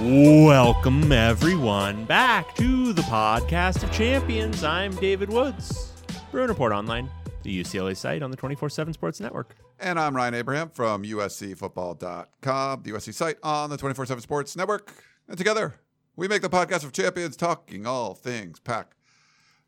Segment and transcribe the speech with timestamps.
[0.00, 4.62] Welcome, everyone, back to the podcast of champions.
[4.62, 5.92] I'm David Woods,
[6.30, 7.10] Bruin Report Online,
[7.42, 9.56] the UCLA site on the 24 7 Sports Network.
[9.80, 14.94] And I'm Ryan Abraham from USCFootball.com, the USC site on the 24 7 Sports Network.
[15.26, 15.74] And together,
[16.14, 18.92] we make the podcast of champions talking all things Pac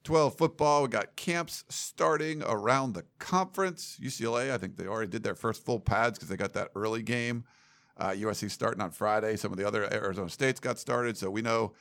[0.04, 0.82] 12 football.
[0.82, 3.98] We got camps starting around the conference.
[4.00, 7.02] UCLA, I think they already did their first full pads because they got that early
[7.02, 7.46] game.
[8.00, 9.36] Uh, USC starting on Friday.
[9.36, 11.16] Some of the other Arizona states got started.
[11.18, 11.74] So we know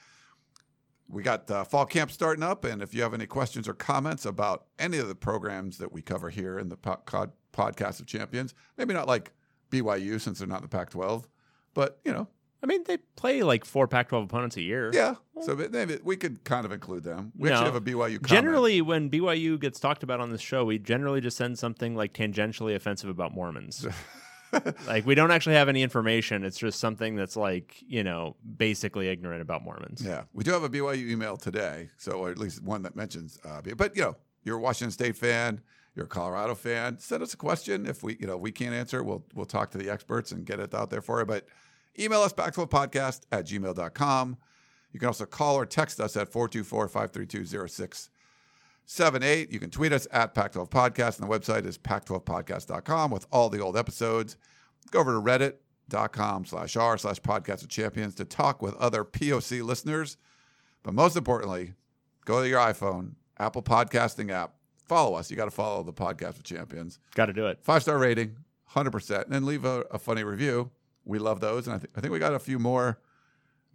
[1.07, 2.65] we got uh, fall camp starting up.
[2.65, 6.01] And if you have any questions or comments about any of the programs that we
[6.01, 7.01] cover here in the po-
[7.53, 9.31] podcast of champions, maybe not like
[9.71, 11.27] BYU since they're not in the Pac 12,
[11.73, 12.27] but you know,
[12.61, 14.91] I mean, they play like four Pac 12 opponents a year.
[14.93, 15.15] yeah.
[15.41, 17.31] So maybe we could kind of include them.
[17.37, 17.55] We No.
[17.55, 18.27] actually have a BYU comment.
[18.27, 22.13] Generally, when BYU gets talked about on this show, we generally just send something like
[22.13, 23.87] tangentially offensive about Mormons.
[24.87, 26.43] like we don't actually have any information.
[26.43, 30.01] It's just something that's like you know basically ignorant about Mormons.
[30.03, 33.39] Yeah, we do have a BYU email today, so or at least one that mentions.
[33.43, 35.61] Uh, but you know, you're a Washington State fan,
[35.95, 36.97] you're a Colorado fan.
[36.99, 37.85] Send us a question.
[37.85, 40.59] If we, you know, we can't answer, we'll we'll talk to the experts and get
[40.59, 41.25] it out there for you.
[41.25, 41.45] But
[41.99, 44.37] email us back to a podcast at gmail.com.
[44.91, 46.31] You can also call or text us at
[48.89, 49.51] 424-532-0678.
[49.51, 53.59] You can tweet us at Pac-12 Podcast, and the website is pac12podcast.com with all the
[53.59, 54.37] old episodes.
[54.91, 59.61] Go over to reddit.com slash r slash podcast of champions to talk with other POC
[59.63, 60.17] listeners.
[60.83, 61.73] But most importantly,
[62.25, 64.53] go to your iPhone, Apple Podcasting app,
[64.85, 65.29] follow us.
[65.29, 66.99] You got to follow the podcast of champions.
[67.15, 67.59] Got to do it.
[67.61, 68.37] Five star rating,
[68.73, 69.23] 100%.
[69.25, 70.71] And then leave a, a funny review.
[71.05, 71.67] We love those.
[71.67, 72.99] And I, th- I think we got a few more.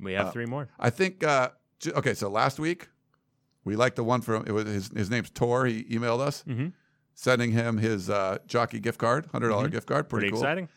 [0.00, 0.68] We have Uh, three more.
[0.78, 2.88] I think, uh, j- okay, so last week,
[3.64, 5.66] we liked the one from, it was his, his name's Tor.
[5.66, 6.72] He emailed us, Mhm.
[7.14, 10.08] sending him his uh, jockey gift card, $100 gift card.
[10.08, 10.40] Pretty, Pretty cool.
[10.42, 10.68] exciting.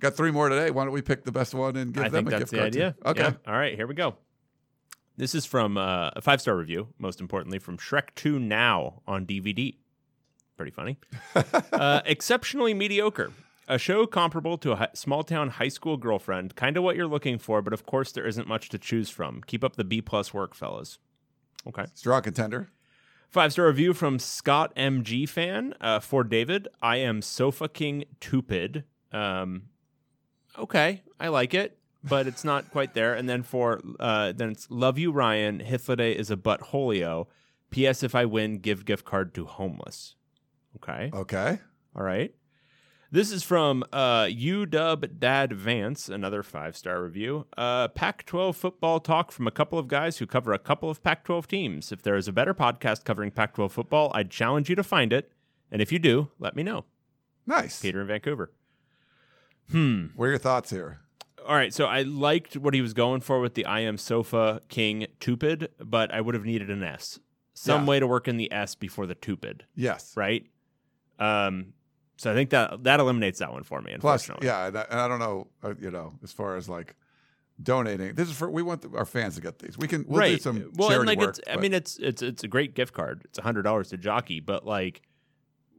[0.00, 0.70] Got three more today.
[0.70, 2.66] Why don't we pick the best one and give I them a gift the card?
[2.68, 2.92] idea.
[3.02, 3.08] too?
[3.10, 3.22] Okay.
[3.22, 3.32] Yeah.
[3.46, 4.16] All right, here we go.
[5.16, 9.24] This is from uh, a five star review, most importantly, from Shrek 2 Now on
[9.24, 9.76] DVD.
[10.56, 10.98] Pretty funny.
[11.72, 13.30] uh, exceptionally mediocre.
[13.66, 16.54] A show comparable to a small town high school girlfriend.
[16.56, 19.40] Kind of what you're looking for, but of course, there isn't much to choose from.
[19.46, 20.98] Keep up the B plus work, fellas.
[21.68, 21.86] Okay.
[21.94, 22.68] Strong contender.
[23.30, 26.68] Five star review from Scott MG fan uh, for David.
[26.80, 28.84] I am so fucking stupid.
[29.10, 29.64] Um,
[30.56, 33.14] okay, I like it, but it's not quite there.
[33.14, 35.58] And then for uh, then it's Love You Ryan.
[35.60, 37.26] Hithliday is a buttholio.
[37.70, 38.04] P.S.
[38.04, 40.14] If I win, give gift card to homeless.
[40.76, 41.10] Okay.
[41.12, 41.58] Okay.
[41.96, 42.32] All right.
[43.14, 47.46] This is from uh, UW Dad Vance, another five star review.
[47.56, 51.00] Uh, Pac 12 football talk from a couple of guys who cover a couple of
[51.04, 51.92] Pac 12 teams.
[51.92, 55.12] If there is a better podcast covering Pac 12 football, I'd challenge you to find
[55.12, 55.30] it.
[55.70, 56.86] And if you do, let me know.
[57.46, 57.80] Nice.
[57.80, 58.50] Peter in Vancouver.
[59.70, 60.06] Hmm.
[60.16, 60.98] What are your thoughts here?
[61.46, 61.72] All right.
[61.72, 65.68] So I liked what he was going for with the I am Sofa King Tupid,
[65.78, 67.20] but I would have needed an S.
[67.52, 67.88] Some Yeah.
[67.90, 70.16] way to work in the S before the Tupid, Yes.
[70.16, 70.44] right?
[71.20, 71.73] Um,
[72.16, 73.96] so I think that that eliminates that one for me.
[73.98, 76.94] Plus, yeah, and I, and I don't know, uh, you know, as far as like
[77.62, 78.14] donating.
[78.14, 79.78] This is for we want the, our fans to get these.
[79.78, 81.38] We can we'll do some well, charity and like work.
[81.38, 83.22] it's I mean it's it's it's a great gift card.
[83.24, 85.02] It's a hundred dollars to jockey, but like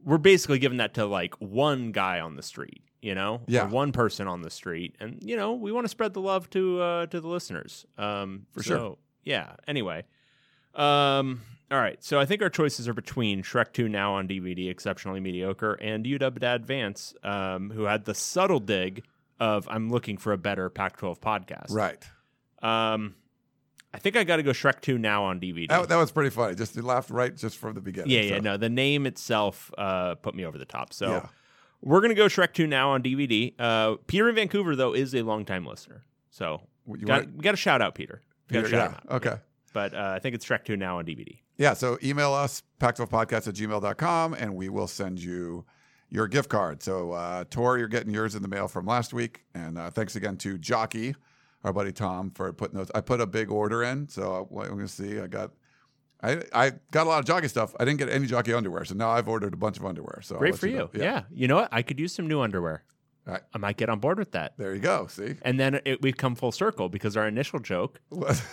[0.04, 3.40] we're basically giving that to like one guy on the street, you know?
[3.48, 3.68] Yeah.
[3.68, 4.94] one person on the street.
[5.00, 7.84] And you know, we want to spread the love to uh to the listeners.
[7.98, 8.96] Um For so, sure.
[9.24, 9.54] Yeah.
[9.66, 10.04] Anyway.
[10.74, 14.70] Um all right, so I think our choices are between Shrek 2 now on DVD,
[14.70, 19.02] exceptionally mediocre, and UW Dad Vance, um, who had the subtle dig
[19.40, 21.70] of I'm looking for a better Pac-12 podcast.
[21.72, 22.02] right.
[22.62, 23.14] Um,
[23.92, 25.68] I think I got to go Shrek 2 now on DVD.
[25.68, 26.54] That, that was pretty funny.
[26.54, 28.10] Just laughed right just from the beginning.
[28.10, 30.92] yeah, yeah, no, the name itself uh, put me over the top.
[30.92, 31.26] So Yeah.
[31.82, 33.54] we're gonna go Shrek 2 now on DVD.
[33.58, 36.62] Uh, Peter in Vancouver though is a longtime listener, so
[37.04, 38.20] got want- we got to shout out Peter.
[38.48, 39.16] Peter, shout yeah.
[39.16, 39.34] Okay.
[39.72, 41.38] But uh, I think it's Shrek 2 now on DVD.
[41.58, 45.64] Yeah, so email us, pac12podcast at gmail.com, and we will send you
[46.10, 46.82] your gift card.
[46.82, 49.44] So, uh, Tor, you're getting yours in the mail from last week.
[49.54, 51.14] And uh, thanks again to Jockey,
[51.64, 52.90] our buddy Tom, for putting those.
[52.94, 54.08] I put a big order in.
[54.08, 55.18] So, I'm going to see.
[55.18, 55.52] I got.
[56.22, 57.74] I, I got a lot of jockey stuff.
[57.78, 60.20] I didn't get any jockey underwear, so now I've ordered a bunch of underwear.
[60.22, 60.78] So Great for you.
[60.78, 60.90] know.
[60.94, 61.24] Yeah.
[61.30, 61.68] You know what?
[61.70, 62.84] I could use some new underwear.
[63.26, 63.42] Right.
[63.52, 64.54] I might get on board with that.
[64.56, 65.08] There you go.
[65.08, 68.00] See, And then it, we've come full circle because our initial joke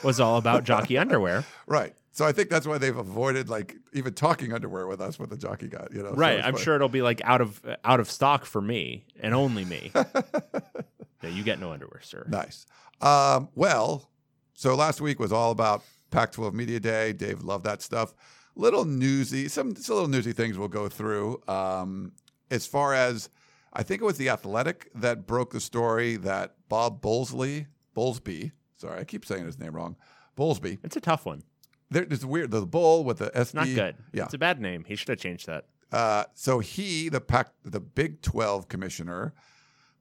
[0.04, 1.46] was all about jockey underwear.
[1.66, 1.94] right.
[2.16, 5.38] So I think that's why they've avoided like even talking underwear with us with the
[5.38, 5.88] jockey guy.
[5.92, 6.38] You know, Right.
[6.38, 6.64] it's I'm fine.
[6.64, 9.92] sure it'll be like out of out of stock for me and only me.
[9.96, 12.26] yeah, you get no underwear, sir.
[12.30, 12.66] Nice.
[13.02, 14.10] Um, well,
[14.54, 17.14] so last week was all about Pac-12 Media Day.
[17.14, 18.14] Dave loved that stuff.
[18.56, 21.42] Little newsy, some, some little newsy things we'll go through.
[21.48, 22.12] Um,
[22.52, 23.30] as far as
[23.74, 27.66] I think it was the Athletic that broke the story that Bob Bowlsley,
[27.98, 29.96] Bowlsby, sorry, I keep saying his name wrong,
[30.38, 30.78] Bowlsby.
[30.84, 31.42] It's a tough one.
[31.90, 32.52] There, it's weird.
[32.52, 33.54] The bull with the SD.
[33.54, 33.96] Not good.
[34.14, 34.26] Yeah.
[34.26, 34.84] It's a bad name.
[34.88, 35.66] He should have changed that.
[35.92, 39.34] Uh, so he, the Pac, the Big 12 commissioner,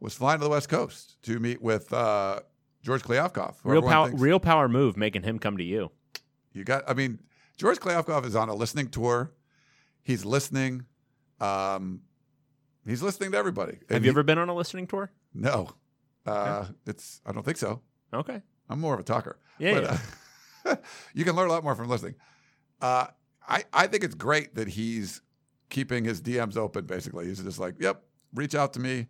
[0.01, 2.41] was flying to the West Coast to meet with uh,
[2.83, 3.13] George who
[3.65, 5.91] Real power thinks- real power move making him come to you.
[6.55, 6.89] You got.
[6.89, 7.19] I mean,
[7.59, 9.33] George Kliavkoff is on a listening tour.
[10.03, 10.87] He's listening.
[11.41, 12.01] Um,
[12.87, 13.79] he's listening to everybody.
[13.91, 15.11] Have you he- ever been on a listening tour?
[15.35, 15.69] No.
[16.27, 17.21] Uh, It's.
[17.27, 17.81] I don't think so.
[18.15, 18.41] Okay.
[18.69, 19.39] I'm more of a talker.
[19.59, 19.97] Yeah, But, uh,
[21.15, 22.15] you can learn a lot more from listening.
[22.81, 23.07] Uh,
[23.49, 25.21] I I think it's great that he's
[25.71, 26.87] keeping his DMs open.
[26.87, 28.03] Basically, he's just like, "Yep,
[28.35, 29.07] reach out to me."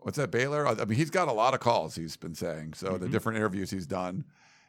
[0.00, 0.66] What's that, Baylor?
[0.68, 1.96] I mean, he's got a lot of calls.
[1.96, 2.90] He's been saying so.
[2.90, 3.04] Mm-hmm.
[3.04, 4.24] The different interviews he's done,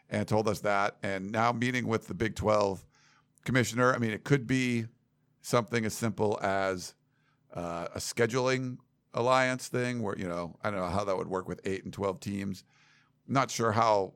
[0.09, 0.97] and told us that.
[1.03, 2.83] And now meeting with the Big Twelve
[3.45, 3.93] commissioner.
[3.93, 4.85] I mean, it could be
[5.41, 6.95] something as simple as
[7.53, 8.77] uh, a scheduling
[9.13, 11.93] alliance thing, where you know, I don't know how that would work with eight and
[11.93, 12.63] twelve teams.
[13.27, 14.13] Not sure how.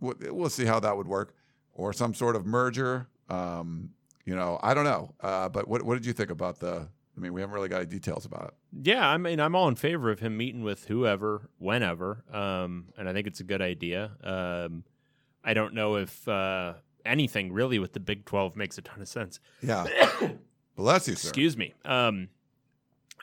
[0.00, 1.34] We'll see how that would work,
[1.72, 3.08] or some sort of merger.
[3.28, 3.90] Um,
[4.24, 5.14] you know, I don't know.
[5.20, 6.88] Uh, but what what did you think about the?
[7.16, 8.54] I mean, we haven't really got any details about it.
[8.88, 13.08] Yeah, I mean, I'm all in favor of him meeting with whoever, whenever, um, and
[13.08, 14.10] I think it's a good idea.
[14.22, 14.84] Um,
[15.42, 16.74] I don't know if uh,
[17.06, 19.40] anything really with the Big 12 makes a ton of sense.
[19.62, 19.86] Yeah.
[20.76, 21.28] Bless you, sir.
[21.28, 21.72] Excuse me.
[21.86, 22.28] Um,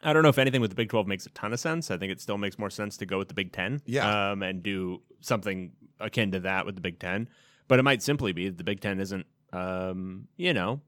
[0.02, 1.92] I don't know if anything with the Big 12 makes a ton of sense.
[1.92, 4.32] I think it still makes more sense to go with the Big 10 Yeah.
[4.32, 7.28] um, and do something akin to that with the Big 10.
[7.68, 10.82] But it might simply be that the Big 10 isn't, um, you know,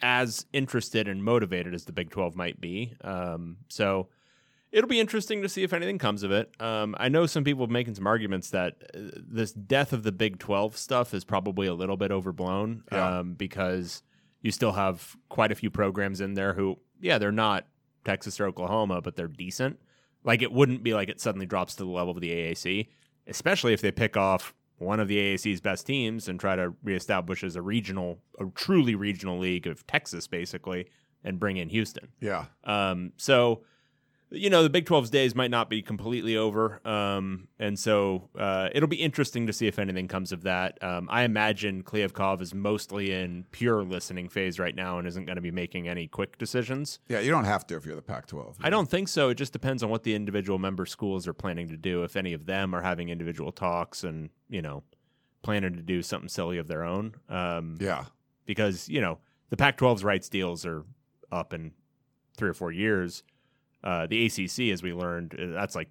[0.00, 2.94] as interested and motivated as the Big 12 might be.
[3.02, 4.08] Um, so
[4.72, 6.50] it'll be interesting to see if anything comes of it.
[6.60, 10.38] Um, I know some people making some arguments that uh, this death of the Big
[10.38, 13.18] 12 stuff is probably a little bit overblown Yeah.
[13.20, 14.02] um, because
[14.40, 17.66] you still have quite a few programs in there who, yeah, they're not
[18.04, 19.78] Texas or Oklahoma, but they're decent.
[20.24, 22.88] Like it wouldn't be like it suddenly drops to the level of the AAC,
[23.26, 27.44] especially if they pick off one of the AAC's best teams and try to reestablish
[27.44, 30.86] as a regional, a truly regional league of Texas, basically,
[31.24, 32.08] and bring in Houston.
[32.20, 32.46] Yeah.
[32.64, 33.62] Um, so,
[34.32, 36.80] you know, the Big 12's days might not be completely over.
[36.86, 40.82] Um, and so uh, it'll be interesting to see if anything comes of that.
[40.82, 45.36] Um, I imagine Kliavkoff is mostly in pure listening phase right now and isn't going
[45.36, 46.98] to be making any quick decisions.
[47.08, 47.20] Yeah.
[47.20, 48.56] You don't have to if you're the Pac-12.
[48.62, 49.28] I don't think so.
[49.28, 52.02] It just depends on what the individual member schools are planning to do.
[52.02, 54.82] If any of them are having individual talks and, you know,
[55.42, 57.14] planning to do something silly of their own.
[57.28, 58.04] Um, Yeah.
[58.46, 59.18] because you know
[59.50, 60.84] the Pac-12's rights deals are
[61.30, 61.72] up in
[62.36, 63.22] three or four years.
[63.84, 65.88] Uh, the ACC, as we learned, uh, that's like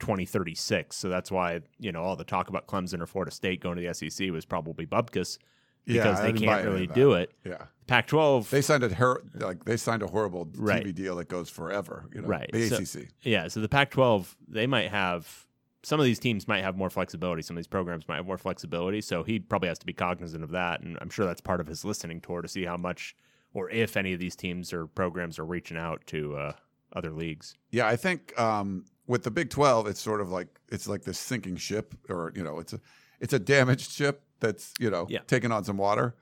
[0.00, 0.96] 2036.
[0.96, 3.82] So that's why you know all the talk about Clemson or Florida State going to
[3.86, 5.38] the SEC was probably bubkus
[5.86, 7.32] because I they can't really do it.
[7.44, 7.64] Yeah.
[7.86, 10.82] Pac-12, They signed a her- like they signed a horrible Right.
[10.84, 12.06] TV deal that goes forever.
[12.14, 12.48] You know, Right.
[12.52, 13.08] The So- ACC.
[13.22, 13.48] yeah.
[13.48, 15.46] So the Pac-12, they might have
[15.82, 17.42] some of these teams might have more flexibility.
[17.42, 19.02] Some of these programs might have more flexibility.
[19.02, 21.66] So he probably has to be cognizant of that, and I'm sure that's part of
[21.66, 23.14] his listening tour to see how much
[23.52, 26.52] or if any of these teams or programs are reaching out to uh,
[26.94, 27.54] other leagues.
[27.70, 31.18] Yeah, I think um, with the Big Twelve, it's sort of like it's like this
[31.18, 32.80] sinking ship, or you know, it's a
[33.20, 35.20] it's a damaged ship that's you know Yeah.
[35.26, 36.14] taking on some water.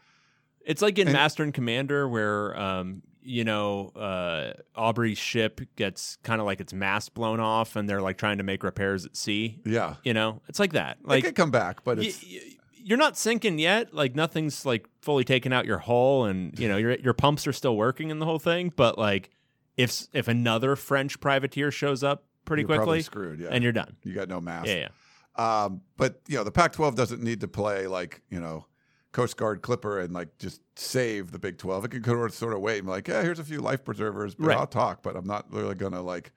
[0.65, 6.17] It's like in And- Master and Commander where um, you know, uh, Aubrey's ship gets
[6.25, 9.17] kind of like its mast blown off and they're like trying to make repairs at
[9.17, 9.61] sea.
[9.65, 10.99] Yeah, You know, it's like that.
[11.05, 12.41] like it could come back, but y- y-
[12.85, 13.95] you're not sinking yet.
[13.95, 17.53] Like nothing's like fully taken out your hull, and you know your your pumps are
[17.53, 18.73] still working in the whole thing.
[18.75, 19.31] But like
[19.77, 23.41] if if another French privateer shows up pretty you're quickly, screwed.
[23.41, 23.97] Yeah, and you're done.
[24.05, 24.67] you got no mass.
[24.67, 24.89] Yeah,
[25.37, 25.65] yeah.
[25.65, 28.67] Um, but you know, the Pac-12 doesn't need to play like you know,
[29.13, 31.87] Coast Guard Clipper and like just save the Big 12.
[31.87, 33.85] It can sort of, sort of wait and be like, yeah, here's a few life
[33.85, 34.59] preservers, but Right.
[34.59, 36.33] I'll talk, but I'm not really gonna like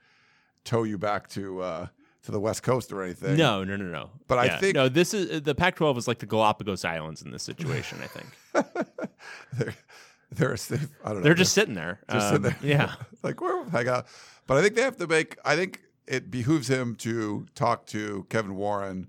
[0.64, 1.86] tow you back to uh,
[2.22, 3.36] to the West Coast or anything.
[3.36, 4.10] No, no, no, no.
[4.28, 4.88] But I think- no.
[4.88, 7.98] This is the Pac-12 is like the Galapagos Islands in this situation.
[8.02, 9.74] I think
[10.32, 10.56] they're.
[11.04, 11.20] I don't know.
[11.20, 12.00] they're just sitting there.
[12.10, 12.78] Just Um, sitting there.
[12.78, 14.06] Yeah, like where hang out.
[14.46, 15.36] But I think they have to make.
[15.44, 19.08] I think it behooves him to talk to Kevin Warren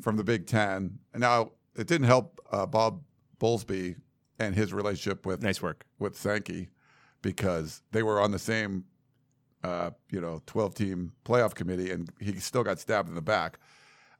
[0.00, 0.98] from the Big Ten.
[1.12, 3.02] And now it didn't help uh, Bob
[3.38, 3.96] Bowlsby
[4.38, 5.84] and his relationship with nice work.
[5.98, 6.70] with Sankey
[7.20, 8.84] because they were on the same
[9.62, 13.58] uh, you know, 12 team playoff committee, and he still got stabbed in the back.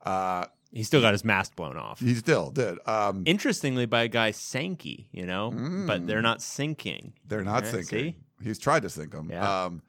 [0.05, 2.01] Uh, He still got his mask blown off.
[2.01, 2.79] he still did.
[2.87, 5.51] Um, Interestingly, by a guy Sankey, you know,
[5.87, 7.13] but they're not sinking.
[7.29, 7.87] they're not Yeah, sinking.
[8.13, 8.17] see?
[8.43, 9.29] He's tried to sink them.
[9.31, 9.65] Yeah.
[9.65, 9.83] Um,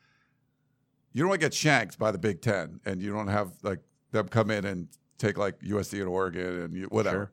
[1.14, 3.80] you don't want to get shanked by the Big Ten, and you don't have like
[4.12, 4.88] them come in and
[5.18, 7.16] take like USC and Oregon and you, whatever.
[7.18, 7.32] Sure.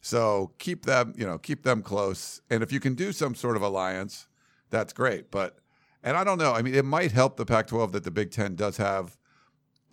[0.00, 2.42] So keep them, you know, keep them close.
[2.50, 4.28] And if you can do some sort of alliance,
[4.70, 5.30] that's great.
[5.30, 5.58] But
[6.02, 6.52] and I don't know.
[6.52, 9.16] I mean, it might help the Pac-12 that the Big Ten does have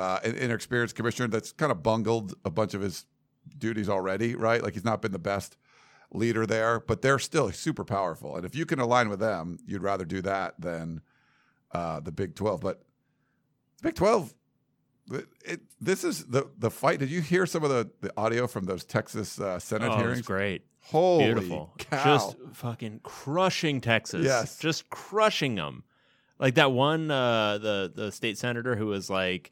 [0.01, 3.05] uh, an inexperienced commissioner that's kind of bungled a bunch of his
[3.57, 4.61] duties already, right?
[4.63, 5.57] Like he's not been the best
[6.13, 8.35] leader there, but they're still super powerful.
[8.35, 11.01] And if you can align with them, you'd rather do that than
[11.71, 12.59] uh, the Big 12.
[12.61, 12.83] But
[13.77, 14.33] the Big 12,
[15.11, 16.99] it, it, this is the the fight.
[16.99, 20.21] Did you hear some of the, the audio from those Texas uh, Senate Oh, hearings?
[20.21, 20.65] great.
[20.83, 21.73] Holy Beautiful.
[21.77, 22.03] cow!
[22.03, 24.25] Just fucking crushing Texas.
[24.25, 24.57] Yes.
[24.57, 25.83] Just crushing them.
[26.39, 29.51] Like that one, uh, the the state senator who was like,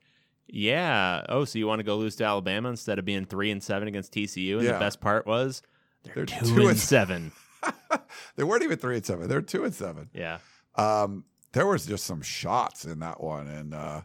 [0.52, 3.62] "Yeah, oh, so you want to go lose to Alabama instead of being three and
[3.64, 4.74] seven against TCU?" And Yeah.
[4.74, 5.62] the best part was
[6.04, 7.32] they're, They're two, two and and- seven.
[8.36, 10.10] they weren't even three and seven; they're two and seven.
[10.14, 10.40] Yeah,
[10.76, 14.02] Um, there was just some shots in that one, and uh,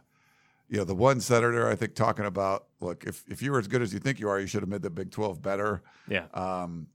[0.67, 3.67] you know, the one senator I think talking about, look, if if you were as
[3.67, 5.83] good as you think you are, you should have made the Big Twelve better.
[6.07, 6.25] yeah.
[6.33, 6.87] Um,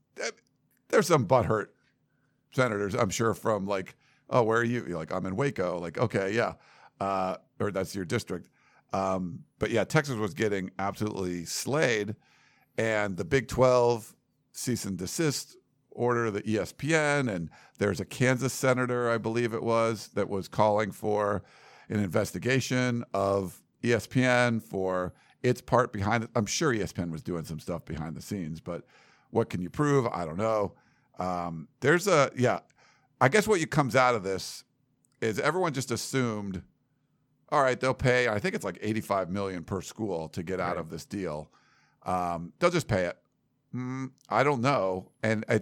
[0.89, 1.67] there's some butthurt
[2.51, 3.95] senators, I'm sure, from like,
[4.29, 4.85] oh, where are you?
[4.87, 5.79] You're like, I'm in Waco.
[5.79, 6.53] Like, okay, yeah,
[6.99, 8.49] uh, or that's your district.
[8.93, 12.15] Um, but yeah, Texas was getting absolutely slayed,
[12.77, 14.15] and the Big 12
[14.51, 15.57] cease and desist
[15.91, 20.91] order, the ESPN, and there's a Kansas senator, I believe it was, that was calling
[20.91, 21.43] for
[21.89, 26.29] an investigation of ESPN for its part behind it.
[26.35, 28.83] I'm sure ESPN was doing some stuff behind the scenes, but
[29.31, 30.07] what can you prove?
[30.07, 30.73] I don't know.
[31.19, 32.59] Um, there's a yeah.
[33.19, 34.63] I guess what comes out of this
[35.21, 36.63] is everyone just assumed,
[37.51, 38.27] all right, they'll pay.
[38.27, 40.79] I think it's like 85 million per school to get out Right.
[40.79, 41.51] of this deal.
[42.05, 43.17] Um, they'll just pay it.
[43.75, 45.61] Mm, I don't know, and I,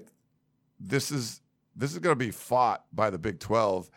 [0.80, 1.42] this is
[1.76, 3.90] this is going to be fought by the Big 12.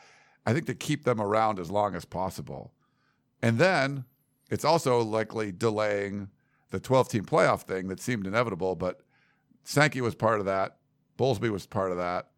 [0.44, 2.72] I think to keep them around as long as possible,
[3.40, 4.04] and then
[4.50, 6.28] it's also likely delaying
[6.70, 9.00] the 12 team playoff thing that seemed inevitable, but
[9.64, 10.78] Sankey was part of that.
[11.18, 12.28] Bowlsby was part of that.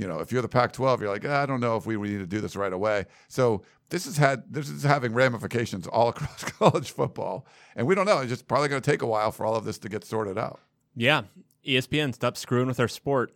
[0.00, 2.08] You know, if you're the Pac-12, you're like, "Ah, I don't know if we, we
[2.08, 3.04] need to do this right away.
[3.28, 8.06] So this has had this is having ramifications all across college football, and we don't
[8.06, 8.18] know.
[8.18, 10.38] It's just probably going to take a while for all of this to get sorted
[10.38, 10.60] out.
[10.96, 11.22] Yeah.
[11.66, 13.32] ESPN, stop screwing with our sport.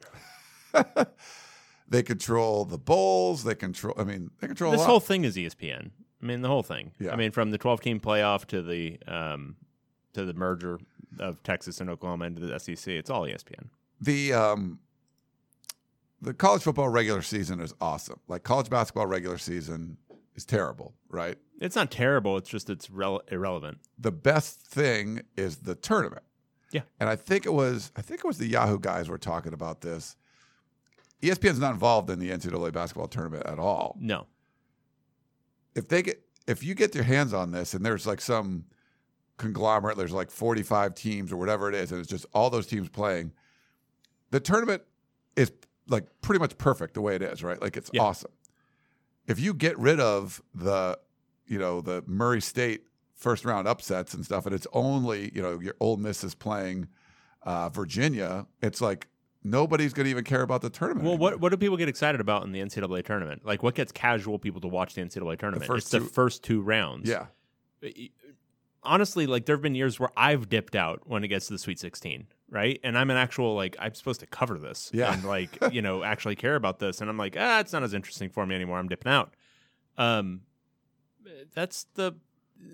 [1.87, 3.45] They control the bowls.
[3.45, 3.95] They control.
[3.99, 5.91] I mean, they control This whole thing is ESPN.
[6.23, 6.93] I mean, the whole thing.
[6.99, 7.13] Yeah.
[7.13, 9.57] I mean, from the 12 team playoff to the um,
[10.15, 10.79] to the merger
[11.19, 13.67] of Texas and Oklahoma into the SEC, it's all ESPN.
[14.01, 14.79] the um
[16.25, 18.21] the college football regular season is awesome.
[18.29, 19.99] Like college basketball regular season
[20.35, 21.37] is terrible, right?
[21.61, 22.37] It's not terrible.
[22.37, 23.79] It's just it's rele- irrelevant.
[23.99, 26.23] the best thing is the tournament.
[26.73, 26.83] Yeah.
[26.99, 29.81] And I think it was I think it was the Yahoo guys were talking about
[29.81, 30.17] this.
[31.23, 33.97] ESPN's not involved in the NCAA basketball tournament at all.
[34.01, 34.27] No.
[35.75, 38.65] If they get if you get your hands on this and there's like some
[39.37, 42.89] conglomerate, there's like 45 teams or whatever it is, and it's just all those teams
[42.89, 43.33] playing,
[44.31, 44.83] the tournament
[45.37, 45.53] is
[45.89, 47.61] like pretty much perfect the way it is, right?
[47.61, 48.03] Like it's Yeah.
[48.03, 48.33] awesome.
[49.27, 50.99] If you get rid of the,
[51.47, 55.59] you know, the Murray State first round upsets and stuff, and it's only, you know,
[55.61, 56.89] your Ole Miss is playing
[57.43, 59.09] uh, Virginia, it's like
[59.43, 61.05] nobody's going to even care about the tournament.
[61.05, 61.31] Well, anymore.
[61.33, 63.45] what what do people get excited about in the NCAA tournament?
[63.45, 65.67] Like, what gets casual people to watch the NCAA tournament?
[65.67, 67.09] first it's the first two rounds.
[67.09, 67.27] Yeah.
[68.83, 71.59] Honestly, like there have been years where I've dipped out when it gets to the
[71.59, 72.81] Sweet 16, right?
[72.83, 75.13] And I'm an actual like I'm supposed to cover this, Yeah.
[75.13, 77.93] and like you know actually care about this, and I'm like ah, it's not as
[77.93, 78.79] interesting for me anymore.
[78.79, 79.35] I'm dipping out.
[79.99, 80.41] Um,
[81.55, 82.15] that's the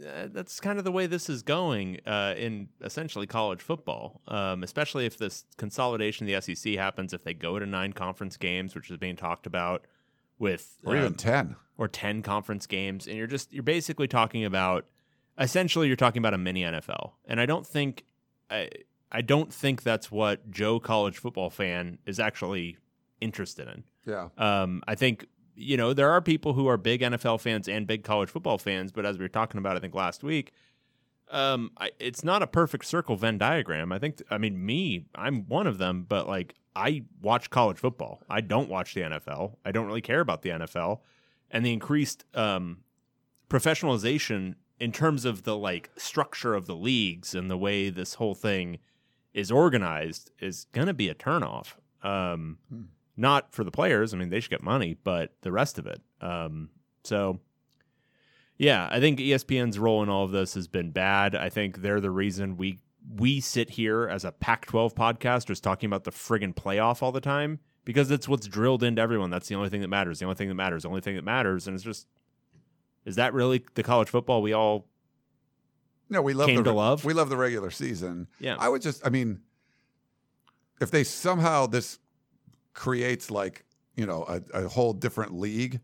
[0.07, 4.63] uh, that's kind of the way this is going uh, in essentially college football, um,
[4.63, 7.13] especially if this consolidation of the SEC happens.
[7.13, 9.87] If they go to nine conference games, which is being talked about,
[10.39, 11.57] with Or even um, 10.
[11.77, 14.87] or 10 conference games and you're just you're basically talking about
[15.39, 17.13] essentially you're talking about a mini NFL.
[17.27, 18.05] And I don't think
[18.51, 18.69] I
[19.13, 22.79] I don't think that's what Joe college football fan is actually
[23.21, 23.85] interested in.
[24.07, 24.29] Yeah.
[24.39, 28.05] Um I think you know there are people who are big NFL fans and big
[28.05, 30.53] college football fans, but as we were talking about I think last week
[31.31, 33.93] um I, it's not a perfect circle Venn diagram.
[33.93, 38.23] I think I mean me, I'm one of them, but like I watch college football.
[38.29, 39.57] I don't watch the NFL.
[39.65, 41.01] I don't really care about the NFL
[41.51, 42.79] and the increased um,
[43.49, 48.35] professionalization in terms of the like structure of the leagues and the way this whole
[48.35, 48.79] thing
[49.35, 51.75] is organized is going to be a turnoff.
[52.03, 52.83] Um, Hmm.
[53.17, 54.15] Not for the players.
[54.15, 56.01] I mean, they should get money, but the rest of it.
[56.23, 56.71] Um,
[57.05, 57.41] so
[58.57, 61.35] Yeah, I think ESPN's role in all of this has been bad.
[61.35, 62.79] I think they're the reason we
[63.17, 67.21] we sit here as a Pac-12 podcast just talking about the friggin' playoff all the
[67.21, 69.31] time because it's what's drilled into everyone.
[69.31, 70.19] That's the only thing that matters.
[70.19, 70.83] The only thing that matters.
[70.83, 71.67] The only thing that matters.
[71.67, 72.07] And it's just,
[73.07, 74.87] is that really the college football we all?
[76.11, 77.05] No, we love Came the, to love?
[77.05, 78.27] We love the regular season.
[78.41, 78.57] Yeah.
[78.59, 79.41] I would just, I mean,
[80.81, 81.99] if they somehow this
[82.75, 83.65] creates like
[83.97, 85.81] you know a, a whole different league,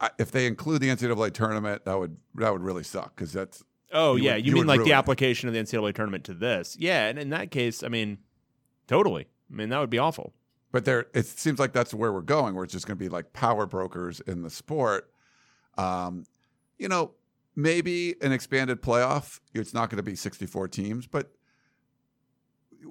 [0.00, 3.62] I- if they include the NCAA tournament, that would that would really suck because that's
[3.92, 4.94] Oh You yeah, would- you, you mean like the it.
[4.94, 6.76] application of the NCAA tournament to this?
[6.78, 8.18] Yeah, and in that case, I mean,
[8.86, 9.26] totally.
[9.50, 10.32] I mean, that would be awful.
[10.72, 13.08] But there, it seems like that's where we're going, where it's just going to be
[13.08, 15.10] like power brokers in the sport.
[15.78, 16.24] Um,
[16.78, 17.12] you know,
[17.56, 19.40] maybe an expanded playoff.
[19.52, 21.32] It's not going to be 64 teams, but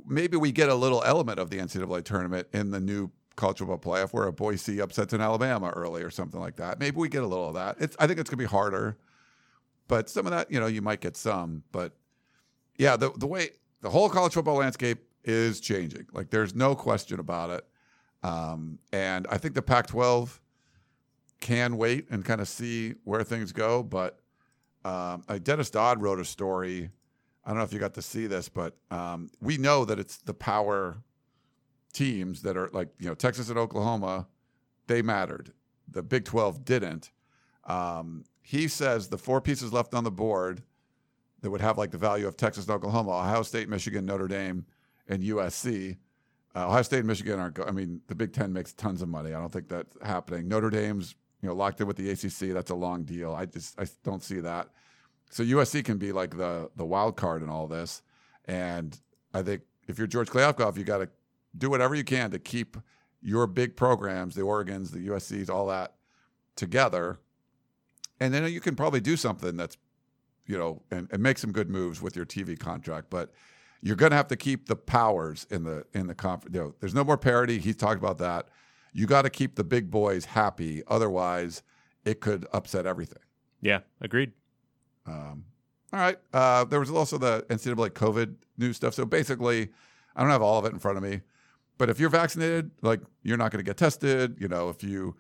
[0.08, 3.77] maybe we get a little element of the NCAA tournament in the new college football
[3.77, 6.79] playoff, where a Boise upsets an Alabama early or something like that.
[6.79, 7.77] Maybe we get a little of that.
[7.79, 8.98] It's, I think it's going to be harder,
[9.88, 11.63] but some of that, you know, you might get some.
[11.72, 11.93] But
[12.77, 13.50] yeah, the the way
[13.82, 16.08] the whole college football landscape is changing.
[16.13, 17.65] Like there's no question about it.
[18.24, 20.39] Um, and I think the Pac-12
[21.41, 23.84] can wait and kind of see where things go.
[23.84, 24.22] But
[24.85, 26.89] um, uh, Dennis Dodd wrote a story.
[27.45, 30.17] I don't know if you got to see this, but um, we know that it's
[30.17, 30.97] the power
[31.93, 34.27] teams that are like you know Texas and Oklahoma.
[34.87, 35.53] They mattered.
[35.89, 37.11] The Big 12 didn't.
[37.65, 40.63] Um, he says the four pieces left on the board
[41.41, 44.65] that would have like the value of Texas and Oklahoma, Ohio State, Michigan, Notre Dame,
[45.07, 45.97] and USC.
[46.55, 47.55] Uh, Ohio State and Michigan aren't.
[47.55, 49.33] Go- I mean, the Big Ten makes tons of money.
[49.33, 50.47] I don't think that's happening.
[50.47, 52.53] Notre Dame's you know locked in with the ACC.
[52.53, 53.33] That's a long deal.
[53.33, 54.69] I just I don't see that.
[55.29, 58.01] So USC can be like the the wild card in all this.
[58.45, 58.97] And
[59.33, 61.09] I think if you're George Kliavkoff, you got to
[61.57, 62.77] do whatever you can to keep
[63.21, 65.95] your big programs, the Oregons, the USC's, all that
[66.55, 67.19] together.
[68.19, 69.77] And then you can probably do something that's,
[70.45, 73.09] you know, and, and make some good moves with your TV contract.
[73.09, 73.31] But
[73.81, 76.56] you're going to have to keep the powers in the in the conference.
[76.56, 77.60] You know, there's no more parity.
[77.60, 78.47] He's talked about that.
[78.93, 80.84] You got to keep the big boys happy.
[80.88, 81.63] Otherwise,
[82.06, 83.23] it could upset everything.
[83.62, 84.32] Yeah, agreed.
[85.06, 85.45] Um,
[85.91, 86.17] all right.
[86.34, 88.93] Uh, there was also the NCAA COVID news stuff.
[88.93, 89.69] So basically,
[90.15, 91.21] I don't have all of it in front of me,
[91.77, 94.38] but if you're vaccinated, like you're not going to get tested.
[94.39, 95.15] You know, if you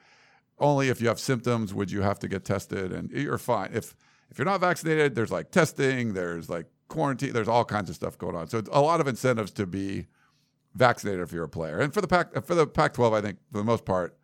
[0.59, 3.71] only if you have symptoms would you have to get tested, and you're fine.
[3.73, 3.95] If
[4.29, 8.17] if you're not vaccinated, there's like testing, there's like quarantine, there's all kinds of stuff
[8.17, 8.47] going on.
[8.47, 10.07] So it's a lot of incentives to be
[10.75, 11.79] vaccinated if you're a player.
[11.79, 14.17] And for the Pac for the Pac-12, I think for the most part,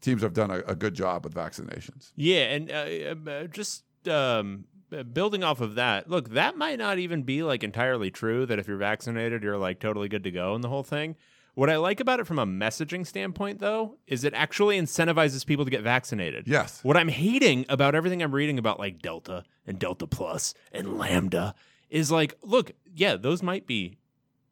[0.00, 2.12] teams have done a, a good job with vaccinations.
[2.16, 6.98] Yeah, and uh, uh, just um, uh, building off of that, look, that might not
[6.98, 8.46] even be like entirely true.
[8.46, 11.16] That if you're vaccinated, you're like totally good to go in the whole thing.
[11.54, 15.64] What I like about it from a messaging standpoint, though, is it actually incentivizes people
[15.64, 16.46] to get vaccinated.
[16.46, 16.82] Yes.
[16.84, 21.54] What I'm hating about everything I'm reading about like Delta and Delta Plus and Lambda
[21.90, 23.98] is like, look, yeah, those might be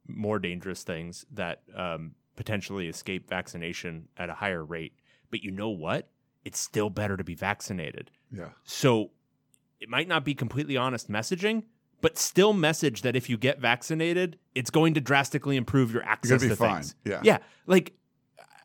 [0.08, 4.94] more dangerous things that um, potentially escape vaccination at a higher rate.
[5.30, 6.08] But you know what?
[6.44, 8.10] It's still better to be vaccinated.
[8.32, 8.48] Yeah.
[8.64, 9.10] So
[9.80, 11.64] it might not be completely honest messaging,
[12.00, 16.40] but still message that if you get vaccinated, it's going to drastically improve your access
[16.42, 16.76] to fine.
[16.76, 16.94] things.
[17.04, 17.20] Yeah.
[17.22, 17.38] Yeah.
[17.66, 17.92] Like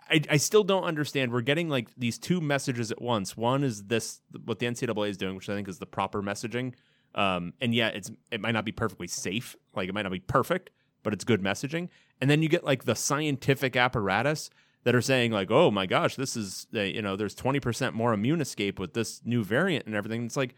[0.09, 1.31] I, I still don't understand.
[1.31, 3.35] We're getting like these two messages at once.
[3.35, 6.73] One is this what the NCAA is doing, which I think is the proper messaging.
[7.15, 10.19] Um, and yeah, it's it might not be perfectly safe, like it might not be
[10.19, 10.69] perfect,
[11.03, 11.89] but it's good messaging.
[12.19, 14.49] And then you get like the scientific apparatus
[14.83, 17.95] that are saying like, oh my gosh, this is uh, you know, there's twenty percent
[17.95, 20.25] more immune escape with this new variant and everything.
[20.25, 20.55] It's like,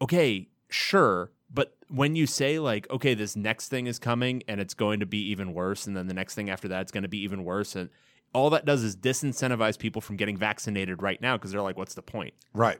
[0.00, 4.74] okay, sure, but when you say like, okay, this next thing is coming and it's
[4.74, 7.08] going to be even worse, and then the next thing after that it's going to
[7.08, 7.90] be even worse, and
[8.34, 11.94] all that does is disincentivize people from getting vaccinated right now because they're like, what's
[11.94, 12.34] the point?
[12.52, 12.78] Right.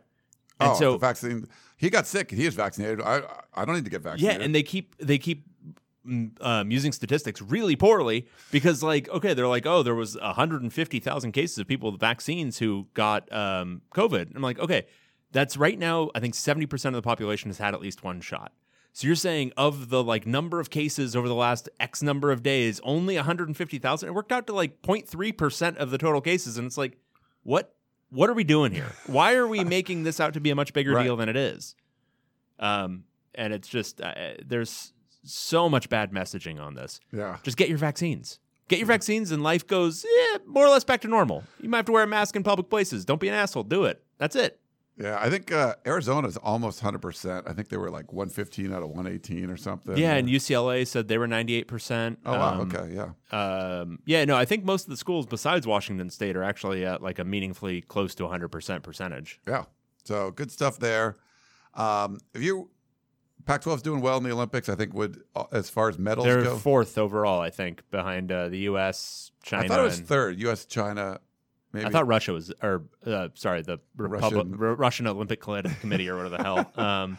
[0.61, 1.47] And oh, so- the vaccine.
[1.77, 2.33] He got sick.
[2.33, 3.01] He is vaccinated.
[3.01, 3.23] I
[3.55, 4.41] I don't need to get vaccinated.
[4.41, 5.48] Yeah, and they keep they keep
[6.41, 11.59] um, using statistics really poorly because like okay, they're like oh there was 150,000 cases
[11.59, 14.35] of people with vaccines who got um, COVID.
[14.35, 14.87] I'm like okay,
[15.33, 16.11] that's right now.
[16.15, 18.53] I think 70 percent of the population has had at least one shot.
[18.95, 22.43] So you're saying of the like number of cases over the last X number of
[22.43, 24.09] days, only 150,000.
[24.09, 26.97] It worked out to like 0.3 percent of the total cases, and it's like
[27.45, 27.75] what
[28.11, 28.91] what are we doing here?
[29.07, 31.05] Why are we making this out to be a much bigger Right.
[31.05, 31.77] deal than it is?
[32.59, 34.93] Um, and it's just uh, there's
[35.23, 37.01] so much bad messaging on this.
[37.13, 37.39] yeah.
[37.43, 38.39] Just get your vaccines.
[38.69, 41.43] Get your vaccines, and life goes eh, more or less back to normal.
[41.61, 43.07] You might have to wear a mask in public places.
[43.07, 43.63] Don't be an asshole.
[43.63, 44.03] Do it.
[44.19, 44.61] That's it.
[44.99, 47.49] Yeah, I think uh, Arizona's almost 100%.
[47.49, 49.97] I think they were like 115 out of 118 or something.
[49.97, 52.17] Yeah, and UCLA said they were 98%.
[52.27, 52.61] Oh, wow.
[52.61, 52.93] Um, okay.
[52.93, 53.11] Yeah.
[53.31, 57.01] Um, yeah, no, I think most of the schools besides Washington State are actually at
[57.01, 59.41] like a meaningfully close to 100% percentage.
[59.47, 59.65] Yeah.
[60.03, 61.17] So good stuff there.
[61.75, 62.71] Um, if you
[63.49, 66.27] Pac-12 is doing well in the Olympics, I think would uh, as far as medals
[66.27, 66.57] They're go.
[66.59, 69.65] fourth overall, I think, behind uh, the U.S., China.
[69.65, 70.39] I thought it was and- third.
[70.41, 70.67] U.S.
[70.67, 71.21] China.
[71.73, 76.11] Maybe I thought Russia was, or uh, sorry, the Republic, Russian- Russian, Russian Olympic Committee
[76.11, 76.73] or whatever the hell.
[76.77, 77.19] Um,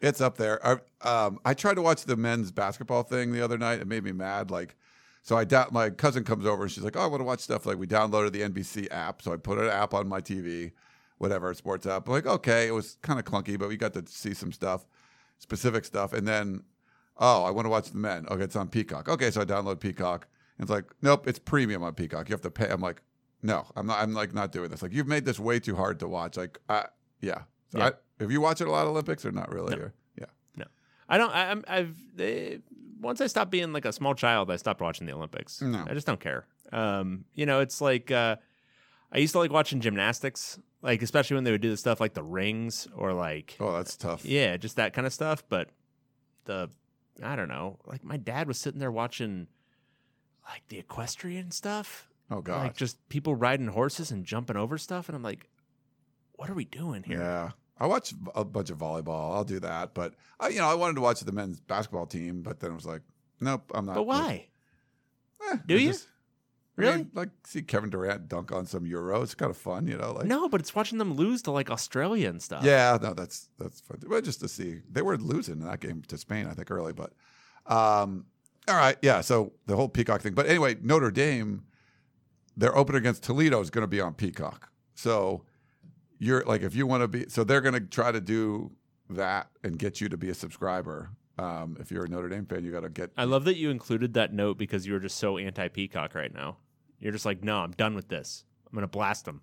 [0.00, 0.58] It's up there.
[0.66, 3.80] I, um, I tried to watch the men's basketball thing the other night.
[3.80, 4.50] It made me mad.
[4.50, 4.74] Like,
[5.22, 7.66] so I my cousin comes over and she's like, "Oh, I want to watch stuff."
[7.66, 10.72] Like, we downloaded the NBC app, so I put an app on my TV,
[11.18, 12.06] whatever sports app.
[12.08, 14.86] I'm like, okay, it was kind of clunky, but we got to see some stuff,
[15.38, 16.12] specific stuff.
[16.12, 16.62] And then,
[17.18, 18.26] oh, I want to watch the men.
[18.30, 19.08] Okay, it's on Peacock.
[19.08, 20.26] Okay, so I download Peacock.
[20.58, 22.28] And it's like, nope, it's premium on Peacock.
[22.28, 22.68] You have to pay.
[22.68, 23.02] I'm like,
[23.42, 24.00] no, I'm not.
[24.00, 24.82] I'm like not doing this.
[24.82, 26.36] Like, you've made this way too hard to watch.
[26.36, 26.86] Like, I,
[27.20, 27.42] yeah.
[27.70, 27.86] So Yeah.
[27.88, 29.76] I, have you watched a lot of Olympics or not really?
[29.76, 29.82] No.
[29.82, 30.24] Or- yeah.
[30.56, 30.64] No,
[31.08, 31.30] I don't.
[31.30, 31.64] I, I'm.
[31.68, 32.56] I've eh,
[33.00, 35.60] once I stopped being like a small child, I stopped watching the Olympics.
[35.60, 35.84] No.
[35.86, 36.46] I just don't care.
[36.72, 38.36] Um, you know, it's like uh,
[39.12, 42.14] I used to like watching gymnastics, like especially when they would do the stuff like
[42.14, 44.24] the rings or like Oh, that's tough.
[44.24, 45.44] yeah, just that kind of stuff.
[45.48, 45.68] But
[46.46, 46.70] the
[47.22, 49.48] I don't know, like my dad was sitting there watching
[50.48, 52.62] like the equestrian stuff, Oh God.
[52.62, 55.48] like just people riding horses and jumping over stuff, and I'm like,
[56.34, 57.18] what are we doing here?
[57.18, 57.50] yeah.
[57.78, 59.34] I watched a bunch of volleyball.
[59.34, 62.40] I'll do that, but I, you know, I wanted to watch the men's basketball team,
[62.40, 63.02] but then it was like,
[63.38, 63.96] nope, I'm not.
[63.96, 64.46] But why?
[65.50, 65.88] Eh, Do you?
[65.90, 66.08] just-
[66.78, 66.96] I Really?
[66.98, 69.22] mean, like see Kevin Durant dunk on some Euro.
[69.22, 70.12] It's kind of fun, you know.
[70.12, 72.64] Like no, but it's watching them lose to like Australia and stuff.
[72.64, 73.98] Yeah, no, that's that's fun.
[74.06, 76.92] But just to see, they were losing in that game to Spain, I think, early.
[76.92, 77.12] But
[77.66, 78.26] um,
[78.68, 79.22] all right, yeah.
[79.22, 80.34] So the whole Peacock thing.
[80.34, 81.64] But anyway, Notre Dame,
[82.56, 84.70] their opener against Toledo is going to be on Peacock.
[84.94, 85.44] So
[86.18, 88.72] you're like, if you want to be, so they're going to try to do
[89.08, 91.10] that and get you to be a subscriber.
[91.38, 93.12] Um, if you're a Notre Dame fan, you got to get.
[93.16, 96.32] I love that you included that note because you were just so anti Peacock right
[96.32, 96.56] now.
[97.00, 98.44] You're just like, no, I'm done with this.
[98.66, 99.42] I'm gonna blast them.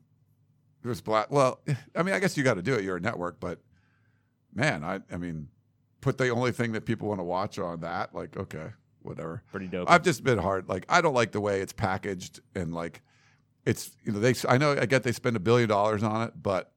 [0.83, 1.31] There's blast.
[1.31, 1.61] Well,
[1.95, 2.83] I mean, I guess you got to do it.
[2.83, 3.59] You're a network, but
[4.53, 5.47] man, I, I mean,
[6.01, 8.13] put the only thing that people want to watch on that.
[8.13, 8.67] Like, okay,
[9.01, 9.43] whatever.
[9.51, 9.89] Pretty dope.
[9.89, 10.67] I've just been hard.
[10.67, 13.01] Like, I don't like the way it's packaged and like,
[13.65, 14.33] it's you know they.
[14.47, 16.73] I know I get they spend a billion dollars on it, but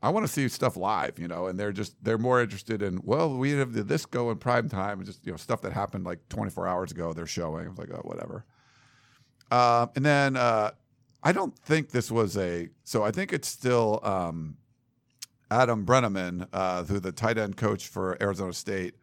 [0.00, 1.18] I want to see stuff live.
[1.18, 4.38] You know, and they're just they're more interested in well, we have this go in
[4.38, 7.12] prime time and just you know stuff that happened like 24 hours ago.
[7.12, 7.66] They're showing.
[7.66, 8.44] I was like, oh, whatever.
[9.50, 10.72] Um, and then uh,
[11.22, 12.68] I don't think this was a.
[12.84, 14.56] So I think it's still um,
[15.50, 18.94] Adam Brenneman, uh, who the tight end coach for Arizona State.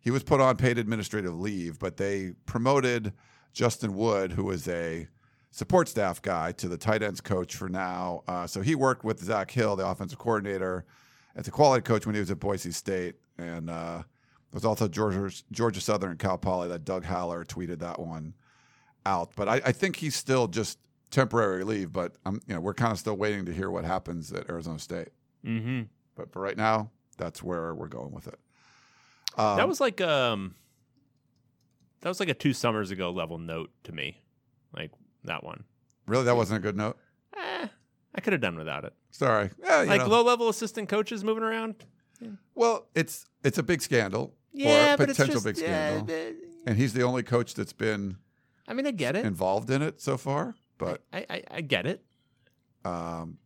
[0.00, 3.14] He was put on paid administrative leave, but they promoted
[3.54, 5.08] Justin Wood, who was a
[5.50, 8.22] support staff guy, to the tight ends coach for now.
[8.28, 10.84] Uh, so he worked with Zak Hill, the offensive coordinator,
[11.36, 14.02] as a quality coach when he was at Boise State, and uh,
[14.52, 16.68] was also Georgia Georgia Southern and Cal Poly.
[16.68, 18.34] That Doug Haller tweeted that one
[19.06, 20.78] out, but I, I think he's still just
[21.10, 21.92] temporary leave.
[21.92, 24.78] But I'm, you know, we're kind of still waiting to hear what happens at Arizona
[24.78, 25.08] State.
[25.44, 25.82] mm-hmm.
[26.16, 28.38] But for right now, that's where we're going with it.
[29.36, 30.54] Um, that was like um,
[32.02, 34.22] that was like a two summers ago level note to me,
[34.76, 34.92] like
[35.24, 35.64] that one.
[36.06, 36.96] really that wasn't a good note.
[37.36, 37.66] Eh,
[38.14, 38.92] I could have done without it.
[39.10, 40.06] Sorry, yeah, Like know.
[40.08, 41.74] low level assistant coaches moving around.
[42.54, 46.14] Well, it's it's a big scandal Yeah, or a but potential just, big yeah, scandal,
[46.14, 46.32] eh,
[46.66, 48.18] and he's the only coach that's been
[48.66, 49.24] I mean, I get it.
[49.24, 50.54] involved in it so far.
[50.78, 52.04] But I, I, I get it.
[52.84, 53.38] um,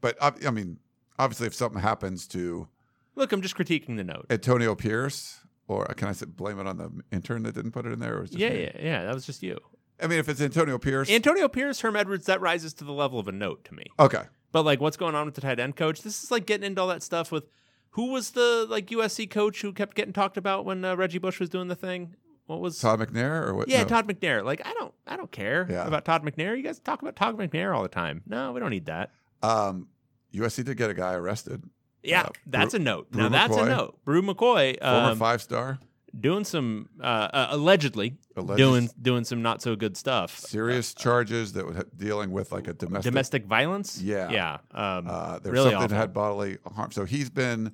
[0.00, 0.78] but I, I mean,
[1.18, 2.68] obviously, if something happens to
[3.16, 4.26] Look, I'm just critiquing the note.
[4.30, 7.92] Antonio Pierce, or can I say, blame it on the intern that didn't put it
[7.92, 8.18] in there?
[8.18, 8.60] Or Yeah, me?
[8.62, 9.04] yeah, yeah.
[9.04, 9.58] That was just you.
[10.00, 13.18] I mean, if it's Antonio Pierce, Antonio Pierce, Herm Edwards, that rises to the level
[13.18, 13.82] of a note to me.
[13.98, 16.02] okay, But like, what's going on with the tight end coach?
[16.02, 17.48] This is like getting into all that stuff with
[17.90, 21.40] who was the like USC coach who kept getting talked about when uh, Reggie Bush
[21.40, 22.14] was doing the thing.
[22.48, 22.78] What was?
[22.80, 23.68] Todd McNair or what?
[23.68, 23.88] yeah, no.
[23.88, 24.42] Todd McNair.
[24.44, 25.86] Like, I don't, I don't care Yeah.
[25.86, 26.56] about Todd McNair.
[26.56, 28.22] You guys talk about Todd McNair all the time.
[28.26, 29.10] No, we don't need that.
[29.42, 29.88] Um,
[30.34, 31.62] USC did get a guy arrested,
[32.02, 33.10] Yeah, Uh, that's Bru- a note.
[33.12, 33.98] Bru now that's a note.
[34.04, 35.78] Bru McCoy, former um, five star,
[36.18, 40.38] doing some uh, uh, allegedly Alleged- doing doing some not so good stuff.
[40.38, 43.10] serious charges that was dealing with like a domestic.
[43.12, 44.00] Domestic violence.
[44.00, 44.30] Yeah.
[44.30, 44.52] yeah.
[44.72, 45.88] Um, uh, there's really something awful.
[45.88, 46.92] that had bodily harm.
[46.92, 47.72] So he's been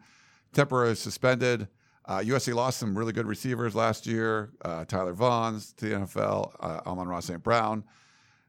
[0.52, 1.68] temporarily suspended.
[2.06, 4.50] Uh, USC lost some really good receivers last year.
[4.62, 7.42] Uh, Tyler Vaughns to the NFL, uh, Amon-Ra St.
[7.42, 7.82] Brown.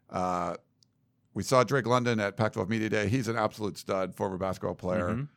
[0.10, 0.56] Uh,
[1.34, 3.08] we saw Drake London at Pac 12 Media Day.
[3.08, 5.10] He's an absolute stud, former basketball player.
[5.10, 5.28] Mhm.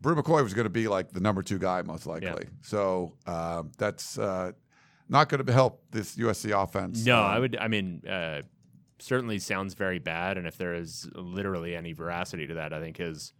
[0.00, 2.46] Bru McCoy was going to be like the number two guy, most likely.
[2.62, 4.52] So um, that's uh,
[5.08, 7.04] not going to help this USC offense.
[7.04, 7.56] No, Um, I would.
[7.56, 8.42] I mean, uh,
[9.00, 10.38] certainly sounds very bad.
[10.38, 13.32] And if there is literally any veracity to that, I think his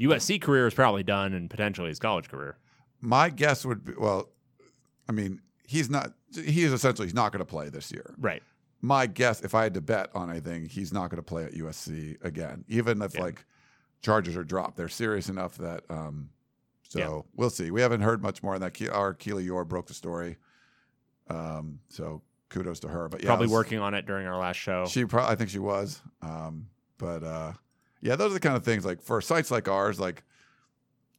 [0.00, 2.58] USC career is probably done, and potentially his college career.
[3.00, 4.28] My guess would be well,
[5.08, 8.14] I mean, he's not, he is essentially, he's not going to play this year.
[8.18, 8.42] Right.
[8.82, 11.52] my guess, if I had to bet on anything, he's not going to play at
[11.52, 12.64] USC again.
[12.68, 13.20] Even if Yeah.
[13.22, 13.44] like
[14.02, 14.76] charges are dropped.
[14.78, 15.84] They're serious enough that.
[15.90, 16.30] Um,
[16.88, 17.20] so Yeah.
[17.36, 17.70] we'll see.
[17.70, 18.80] We haven't heard much more on that.
[18.90, 20.38] Our Keely Eure broke the story.
[21.28, 23.08] Um, so kudos to her.
[23.08, 24.86] But yeah, Probably was- working on it during our last show.
[24.86, 26.00] She probably, I think she was.
[26.22, 27.52] Um, but uh,
[28.00, 30.24] yeah, those are the kind of things like for sites like ours, like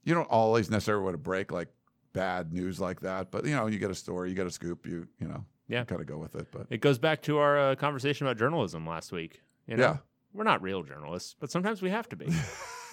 [0.03, 1.69] you don't always necessarily want to break like
[2.13, 4.85] bad news like that, but you know, you get a story, you get a scoop,
[4.85, 5.83] you you know, Yeah.
[5.85, 6.47] kind of go with it.
[6.51, 9.41] But It goes back to our uh, conversation about journalism last week.
[9.67, 9.83] You know?
[9.83, 9.97] Yeah.
[10.33, 12.27] We're not real journalists, but sometimes we have to be.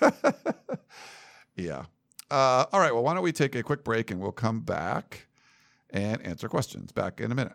[1.56, 1.84] yeah.
[2.30, 2.92] Uh, all right.
[2.92, 5.26] Well, why don't we take a quick break and we'll come back
[5.90, 6.92] and answer questions.
[6.92, 7.54] Back in a minute.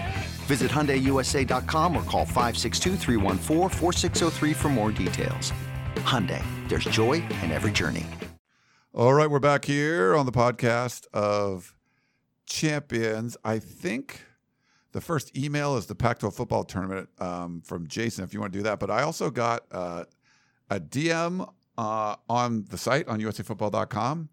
[0.51, 5.53] Visit HyundaiUSA.com or call 562-314-4603 for more details.
[5.95, 8.05] Hyundai, there's joy in every journey.
[8.93, 11.73] All right, we're back here on the podcast of
[12.45, 13.37] champions.
[13.45, 14.25] I think
[14.91, 18.25] the first email is the Pac-12 football tournament um, from Jason.
[18.25, 20.03] If you want to do that, but I also got uh,
[20.69, 24.27] a DM uh, on the site on USCFootball.com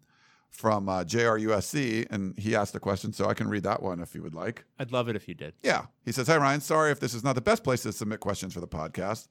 [0.49, 4.13] from uh, JRUSC, and he asked a question, so I can read that one if
[4.13, 4.65] you would like.
[4.77, 5.53] I'd love it if you did.
[5.63, 5.85] Yeah.
[6.03, 6.61] He says, Hi, Ryan.
[6.61, 9.27] Sorry if this is not the best place to submit questions for the podcast,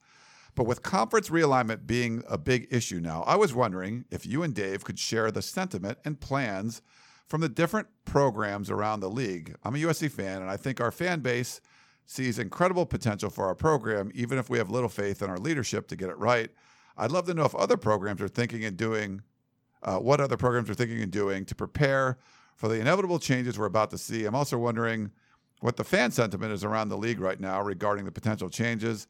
[0.55, 4.53] but with conference realignment being a big issue now, I was wondering if you and
[4.53, 6.81] Dave could share the sentiment and plans
[7.27, 9.55] from the different programs around the league.
[9.63, 11.61] I'm a USC fan, and I think our fan base
[12.05, 15.87] sees incredible potential for our program, even if we have little faith in our leadership
[15.89, 16.49] to get it right.
[16.97, 19.21] I'd love to know if other programs are thinking and doing
[19.83, 22.17] uh, what other programs are thinking and doing to prepare
[22.55, 24.25] for the inevitable changes we're about to see.
[24.25, 25.11] I'm also wondering
[25.61, 29.07] what the fan sentiment is around the league right now regarding the potential changes.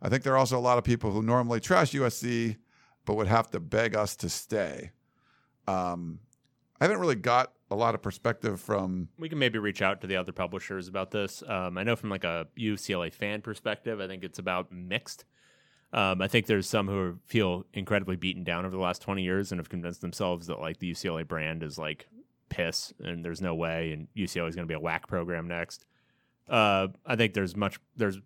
[0.00, 2.56] I think there are also a lot of people who normally trash USC,
[3.04, 4.92] but would have to beg us to stay.
[5.66, 6.20] Um,
[6.80, 9.08] I haven't really got a lot of perspective from.
[9.18, 11.42] We can maybe reach out to the other publishers about this.
[11.46, 15.24] Um, I know from like a UCLA fan perspective, I think it's about mixed.
[15.92, 19.52] Um, I think there's some who feel incredibly beaten down over the last 20 years
[19.52, 22.06] and have convinced themselves that like the UCLA brand is like
[22.48, 25.84] piss and there's no way and UCLA is going to be a whack program next.
[26.48, 28.20] Uh, I think there's much there's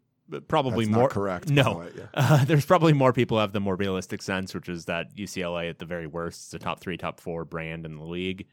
[0.48, 2.04] probably That's more correct, No, yeah.
[2.14, 5.78] uh, there's probably more people have the more realistic sense, which is that UCLA at
[5.78, 8.46] the very worst is a top three, top four brand in the league,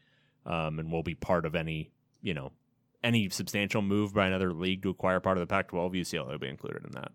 [0.46, 1.90] um, and will be part of any
[2.22, 2.52] you know
[3.04, 5.94] any substantial move by another league to acquire part of the Pac-12.
[5.94, 7.12] UCLA will be included in that.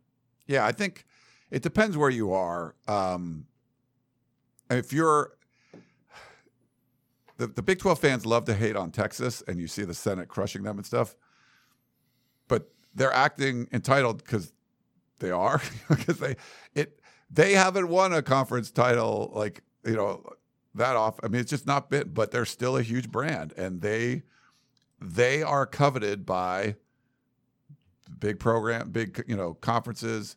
[0.47, 1.05] Yeah, I think
[1.53, 2.73] it depends where you are.
[2.87, 3.45] Um,
[4.71, 5.33] if you're
[7.37, 10.27] the, the Big 12 fans love to hate on Texas, and you see the Senate
[10.27, 11.15] crushing them and stuff,
[12.47, 14.51] but they're acting entitled because
[15.19, 16.35] they are because they
[16.73, 20.25] it they haven't won a conference title like you know
[20.73, 21.19] that off.
[21.21, 24.23] I mean, it's just not been, but they're still a huge brand, and they
[24.99, 26.77] they are coveted by
[28.19, 30.35] big program, big you know conferences,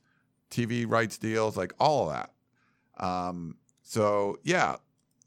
[0.51, 3.05] TV rights deals, like all of that.
[3.05, 4.77] Um, so yeah,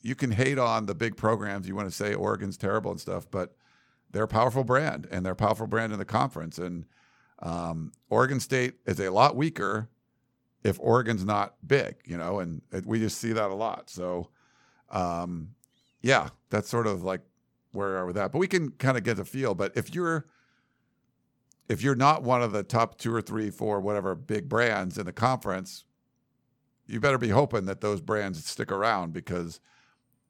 [0.02, 1.68] you can hate on the big programs.
[1.68, 3.56] You want to say Oregon's terrible and stuff, but
[4.12, 6.58] they're a powerful brand, and they're a powerful brand in the conference.
[6.58, 6.86] And
[7.40, 9.90] um, Oregon State is a lot weaker
[10.64, 13.90] if Oregon's not big, you know, and it, we just see that a lot.
[13.90, 14.30] So
[14.90, 15.50] um,
[16.02, 17.22] yeah, that's sort of like
[17.72, 18.32] where we are with that.
[18.32, 19.54] But we can kind of get a feel.
[19.56, 20.26] But if you're
[21.70, 25.06] if you're not one of the top two or three, four, whatever big brands in
[25.06, 25.86] the conference,
[26.88, 29.60] you better be hoping that those brands stick around because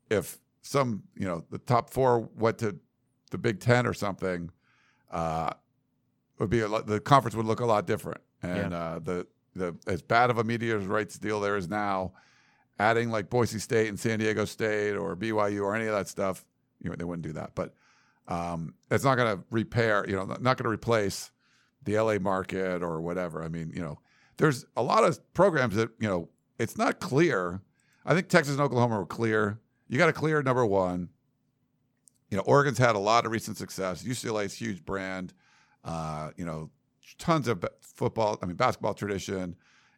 [0.09, 2.77] if some, you know, the top four went to
[3.31, 4.51] the Big Ten or something,
[5.09, 5.51] uh,
[6.37, 8.21] would be a lot, the conference would look a lot different.
[8.43, 12.13] And uh, the the as bad of a media rights deal there is now,
[12.79, 16.45] adding like Boise State and San Diego State or BYU or any of that stuff,
[16.81, 17.51] you know, they wouldn't do that.
[17.55, 17.73] But
[18.29, 21.31] um, it's not going to repair, you know, not going to replace
[21.83, 23.43] the LA market or whatever.
[23.43, 23.99] I mean, you know,
[24.37, 27.61] there's a lot of programs that, you know, it's not clear.
[28.05, 29.59] I think Texas and Oklahoma were clear.
[29.87, 31.09] You got to clear number one.
[32.29, 34.03] You know, Oregon's had a lot of recent success.
[34.03, 35.33] UCLA's huge brand.
[35.83, 36.69] Uh, you know,
[37.17, 39.55] tons of football, I mean, basketball tradition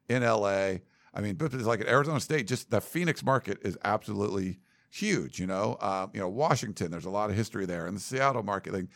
[0.07, 0.75] in LA.
[1.13, 4.59] I mean, but it's like at Arizona State, just the Phoenix market is absolutely
[4.91, 5.39] huge.
[5.39, 6.91] You know, uh, you know Washington.
[6.91, 8.73] There's a lot of history there, and the Seattle market.
[8.73, 8.87] Like,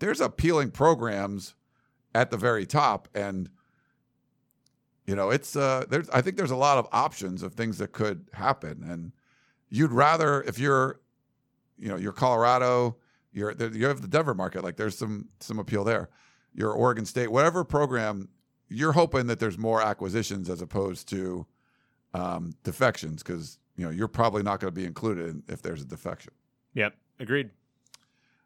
[0.00, 1.54] there's appealing programs
[2.14, 3.48] at the very top, and
[5.06, 6.08] you know, it's uh, there's.
[6.10, 9.12] I think there's a lot of options of things that could happen, and
[9.68, 11.00] you'd rather if you're,
[11.78, 12.96] you know, you're Colorado,
[13.32, 14.64] you're you have the Denver market.
[14.64, 16.08] Like, there's some some appeal there.
[16.54, 18.28] You're Oregon State, whatever program.
[18.68, 21.46] You're hoping that there's more acquisitions as opposed to
[22.14, 25.84] um, defections because you know you're probably not going to be included if there's a
[25.84, 26.32] defection.
[26.74, 27.50] Yep, agreed.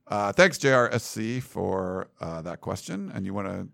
[0.09, 3.13] Uh, thanks, JRSC, for uh, that question.
[3.15, 3.69] And you want to?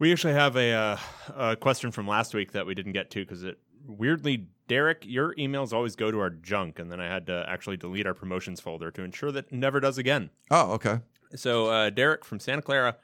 [0.00, 0.98] We actually have a, uh,
[1.36, 5.32] a question from last week that we didn't get to because it weirdly, Derek, your
[5.36, 8.60] emails always go to our junk, and then I had to actually delete our promotions
[8.60, 10.30] folder to ensure that it never does again.
[10.50, 10.98] Oh, okay.
[11.36, 12.96] So, uh, Derek from Santa Clara,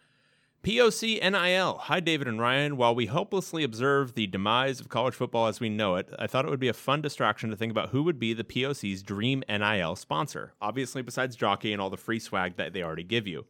[0.67, 1.79] POC NIL.
[1.83, 2.77] Hi, David and Ryan.
[2.77, 6.45] While we hopelessly observe the demise of college football as we know it, I thought
[6.45, 9.45] it would be a fun distraction to think about who would be the POC's dream
[9.49, 10.55] NIL sponsor.
[10.61, 13.47] Obviously, besides Jockey and all the free swag that they already give you.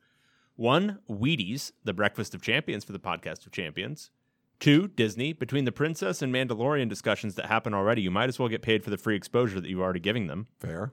[0.57, 4.11] One, Wheaties, the breakfast of champions for the podcast of champions.
[4.61, 5.33] Two, Disney.
[5.33, 8.85] Between the Princess and Mandalorian discussions that happen already, you might as well get paid
[8.85, 10.48] for the free exposure that you're already giving them.
[10.61, 10.92] Fair.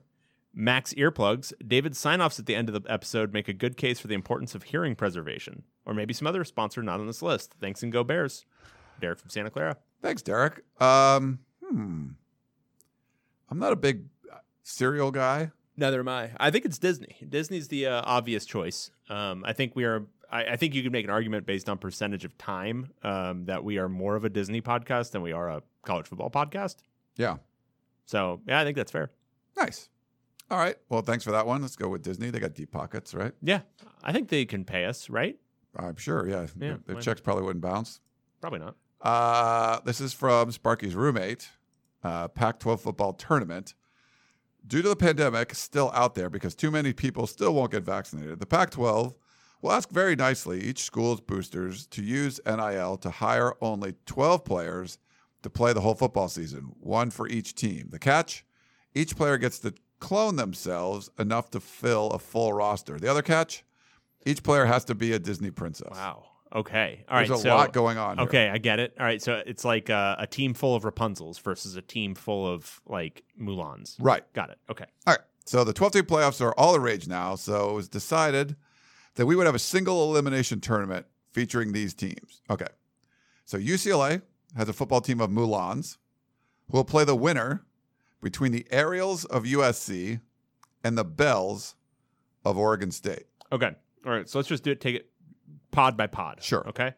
[0.53, 1.51] Mack's earplugs.
[1.65, 4.13] David's sign offs at the end of the episode make a good case for the
[4.13, 5.63] importance of hearing preservation.
[5.85, 7.55] Or maybe some other sponsor not on this list.
[7.59, 8.45] Thanks and go Bears.
[8.99, 9.77] Derek from Santa Clara.
[10.01, 10.63] Thanks, Derek.
[10.79, 12.09] Um, hmm.
[13.49, 15.51] I'm not a big uh, cereal guy.
[15.75, 16.31] Neither am I.
[16.37, 17.17] I think it's Disney.
[17.27, 18.91] Disney's the uh, obvious choice.
[19.09, 20.05] Um, I think we are.
[20.31, 23.63] I, I think you could make an argument based on percentage of time um, that
[23.63, 26.77] we are more of a Disney podcast than we are a college football podcast.
[27.15, 27.37] Yeah.
[28.05, 29.09] So yeah, I think that's fair.
[29.57, 29.89] Nice.
[30.51, 30.75] All right.
[30.89, 31.61] Well, thanks for that one.
[31.61, 32.29] Let's go with Disney.
[32.29, 33.33] They got deep pockets, right?
[33.41, 33.61] Yeah,
[34.03, 35.37] I think they can pay us, right?
[35.75, 36.27] I'm sure.
[36.27, 36.47] Yeah.
[36.59, 37.99] Yeah, Their- checks probably wouldn't bounce.
[38.41, 38.75] Probably not.
[39.01, 41.49] Uh, this is from Sparky's roommate,
[42.03, 43.73] uh, Pac 12 football tournament.
[44.65, 48.39] Due to the pandemic still out there because too many people still won't get vaccinated,
[48.39, 49.13] the Pac 12
[49.61, 54.97] will ask very nicely each school's boosters to use NIL to hire only 12 players
[55.41, 57.89] to play the whole football season, one for each team.
[57.89, 58.45] The catch
[58.95, 62.99] each player gets to clone themselves enough to fill a full roster.
[62.99, 63.63] The other catch
[64.25, 65.91] each player has to be a Disney princess.
[65.91, 66.25] Wow.
[66.53, 67.05] Okay.
[67.07, 67.25] All right.
[67.27, 68.17] There's a so- lot going on.
[68.17, 68.27] here.
[68.27, 68.93] Okay, I get it.
[68.99, 72.45] All right, so it's like uh, a team full of Rapunzels versus a team full
[72.45, 73.95] of like Mulans.
[73.97, 74.23] Right.
[74.33, 74.59] Got it.
[74.69, 74.85] Okay.
[75.07, 75.21] All right.
[75.45, 77.35] So the 12 team playoffs are all the rage now.
[77.35, 78.57] So it was decided
[79.15, 82.41] that we would have a single elimination tournament featuring these teams.
[82.49, 82.67] Okay.
[83.45, 84.21] So UCLA
[84.57, 85.97] has a football team of Mulans
[86.69, 87.65] who will play the winner
[88.23, 90.21] between the Ariels of USC
[90.83, 91.75] and the Bells
[92.45, 93.25] of Oregon State.
[93.51, 93.71] Okay.
[94.05, 94.27] All right.
[94.27, 94.81] So let's just do it.
[94.81, 95.09] Take it
[95.71, 96.41] pod by pod.
[96.41, 96.67] Sure.
[96.69, 96.93] Okay.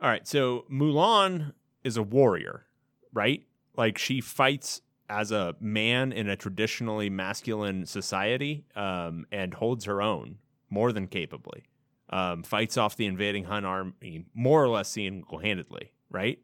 [0.00, 0.26] All right.
[0.26, 1.52] So Mulan
[1.82, 2.66] is a warrior,
[3.12, 3.44] right?
[3.76, 10.00] Like she fights as a man in a traditionally masculine society, um, and holds her
[10.00, 10.38] own
[10.70, 11.64] more than capably.
[12.08, 16.38] Um, fights off the invading Hun army more or less single handedly, right?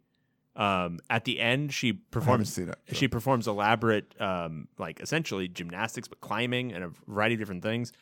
[0.57, 2.79] Um, at the end, she performs seen it.
[2.89, 7.63] so- she performs elaborate, um, like essentially gymnastics, but climbing and a variety of different
[7.63, 7.93] things.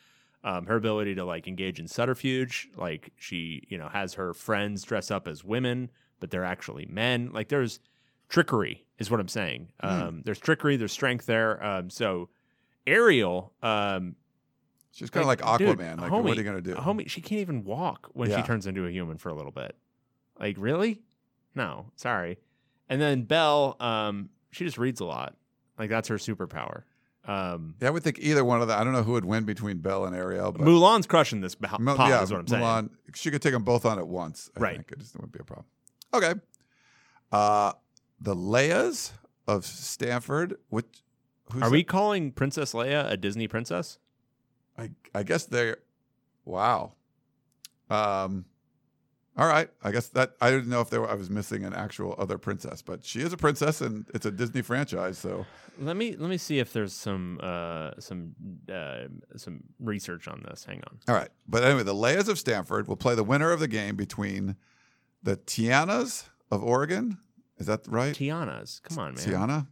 [0.43, 4.83] Um, her ability to like engage in subterfuge, like she, you know, has her friends
[4.83, 7.31] dress up as women, but they're actually men.
[7.33, 7.79] Like there's
[8.29, 9.71] trickery, is what I'm saying.
[9.81, 11.61] Um, There's trickery, there's strength there.
[11.63, 12.29] Um, so
[12.87, 14.15] Ariel, um,
[14.91, 15.99] She's kind of like, dude, Aquaman.
[16.01, 16.75] like, homie, what are you going to do?
[16.75, 18.37] Homie, she can't even walk when Yeah.
[18.37, 19.75] she turns into a human for a little bit.
[20.39, 21.01] Like, really?
[21.59, 22.37] No, sorry.
[22.87, 25.35] And then Belle, um, she just reads a lot.
[25.77, 26.83] Like that's her superpower.
[27.25, 28.79] Um, Yeah, I would think either one of them.
[28.79, 31.81] I don't know who would win between Belle and Ariel, but Mulan's crushing this pod,
[31.81, 32.63] Mul- is what I'm saying.
[32.63, 34.49] Mulan, she could take them both on at once.
[34.55, 34.75] I Right.
[34.77, 35.65] think it just wouldn't be a problem.
[36.13, 36.33] Okay.
[37.31, 37.73] Uh,
[38.21, 39.11] the Leias
[39.47, 40.55] of Stanford.
[40.69, 40.85] Which
[41.51, 41.71] who's Are that?
[41.71, 43.99] we calling Princess Leia a Disney princess?
[44.77, 45.77] I I guess they're.
[46.45, 46.93] Wow.
[47.89, 48.45] Um.
[49.39, 49.69] All right.
[49.81, 52.37] I guess that I didn't know if there were, I was missing an actual other
[52.37, 55.17] princess, but she is a princess and it's a Disney franchise.
[55.17, 55.45] So
[55.79, 58.35] Let me let me see if there's some uh, some
[58.69, 59.05] uh,
[59.37, 60.65] some research on this.
[60.65, 60.99] Hang on.
[61.07, 61.29] all right.
[61.47, 64.57] But anyway, the Leias of Stanford will play the winner of the game between
[65.23, 67.17] the Tianas of Oregon.
[67.57, 68.13] Is that right?
[68.13, 68.81] Tiana's.
[68.83, 69.23] Come on, man.
[69.23, 69.67] Tiana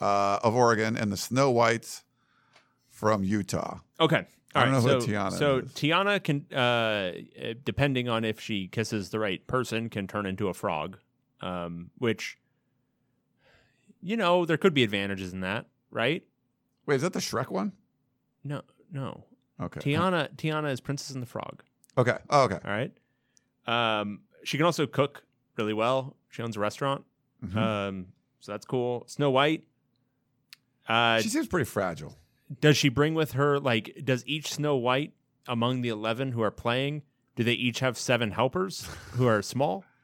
[0.00, 2.02] uh, of Oregon and the Snow Whites
[2.88, 3.78] from Utah.
[4.00, 4.26] Okay.
[4.54, 5.72] I don't know so, who Tiana So is.
[5.72, 10.48] Tiana can, uh, uh, depending on if she kisses the right person, can turn into
[10.48, 10.98] a frog.
[11.40, 12.36] Um, which,
[14.02, 16.22] you know, there could be advantages in that, right?
[16.86, 17.72] Wait, is that the Shrek one?
[18.44, 19.24] No, no.
[19.60, 19.80] Okay.
[19.80, 21.62] Tiana, Tiana is Princess and the Frog.
[21.96, 22.16] Okay.
[22.28, 22.58] Oh, okay.
[22.64, 22.92] All right.
[23.66, 25.24] Um, she can also cook
[25.56, 26.16] really well.
[26.30, 27.04] She owns a restaurant.
[27.44, 27.56] Mhm.
[27.56, 28.06] Um,
[28.40, 29.04] so that's cool.
[29.06, 29.64] Snow White.
[30.88, 32.16] Uh, she seems pretty fragile.
[32.60, 34.02] Does she bring with her like?
[34.04, 35.12] Does each Snow White
[35.46, 37.02] among the eleven who are playing?
[37.36, 39.84] Do they each have seven helpers who are small?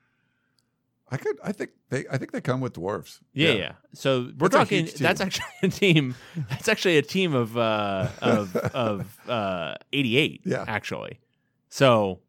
[1.08, 1.38] I could.
[1.42, 2.04] I think they.
[2.10, 3.20] I think they come with dwarfs.
[3.32, 3.72] Yeah, yeah.
[3.94, 4.88] So we're That's talking.
[4.98, 6.16] That's actually a team.
[6.50, 10.42] That's actually a team of uh, of of uh, eighty eight.
[10.44, 10.64] Yeah.
[10.66, 11.20] actually.
[11.68, 12.20] So,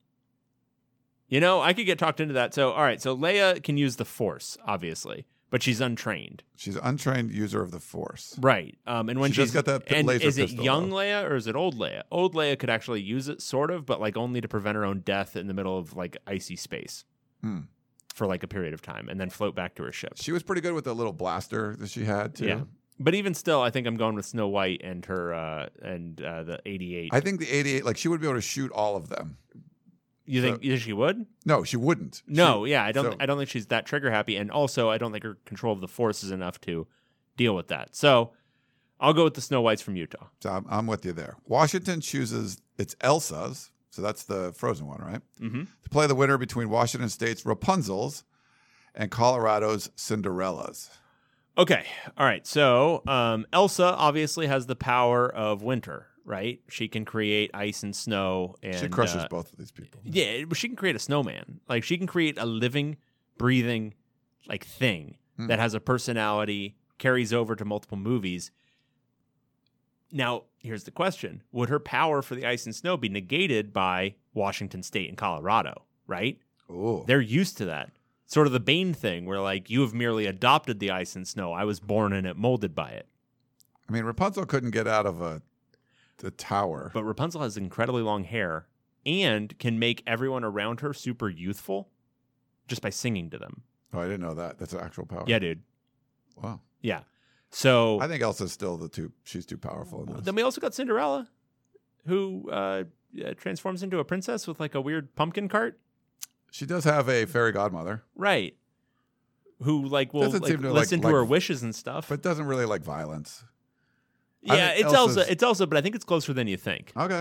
[1.28, 2.54] you know, I could get talked into that.
[2.54, 3.02] So, all right.
[3.02, 7.72] So Leia can use the Force, obviously, but she's untrained, She's an untrained user of
[7.72, 8.38] the Force.
[8.42, 8.78] right?
[8.86, 10.98] Um, and when she she's got that and laser is it pistol, young though.
[10.98, 12.04] Leia or is it old Leia?
[12.12, 15.00] Old Leia could actually use it, sort of, but like only to prevent her own
[15.02, 17.06] death in the middle of like icy space.
[17.42, 17.62] Hmm.
[18.16, 20.14] For like a period of time, and then float back to her ship.
[20.16, 22.48] She was pretty good with the little blaster that she had too.
[22.48, 22.62] Yeah.
[23.00, 26.42] But even still, I think I'm going with Snow White and her uh, and uh,
[26.42, 27.12] the 88.
[27.14, 29.38] I think the 88, like she would be able to shoot all of them.
[30.28, 31.26] You think you think she would?
[31.46, 32.22] No, she wouldn't.
[32.28, 33.12] No, She- yeah, I don't.
[33.14, 35.74] so- I don't think she's that trigger happy, and also I don't think her control
[35.74, 36.86] of the force is enough to
[37.38, 37.96] deal with that.
[37.96, 38.34] So
[39.00, 40.28] I'll go with the Snow Whites from Utah.
[40.42, 41.38] So I'm, I'm with you there.
[41.46, 45.22] Washington chooses it's Elsa's, so that's the Frozen one, right?
[45.42, 45.64] Mm-hmm.
[45.84, 48.24] To play the winner between Washington State's Rapunzel's
[48.96, 50.90] and Colorado's Cinderella's.
[51.58, 51.86] Okay,
[52.18, 52.46] all right.
[52.46, 56.60] So um, Elsa obviously has the power of winter, right?
[56.70, 60.02] She can create ice and snow, and she crushes uh, both of these people.
[60.04, 61.62] Yeah, she can create a snowman.
[61.68, 62.98] Like she can create a living,
[63.40, 63.96] breathing,
[64.48, 65.48] like thing Hmm.
[65.48, 68.52] that has a personality, carries over to multiple movies.
[70.12, 74.16] Now, here's the question: Would her power for the ice and snow be negated by
[74.34, 75.84] Washington State and Colorado?
[76.08, 76.40] Right?
[76.70, 77.92] Oh, They're used to that.
[78.26, 81.54] Sort of the Bane thing, where like you have merely adopted the ice and snow.
[81.54, 83.08] I was born in it, molded by it.
[83.88, 85.42] I mean, Rapunzel couldn't get out of a
[86.18, 86.92] the tower.
[86.94, 88.68] But Rapunzel has incredibly long hair
[89.06, 91.90] and can make everyone around her super youthful
[92.68, 93.62] just by singing to them.
[93.94, 94.58] oh, I didn't know that.
[94.58, 95.24] That's an actual power.
[95.28, 95.62] Yeah, dude.
[96.42, 96.62] Wow.
[96.82, 97.02] Yeah.
[97.50, 99.12] So I think Elsa's still the too.
[99.24, 100.04] She's too powerful.
[100.04, 100.26] In this.
[100.26, 101.30] then we also got Cinderella,
[102.06, 102.84] who uh,
[103.38, 105.80] transforms into a princess with like a weird pumpkin cart.
[106.52, 108.56] She does have a fairy godmother, Right.
[109.64, 112.10] Who like will like, to, like- listen to like- her wishes and stuff.
[112.10, 113.44] but doesn't really like violence.
[114.56, 115.32] Yeah, it's Elsa's- Elsa.
[115.32, 116.92] It's Elsa, but I think it's closer than you think.
[116.96, 117.20] Okay.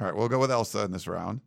[0.00, 1.40] All right, we'll go with Elsa in this round.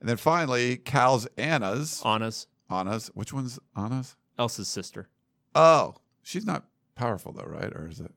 [0.00, 2.02] And then finally, Cal's Anna's.
[2.04, 3.08] Anna's Anna's.
[3.14, 4.16] Which one's Anna's?
[4.38, 5.08] Elsa's sister.
[5.54, 6.64] Oh, she's not
[6.96, 7.72] powerful though, right?
[7.74, 8.12] Or is it?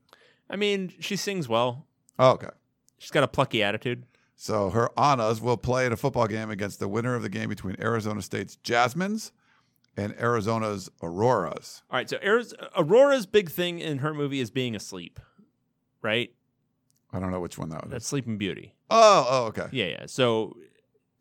[0.50, 1.86] I mean, she sings well.
[2.18, 2.48] Oh, okay.
[2.98, 4.04] She's got a plucky attitude.
[4.36, 7.48] So her Annas will play in a football game against the winner of the game
[7.48, 9.32] between Arizona State's Jasmines
[9.96, 11.82] and Arizona's Auroras.
[11.90, 15.20] All right, so Ariz- Aurora's big thing in her movie is being asleep,
[16.02, 16.32] right?
[17.12, 17.90] I don't know which one that was.
[17.90, 18.74] That's Sleeping Beauty.
[18.90, 19.66] oh, oh, okay.
[19.72, 20.06] Yeah, yeah.
[20.06, 20.56] So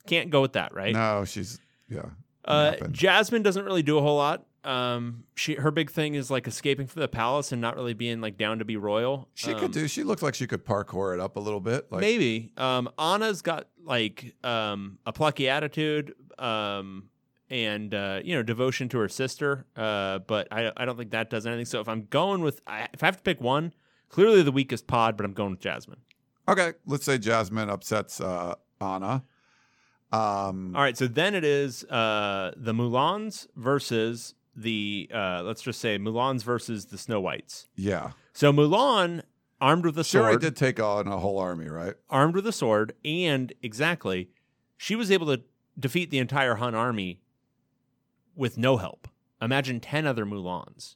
[0.08, 0.94] can't go with that, right?
[0.94, 1.60] No, she's
[1.90, 2.06] yeah.
[2.46, 2.76] Uh.
[2.92, 4.46] Jasmine doesn't really do a whole lot.
[4.64, 8.20] Um, she her big thing is like escaping from the palace and not really being
[8.22, 9.30] like down to be royal.
[9.34, 9.88] She Um, could do.
[9.88, 11.92] She looks like she could parkour it up a little bit.
[11.92, 12.52] Like maybe.
[12.58, 16.14] Um, Anna's got like um a plucky attitude.
[16.38, 17.10] Um.
[17.52, 21.32] And uh, you know devotion to her sister, uh, but I, I don't think that
[21.32, 21.66] does anything.
[21.66, 23.74] So if I'm going with, I, if I have to pick one,
[24.10, 26.00] clearly the weakest pod, but I'm going with Jasmine.
[26.48, 29.24] okay, let's say Jasmine upsets uh, Anna.
[30.12, 35.80] Um, All right, so then it is uh, the Mulans versus the uh, let's just
[35.80, 37.68] say Mulans versus the Snow Whites.
[37.76, 39.22] yeah, So Mulan,
[39.62, 41.94] armed with a already sword, did take on a whole army, right?
[42.10, 44.30] armed with a sword, and exactly,
[44.78, 45.44] she was able to
[45.80, 47.22] defeat the entire Hun army
[48.36, 49.08] with no help.
[49.42, 50.96] Imagine ten other Mulans.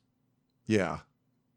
[0.66, 1.00] Yeah,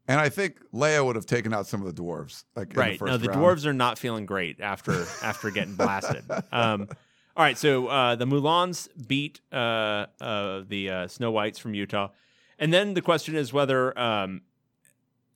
[0.07, 2.43] and I think Leia would have taken out some of the dwarves.
[2.55, 2.99] Like in the right?
[2.99, 3.41] first no, the round.
[3.41, 6.23] dwarves are not feeling great after after getting blasted.
[6.51, 6.87] Um,
[7.35, 12.09] all right, so uh, the Mulans beat uh, uh, the uh, Snow Whites from Utah,
[12.57, 14.41] and then the question is whether, um,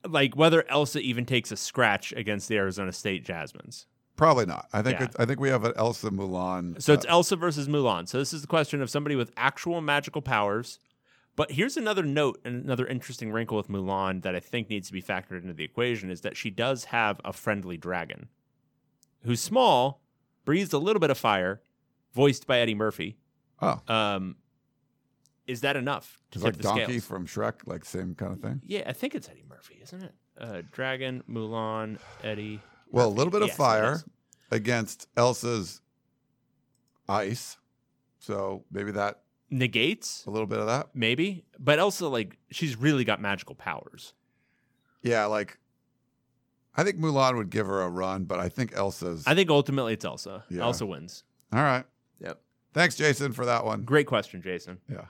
[0.08, 3.86] like, whether Elsa even takes a scratch against the Arizona State Jasmines.
[4.16, 4.66] Probably not.
[4.72, 5.06] I think Yeah.
[5.18, 6.82] I think we have an Elsa Mulan.
[6.82, 8.08] So it's uh, Elsa versus Mulan.
[8.08, 10.78] So this is the question of somebody with actual magical powers.
[11.34, 14.92] But here's another note and another interesting wrinkle with Mulan that I think needs to
[14.92, 18.28] be factored into the equation is that she does have a friendly dragon
[19.24, 20.02] who's small,
[20.44, 21.62] breathes a little bit of fire,
[22.12, 23.16] voiced by Eddie Murphy.
[23.62, 24.36] oh, Um,
[25.46, 27.04] is that enough to it's like the Donkey scales?
[27.06, 28.60] from Shrek, like same kind of thing.
[28.64, 30.12] Yeah, I think it's Eddie Murphy, isn't it?
[30.38, 32.60] Uh, dragon, Mulan, Eddie.
[32.90, 34.02] Well, a little bit of Yes, fire,
[34.50, 35.80] against Elsa's
[37.08, 37.56] ice.
[38.18, 39.22] So maybe that
[39.52, 40.88] Negates a little bit of that.
[40.94, 44.14] maybe, but Elsa like she's really got magical powers.
[45.02, 45.58] Yeah, like
[46.74, 49.24] I think Mulan would give her a run, but I think Elsa's.
[49.26, 50.44] I think ultimately it's Elsa.
[50.48, 50.62] Yeah.
[50.62, 51.24] Elsa wins.
[51.52, 51.84] All right.
[52.20, 52.40] Yep.
[52.72, 53.82] Thanks, Jason, for that one.
[53.82, 54.78] Great question, Jason.
[54.90, 55.06] Yeah.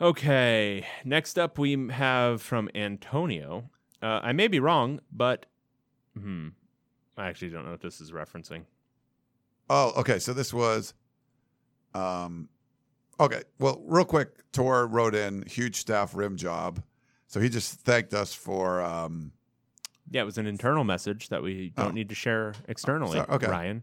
[0.00, 0.84] Okay.
[1.04, 3.70] Next up, we have from Antonio.
[4.02, 5.46] Uh, I may be wrong, but
[6.20, 6.48] hmm,
[7.16, 8.62] I actually don't know what this is referencing.
[9.70, 10.18] Oh, okay.
[10.18, 10.94] So this was,
[11.94, 12.48] um,
[13.20, 13.42] okay.
[13.58, 16.82] Well, real quick, Tor wrote in huge staff rim job,
[17.26, 18.80] so he just thanked us for.
[18.80, 19.32] Um,
[20.10, 21.90] Yeah, it was an internal message that we don't Oh.
[21.90, 23.18] need to share externally.
[23.18, 23.28] sorry.
[23.30, 23.46] Okay.
[23.46, 23.82] Ryan.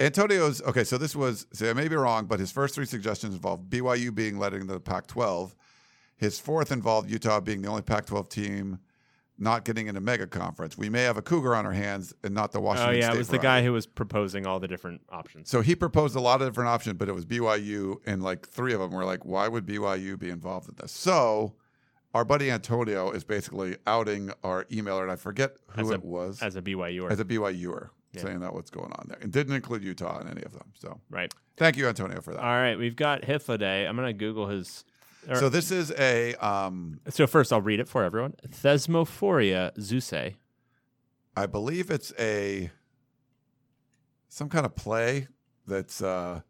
[0.00, 0.84] Antonio's okay.
[0.84, 1.46] So this was.
[1.52, 4.72] So I may be wrong, but his first three suggestions involved BYU being led into
[4.72, 5.54] the Pac-12.
[6.16, 8.78] His fourth involved Utah being the only Pac-12 team
[9.38, 10.76] not getting into mega conference.
[10.76, 12.94] We may have a cougar on our hands and not the oh, Washington.
[12.94, 15.48] Oh yeah, State it was the guy who was proposing all the different options.
[15.48, 18.72] So he proposed a lot of different options, but it was BYU, and like three
[18.74, 20.92] of them were like, why would BYU be involved in this?
[20.92, 21.54] So
[22.14, 26.04] our buddy Antonio is basically outing our emailer, and I forget who As a- it
[26.04, 28.22] was as a BYUer, as a BYUer, Yeah.
[28.22, 30.72] saying that what's going on there, and didn't include Utah in any of them.
[30.74, 31.32] So right?
[31.56, 32.42] thank you, Antonio, for that.
[32.42, 33.88] All right, we've got Hythloday.
[33.88, 34.84] I'm gonna Google his.
[35.34, 38.34] So this is a um, so first, I'll read it for everyone.
[38.48, 40.36] Thesmophoriazusae.
[41.36, 42.70] I believe it's a
[44.28, 45.28] some kind of play
[45.66, 46.40] that's uh,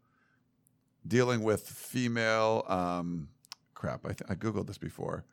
[1.05, 2.63] dealing with female.
[2.67, 3.29] Um,
[3.73, 5.25] crap, I, th- I googled this before.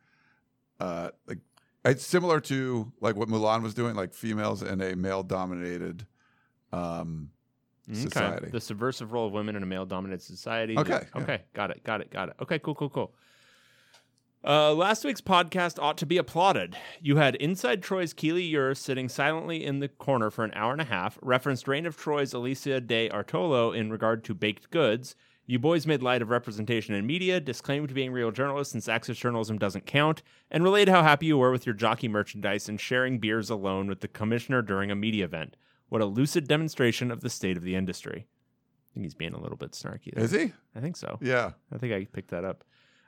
[0.80, 1.38] Uh, like
[1.84, 6.06] it's similar to like what Mulan was doing, like females in a male-dominated.
[6.72, 7.30] Um,
[7.92, 8.48] Society.
[8.50, 10.76] The subversive role of women in a male-dominated society.
[10.76, 11.22] Okay, yeah.
[11.22, 11.42] Okay.
[11.54, 11.84] Got it.
[11.84, 12.10] Got it.
[12.10, 12.36] Got it.
[12.42, 12.58] Okay.
[12.58, 12.74] Cool.
[12.74, 12.90] Cool.
[12.90, 13.14] Cool.
[14.44, 16.76] Uh, last week's podcast ought to be applauded.
[17.00, 20.80] You had Inside Troy's Keely Eure sitting silently in the corner for an hour and
[20.80, 25.16] a half, referenced Reign of Troy's Alicia de Artola in regard to baked goods.
[25.46, 29.58] You boys made light of representation in media, disclaimed being real journalists since access journalism
[29.58, 33.50] doesn't count, and relayed how happy you were with your jockey merchandise and sharing beers
[33.50, 35.56] alone with the commissioner during a media event.
[35.88, 38.26] What a lucid demonstration of the state of the industry.
[38.26, 40.24] I think he's being a little bit snarky there.
[40.24, 40.52] is he?
[40.74, 41.18] I think so.
[41.20, 41.52] Yeah.
[41.72, 42.64] I think I picked that up.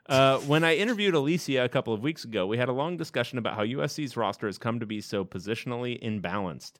[0.07, 3.37] Uh, when I interviewed Alicia a couple of weeks ago, we had a long discussion
[3.37, 6.73] about how USC's roster has come to be so positionally imbalanced.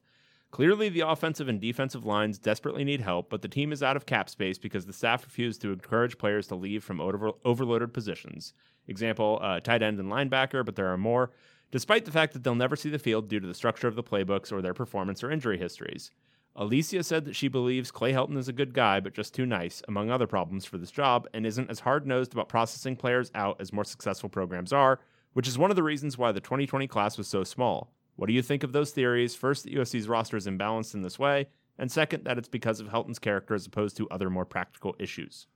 [0.51, 4.07] Clearly, the offensive and defensive lines desperately need help, but the team is out of
[4.07, 8.53] cap space because the staff refused to encourage players to leave from over- overloaded positions.
[8.87, 11.29] Example, uh, tight end and linebacker, but there are more,
[11.71, 14.03] despite the fact that they'll never see the field due to the structure of the
[14.03, 16.11] playbooks or their performance or injury histories.
[16.55, 19.81] Alicia said that she believes Clay Helton is a good guy, but just too nice,
[19.87, 23.61] among other problems for this job, and isn't as hard nosed about processing players out
[23.61, 24.99] as more successful programs are,
[25.33, 27.93] which is one of the reasons why the 2020 class was so small.
[28.15, 29.35] What do you think of those theories?
[29.35, 31.47] First, that USC's roster is imbalanced in this way,
[31.77, 35.47] and second, that it's because of Helton's character as opposed to other more practical issues.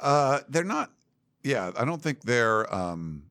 [0.00, 0.92] Uh, they're not.
[1.42, 2.72] Yeah, I don't think they're.
[2.72, 3.24] Um,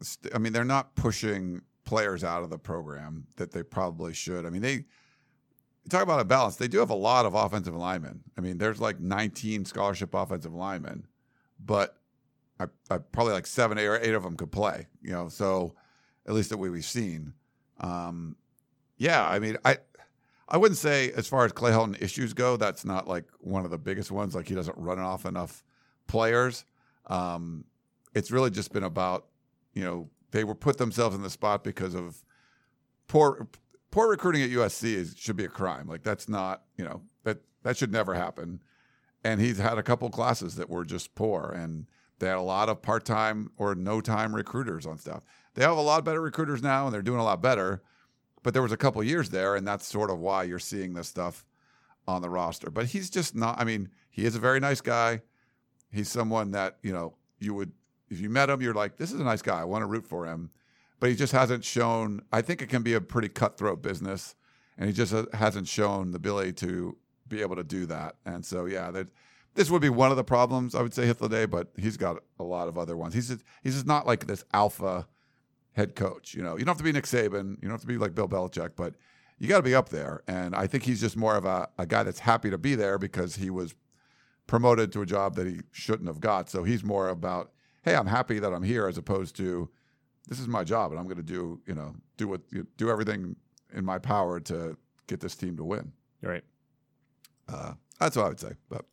[0.00, 4.46] st- I mean, they're not pushing players out of the program that they probably should.
[4.46, 4.84] I mean, they
[5.88, 6.56] talk about a balance.
[6.56, 8.22] They do have a lot of offensive linemen.
[8.36, 11.06] I mean, there's like 19 scholarship offensive linemen,
[11.64, 11.96] but
[12.58, 14.86] I, I probably like seven, or eight of them could play.
[15.02, 15.74] You know, so
[16.26, 17.34] at least that way we've seen.
[17.80, 18.36] Um,
[18.98, 19.78] yeah, I mean, I
[20.50, 23.70] I wouldn't say as far as Clay Helton issues go, that's not like one of
[23.70, 24.34] the biggest ones.
[24.34, 25.62] Like he doesn't run off enough
[26.08, 26.64] players.
[27.06, 27.64] Um,
[28.14, 29.26] it's really just been about,
[29.72, 32.24] you know, they were put themselves in the spot because of
[33.08, 33.48] poor
[33.90, 35.88] poor recruiting at USC is, should be a crime.
[35.88, 38.62] Like that's not, you know, that that should never happen.
[39.24, 41.86] And he's had a couple classes that were just poor, and
[42.18, 45.24] they had a lot of part time or no time recruiters on stuff.
[45.54, 47.82] They have a lot better recruiters now, and they're doing a lot better.
[48.42, 51.08] But there was a couple years there, and that's sort of why you're seeing this
[51.08, 51.44] stuff
[52.08, 52.70] on the roster.
[52.70, 53.60] But he's just not.
[53.60, 55.20] I mean, he is a very nice guy.
[55.92, 57.72] He's someone that you know you would
[58.10, 59.60] if you met him, you're like, this is a nice guy.
[59.60, 60.50] I want to root for him.
[60.98, 62.22] But he just hasn't shown.
[62.30, 64.34] I think it can be a pretty cutthroat business,
[64.76, 66.96] and he just hasn't shown the ability to
[67.26, 68.16] be able to do that.
[68.26, 69.08] And so, yeah, that
[69.54, 72.44] this would be one of the problems I would say Hythloday, but he's got a
[72.44, 73.14] lot of other ones.
[73.14, 75.06] He's just, he's just not like this alpha
[75.72, 76.34] head coach.
[76.34, 78.14] You know, you don't have to be Nick Saban, you don't have to be like
[78.14, 78.94] Bill Belichick, but
[79.38, 80.22] you got to be up there.
[80.28, 82.98] And I think he's just more of a, a guy that's happy to be there
[82.98, 83.74] because he was
[84.46, 86.50] promoted to a job that he shouldn't have got.
[86.50, 87.52] So he's more about,
[87.82, 89.68] hey, I'm happy that I'm here, as opposed to
[90.28, 92.40] this is my job and I'm going to do, you know, do what
[92.76, 93.36] do everything
[93.72, 94.76] in my power to
[95.06, 95.92] get this team to win.
[96.22, 96.44] Right.
[97.48, 98.52] Uh, that's what I would say.
[98.68, 98.84] But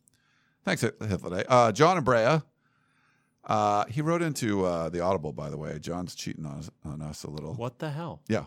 [0.64, 1.44] thanks, Hitler.
[1.48, 2.42] Uh, John Abrea.
[3.44, 5.78] Uh, he wrote into uh, the Audible, by the way.
[5.78, 7.54] John's cheating on us, on us a little.
[7.54, 8.20] What the hell?
[8.28, 8.44] Yeah.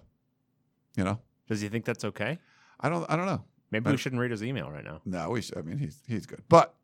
[0.95, 2.37] You know, Does he think that's okay?
[2.79, 3.09] I don't.
[3.09, 3.43] I don't know.
[3.71, 5.01] Maybe But- we shouldn't read his email right now.
[5.05, 5.41] No, we.
[5.41, 6.75] Should, I mean, he's he's good, but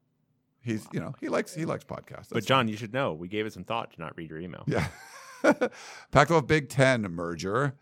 [0.68, 2.30] he's you know he likes he likes podcasts.
[2.32, 4.63] But John, you should know we gave it some thought to not read your email.
[4.68, 4.88] Yeah.
[6.11, 7.76] Pac 12 Big Ten merger.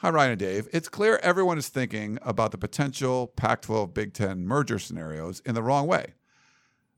[0.00, 0.68] Hi, Ryan and Dave.
[0.72, 5.54] It's clear everyone is thinking about the potential Pac 12 Big Ten merger scenarios in
[5.54, 6.14] the wrong way.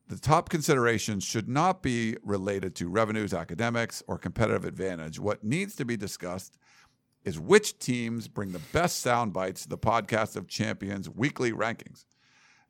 [0.08, 5.20] The top considerations should not be related to revenues, academics, or competitive advantage.
[5.20, 6.56] What needs to be discussed
[7.24, 12.06] is which teams bring the best sound bites to the podcast of champions weekly rankings.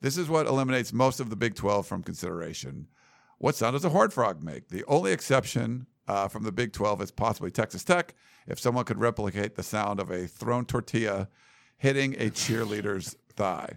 [0.01, 2.87] This is what eliminates most of the Big 12 from consideration.
[3.39, 4.69] What sound does a horned frog make?
[4.69, 8.15] The only exception uh, from the Big 12 is possibly Texas Tech.
[8.47, 11.29] If someone could replicate the sound of a thrown tortilla
[11.77, 13.75] hitting a cheerleader's thigh.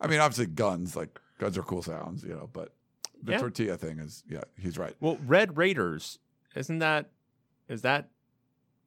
[0.00, 2.74] I mean, obviously, guns, like, guns are cool sounds, you know, but
[3.22, 3.38] the Yeah.
[3.38, 4.94] tortilla thing is, yeah, he's right.
[5.00, 6.18] Well, Red Raiders,
[6.56, 7.10] isn't that
[7.68, 8.10] is that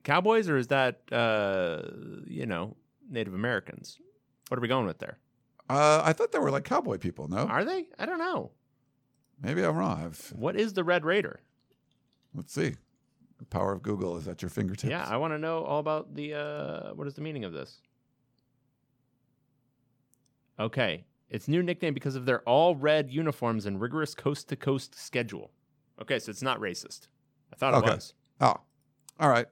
[0.04, 1.82] Cowboys or is that uh
[2.28, 2.76] you know,
[3.10, 4.00] Native Americans?
[4.50, 5.18] What are we going with there?
[5.70, 7.38] Uh, I thought they were like cowboy people, no?
[7.48, 7.88] Are they?
[7.98, 8.52] I don't know.
[9.42, 10.04] Maybe I'm wrong.
[10.06, 11.42] I've, What is the Red Raider?
[12.34, 12.76] let's see.
[13.38, 14.90] The power of Google is at your fingertips.
[14.90, 17.82] Yeah, I want to know all about the uh what is the meaning of this?
[20.60, 21.06] Okay.
[21.30, 25.52] Its new nickname because of their all red uniforms and rigorous coast to coast schedule.
[26.02, 27.08] Okay, so it's not racist.
[27.52, 27.94] I thought it Okay.
[27.96, 28.14] was.
[28.40, 28.56] Oh,
[29.20, 29.48] all right.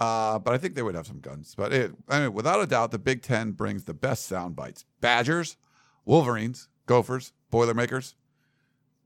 [0.00, 1.54] Uh, but I think they would have some guns.
[1.56, 4.84] But it, I mean, without a doubt, the Big Ten brings the best sound bites.
[5.00, 5.56] Badgers,
[6.04, 8.14] Wolverines, Gophers, Boilermakers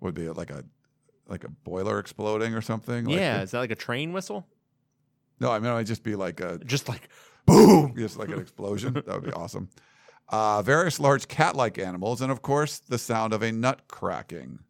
[0.01, 0.64] would be like a
[1.28, 3.05] like a boiler exploding or something.
[3.07, 4.47] Like yeah, is that like a train whistle?
[5.40, 7.09] no, I mean, it would just be like a Just like
[7.47, 8.95] boom, just like an explosion.
[8.95, 9.68] that would be awesome.
[10.28, 14.61] Uh, various large cat-like animals, and of course, the sound of a nut cracking.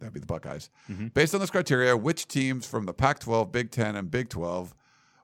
[0.00, 0.70] That'd be the Buckeyes.
[0.90, 1.14] Mhm.
[1.14, 4.74] Based on this criteria, which teams from the Pac-12, Big Ten, and Big 12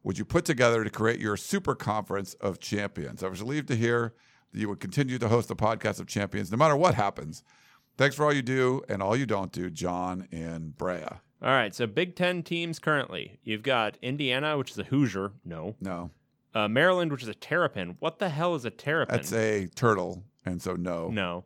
[0.03, 3.23] would you put together to create your super conference of champions?
[3.23, 4.15] I was relieved to hear
[4.55, 7.43] you would continue to host the podcast of champions no matter what happens.
[7.97, 11.05] Thanks for all you do and all you don't do, John and Brea.
[11.43, 13.39] All right, so Big Ten teams currently.
[13.45, 15.33] You've got Indiana, which is a Hoosier.
[15.45, 15.77] No.
[15.81, 16.11] No,
[16.55, 17.97] Uh, Maryland, which is a Terrapin.
[18.01, 19.15] What the hell is a Terrapin?
[19.15, 21.09] that's a turtle, and so no.
[21.09, 21.45] no.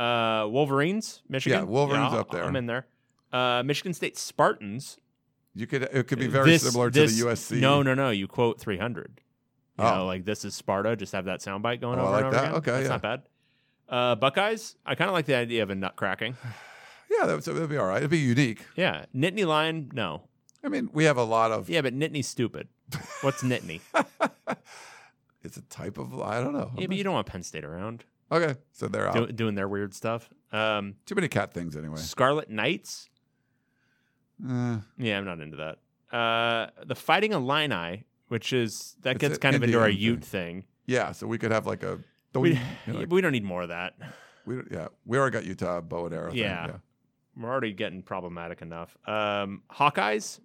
[0.00, 1.60] Uh, Wolverines, Michigan.
[1.60, 2.44] Yeah, Wolverines I'll- up there.
[2.44, 2.86] I'm in there.
[3.32, 4.98] Uh, Michigan State Spartans.
[5.54, 7.60] You could it could be very This- similar this- to the USC.
[7.60, 8.10] No, no, no.
[8.10, 9.20] You quote 300.
[9.78, 9.94] You Oh.
[9.96, 10.96] know, like this is Sparta.
[10.96, 12.44] Just have that soundbite going Oh, I over like and over that.
[12.44, 12.54] again.
[12.56, 12.88] Okay, That's yeah.
[12.88, 13.22] not bad.
[13.88, 14.76] Uh, Buckeyes.
[14.86, 16.36] I kind of like the idea of a nut cracking.
[17.08, 17.98] Yeah, that would, that would be all right.
[17.98, 18.62] It'd be unique.
[18.74, 19.04] Yeah.
[19.14, 19.90] Nittany Lion.
[19.94, 20.22] No.
[20.64, 21.70] I mean, we have a lot of.
[21.70, 22.66] Yeah, but Nittany's stupid.
[23.20, 23.80] What's Nittany?
[25.44, 26.20] It's a type of.
[26.20, 26.72] I don't know.
[26.76, 28.02] yeah, but you don't want Penn State around
[28.32, 29.14] Okay, so they're out.
[29.14, 30.28] do, doing their weird stuff.
[30.50, 31.98] Um, Too many cat things anyway.
[31.98, 33.08] Scarlet Knights.
[34.44, 35.78] Eh, Yeah, I'm not into that.
[36.16, 40.64] Uh, the Fighting Illini, which is that It's gets kind of into our Ute thing.
[40.86, 41.98] yeah, so we could have like a.
[42.34, 43.94] We, you know, like- we don't need more of that.
[44.44, 46.30] we, yeah, we already got Utah bow and arrow.
[46.30, 46.66] thing, Yeah.
[46.66, 46.76] yeah.
[47.38, 48.96] We're already getting problematic enough.
[49.06, 50.40] Um, Hawkeyes.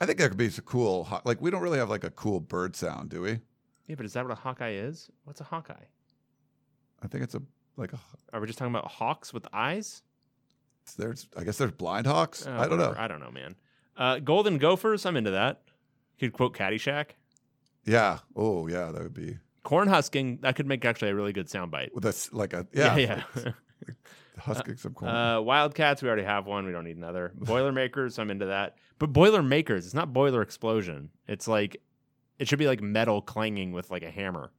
[0.00, 1.08] I think that could be so cool.
[1.24, 3.40] Like we don't really have like a cool bird sound, do we?
[3.86, 5.08] Yeah, but is that what a Hawkeye is?
[5.24, 5.74] What's a Hawkeye?
[7.02, 7.42] I think it's a
[7.76, 7.98] like a.
[8.32, 10.02] Are we just talking about hawks with eyes?
[10.96, 12.46] There's I guess there's blind hawks.
[12.46, 12.94] Uh, I don't know.
[12.96, 13.56] I don't know, man.
[13.96, 15.06] Uh, Golden Gophers.
[15.06, 15.62] I'm into that.
[16.18, 17.10] Could quote Caddyshack.
[17.84, 18.18] Yeah.
[18.34, 20.38] Oh yeah, that would be Corn husking.
[20.42, 21.92] That could make actually a really good soundbite.
[21.94, 23.22] with a s- like a yeah yeah.
[23.44, 23.52] yeah.
[24.38, 25.10] husking some corn.
[25.10, 26.66] Uh, Wildcats, we already have one.
[26.66, 27.32] We don't need another.
[27.36, 28.76] Boilermakers, I'm into that.
[28.98, 31.10] But Boilermakers, it's not boiler explosion.
[31.28, 31.76] It's like
[32.38, 34.52] it should be like metal clanging with like a hammer.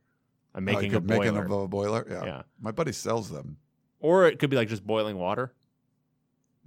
[0.55, 1.45] I'm Oh, making a boiler.
[1.45, 2.05] an- a boiler.
[2.09, 2.25] Yeah.
[2.25, 2.41] Yeah.
[2.59, 3.57] My buddy sells them.
[3.99, 5.53] or it could be like just boiling water.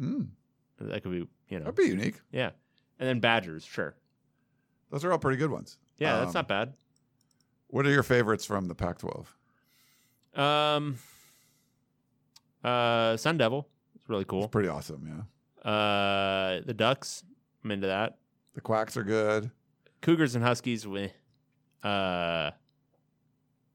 [0.01, 0.28] Mm,
[0.80, 2.20] That could be, you know, that'd be unique.
[2.32, 2.51] yeah.
[2.99, 3.95] And then Badgers, sure.
[4.91, 5.78] Those are all pretty good ones.
[5.99, 6.74] Yeah, that's Um, not bad.
[7.68, 9.26] What are your favorites from the Pac-12?
[10.34, 10.99] Um,
[12.64, 14.49] uh, Sun Devil, it's really It's cool.
[14.49, 15.07] pretty awesome.
[15.64, 15.70] Yeah.
[15.70, 17.22] Uh, the Ducks,
[17.64, 18.18] I'm into that.
[18.55, 19.51] The Quacks are good.
[20.01, 21.12] Cougars and Huskies, with
[21.84, 22.51] uh,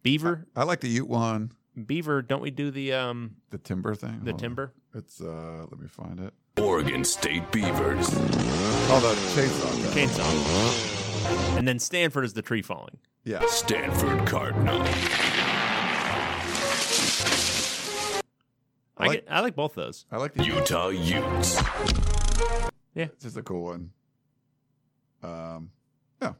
[0.03, 1.51] Beaver, I like the Ute one.
[1.85, 2.21] Beaver.
[2.21, 4.19] Don't we do the um The timber thing.
[4.23, 4.37] the Hold on.
[4.39, 4.73] timber?
[4.93, 5.65] It's uh.
[5.69, 6.33] Let me find it.
[6.57, 8.07] Oregon State Beavers.
[8.87, 9.91] Oh, the chainsaw.
[9.93, 10.07] thing.
[10.07, 11.04] Chainsaw.
[11.57, 12.97] And then Stanford is the tree falling.
[13.23, 13.43] Yeah.
[13.47, 14.81] Stanford Cardinal.
[18.97, 20.05] I, like- get, I like both those.
[20.11, 21.55] I like the Utah Utes.
[22.93, 23.07] Yeah.
[23.19, 23.91] This is a cool one.
[25.23, 25.71] Um.
[26.21, 26.33] Yeah.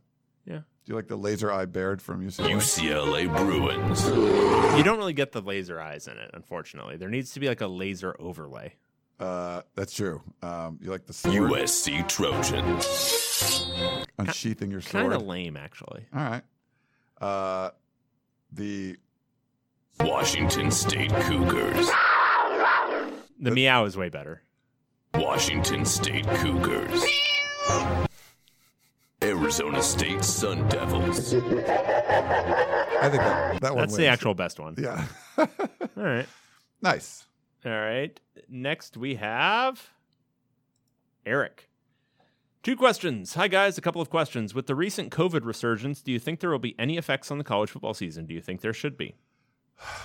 [0.45, 0.57] Yeah.
[0.59, 2.51] Do you like the laser eye Baird from UCLA?
[2.51, 4.05] UCLA Bruins.
[4.78, 6.97] You don't really get the laser eyes in it, unfortunately.
[6.97, 8.76] There needs to be like a laser overlay.
[9.19, 10.21] Uh, that's true.
[10.43, 12.86] Um, you like the sword USC Trojans.
[14.18, 15.03] Unsheathing your sword.
[15.03, 16.05] Kind of lame, actually.
[16.13, 16.43] All right.
[17.20, 17.70] Uh,
[18.51, 18.97] the
[19.99, 21.89] Washington State Cougars.
[23.39, 24.41] The meow is way better.
[25.13, 27.03] Washington State Cougars.
[29.24, 31.34] Arizona State Sun Devils.
[31.34, 34.76] I think that, that one That's the actual best one.
[34.78, 35.05] Yeah.
[35.38, 35.47] All
[35.95, 36.28] right.
[36.82, 37.26] nice.
[37.66, 38.20] All right.
[38.49, 39.89] Next we have
[41.26, 41.70] Eric.
[42.66, 43.36] Two questions.
[43.36, 44.55] Hi guys, a couple of questions.
[44.55, 47.43] With the recent COVID resurgence, do you think there will be any effects on the
[47.43, 48.26] college football season?
[48.26, 49.13] Do you think there should be?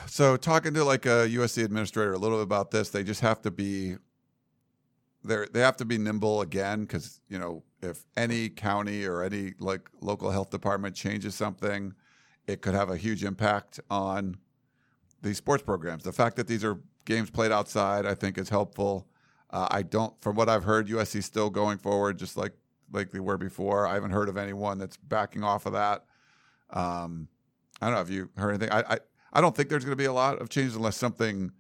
[0.06, 3.40] So talking to like a USC administrator a little bit about this, they just have
[3.42, 3.96] to be
[5.24, 9.54] they they have to be nimble again because you know if any county or any
[9.58, 11.94] like local health department changes something,
[12.46, 14.36] it could have a huge impact on
[15.22, 16.04] these sports programs.
[16.04, 19.08] The fact that these are games played outside, I think, is helpful.
[19.52, 22.52] Uh, I don't, from what I've heard, USC is still going forward just like
[22.92, 23.86] like they were before.
[23.86, 26.04] I haven't heard of anyone that's backing off of that.
[26.70, 27.28] Um,
[27.80, 28.70] I don't know if you heard anything.
[28.70, 28.98] I, I
[29.32, 31.52] I don't think there's going to be a lot of changes unless something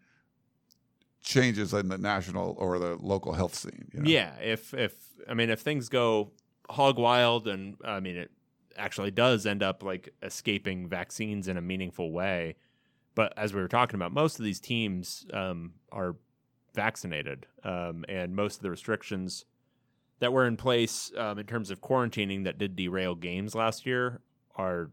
[1.22, 3.88] changes in the national or the local health scene.
[3.92, 4.08] you know?
[4.08, 4.94] Yeah, if if
[5.28, 6.32] I mean if things go
[6.68, 8.30] hog wild and I mean it
[8.76, 12.56] actually does end up like escaping vaccines in a meaningful way.
[13.14, 16.16] But as we were talking about, most of these teams um, are
[16.74, 19.44] vaccinated, um, and most of the restrictions
[20.20, 24.20] that were in place um, in terms of quarantining that did derail games last year
[24.56, 24.90] are.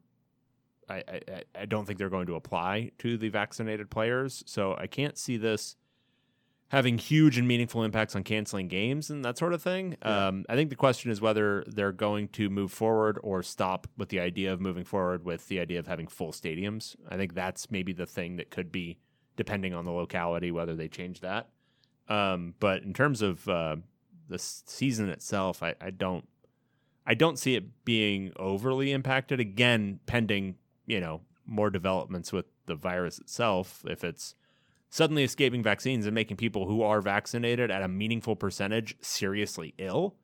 [0.89, 1.21] I, I,
[1.53, 5.36] I- don't think they're going to apply to the vaccinated players, so I can't see
[5.36, 5.75] this
[6.69, 9.97] having huge and meaningful impacts on canceling games and that sort of thing.
[10.01, 14.09] Um, I think the question is whether they're going to move forward or stop with
[14.09, 16.95] the idea of moving forward with the idea of having full stadiums.
[17.09, 18.97] I think that's maybe the thing that could be,
[19.36, 21.49] depending on the locality, whether they change that.
[22.10, 23.78] Um, but in terms of uh,
[24.30, 26.28] the season itself, I, I don't,
[27.05, 29.39] I don't see it being overly impacted.
[29.39, 30.55] Again, pending
[30.86, 33.84] you know more developments with the virus itself.
[33.88, 34.36] If it's
[34.89, 40.16] suddenly escaping vaccines and making people who are vaccinated at a meaningful percentage seriously ill,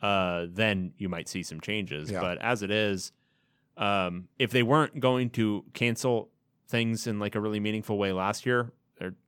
[0.00, 2.10] uh, then you might see some changes.
[2.10, 2.20] Yeah.
[2.20, 3.12] But as it is,
[3.76, 6.30] um, if they weren't going to cancel
[6.68, 8.72] things in like a really meaningful way last year,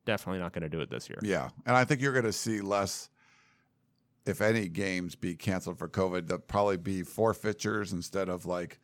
[0.04, 1.18] definitely not going to do it this year.
[1.22, 3.08] Yeah, and I think you're going to see less,
[4.26, 6.28] if any, games be canceled for COVID.
[6.28, 8.80] There'll probably be forfeitures instead of like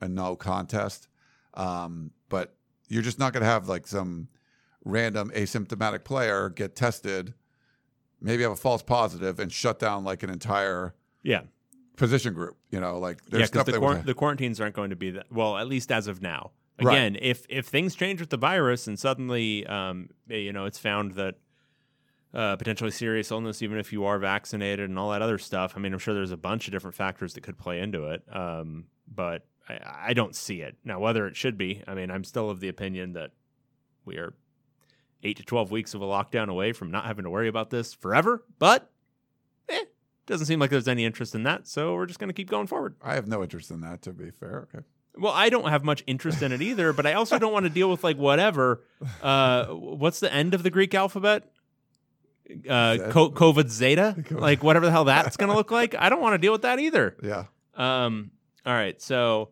[0.00, 1.08] a no contest.
[1.54, 2.56] Um, but
[2.88, 4.28] you're just not going to have like some
[4.84, 7.34] random asymptomatic player get tested,
[8.20, 11.42] maybe have a false positive, and shut down like an entire Yeah,
[11.96, 12.56] position group.
[12.70, 15.56] You know, like there's because stuff the, the quarantines aren't going to be that well,
[15.56, 16.50] at least as of now.
[16.80, 16.94] Right.
[16.94, 21.12] Again, if if things change with the virus and suddenly, um, you know, it's found
[21.12, 21.34] that
[22.34, 25.74] uh, potentially serious illness, even if you are vaccinated and all that other stuff.
[25.76, 28.22] I mean, I'm sure there's a bunch of different factors that could play into it,
[28.34, 30.98] um, but I, I don't see it now.
[30.98, 33.32] Whether it should be, I mean, I'm still of the opinion that
[34.04, 34.34] we are
[35.22, 37.92] eight to twelve weeks of a lockdown away from not having to worry about this
[37.92, 38.44] forever.
[38.58, 38.90] But
[39.68, 39.84] eh,
[40.26, 42.66] doesn't seem like there's any interest in that, so we're just going to keep going
[42.66, 42.96] forward.
[43.02, 44.00] I have no interest in that.
[44.02, 44.84] To be fair, okay.
[45.16, 47.70] Well, I don't have much interest in it either, but I also don't want to
[47.70, 48.82] deal with like whatever.
[49.22, 51.50] Uh, what's the end of the Greek alphabet?
[52.68, 55.94] Uh, co- COVID Zeta, like whatever the hell that's going to look like.
[55.98, 57.16] I don't want to deal with that either.
[57.22, 57.44] Yeah.
[57.74, 58.30] Um,
[58.64, 59.50] all right, so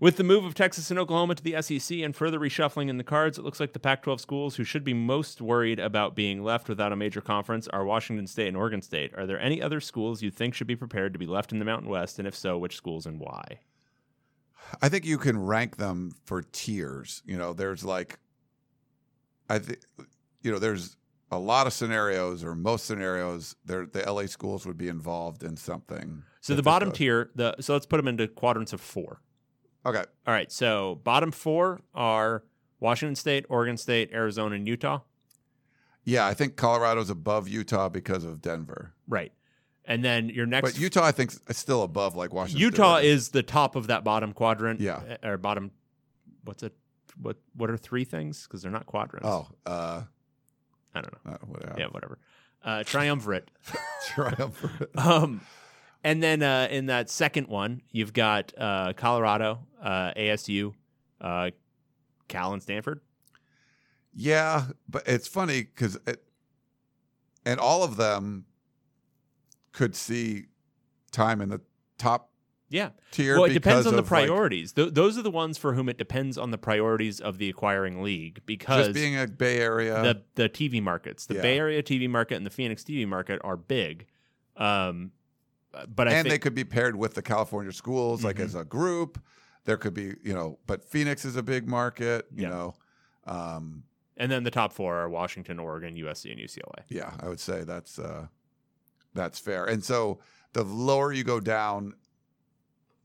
[0.00, 3.04] with the move of Texas and Oklahoma to the SEC and further reshuffling in the
[3.04, 6.68] cards, it looks like the Pac-12 schools who should be most worried about being left
[6.68, 9.12] without a major conference are Washington State and Oregon State.
[9.16, 11.64] Are there any other schools you think should be prepared to be left in the
[11.64, 13.60] Mountain West, and if so, which schools and why?
[14.82, 17.22] I think you can rank them for tiers.
[17.24, 18.18] You know, there's like,
[19.48, 19.80] I think,
[20.42, 20.96] you know, there's
[21.30, 25.56] a lot of scenarios, or most scenarios, there the LA schools would be involved in
[25.56, 26.22] something.
[26.40, 26.98] So the bottom goes.
[26.98, 29.20] tier, the so let's put them into quadrants of four.
[29.86, 30.04] Okay.
[30.26, 32.44] All right, so bottom four are
[32.80, 35.00] Washington State, Oregon State, Arizona, and Utah.
[36.04, 39.32] Yeah, I think Colorado's above Utah because of Denver, Right,
[39.84, 42.58] and then your next but Utah, I think, is still above like Washington.
[42.58, 42.78] State.
[42.78, 44.80] Utah is the top of that bottom quadrant.
[44.80, 45.00] Yeah.
[45.22, 45.70] uh, or bottom.
[46.44, 46.74] What's it?
[47.20, 48.44] What What are three things?
[48.44, 49.28] Because they're not quadrants.
[49.28, 50.02] Oh, uh,
[50.94, 51.32] I don't know.
[51.32, 51.74] uh, whatever.
[51.78, 52.18] Yeah, whatever.
[52.64, 53.50] Uh, triumvirate.
[54.06, 54.90] Triumvirate.
[54.98, 55.42] um,
[56.02, 60.72] and then uh, in that second one, you've got uh, Colorado, uh, ASU,
[61.20, 61.50] uh,
[62.28, 63.00] Cal, and Stanford.
[64.14, 66.22] Yeah, but it's funny because it,
[67.44, 68.46] and all of them
[69.74, 70.46] could see
[71.12, 71.60] time in the
[71.98, 72.30] top
[72.70, 72.90] Yeah.
[73.10, 73.34] tier.
[73.36, 74.72] Well, it depends on the of, like, priorities.
[74.72, 78.02] Th- those are the ones for whom it depends on the priorities of the acquiring
[78.02, 80.02] league because just being a Bay Area.
[80.02, 81.42] the the TV markets, the Yeah.
[81.42, 84.06] Bay Area TV market and the Phoenix TV market are big.
[84.56, 85.12] Um,
[85.88, 88.44] but I and think they could be paired with the California schools, like Mhm.
[88.44, 89.20] as a group.
[89.66, 92.48] there could be, you know, but Phoenix is a big market, you Yeah.
[92.50, 92.74] know.
[93.26, 93.84] Um,
[94.18, 96.84] And then the top four are Washington, Oregon, USC, and UCLA.
[96.90, 98.26] yeah, I would say that's uh,
[99.14, 99.64] that's fair.
[99.64, 100.18] And so
[100.52, 101.94] the lower you go down,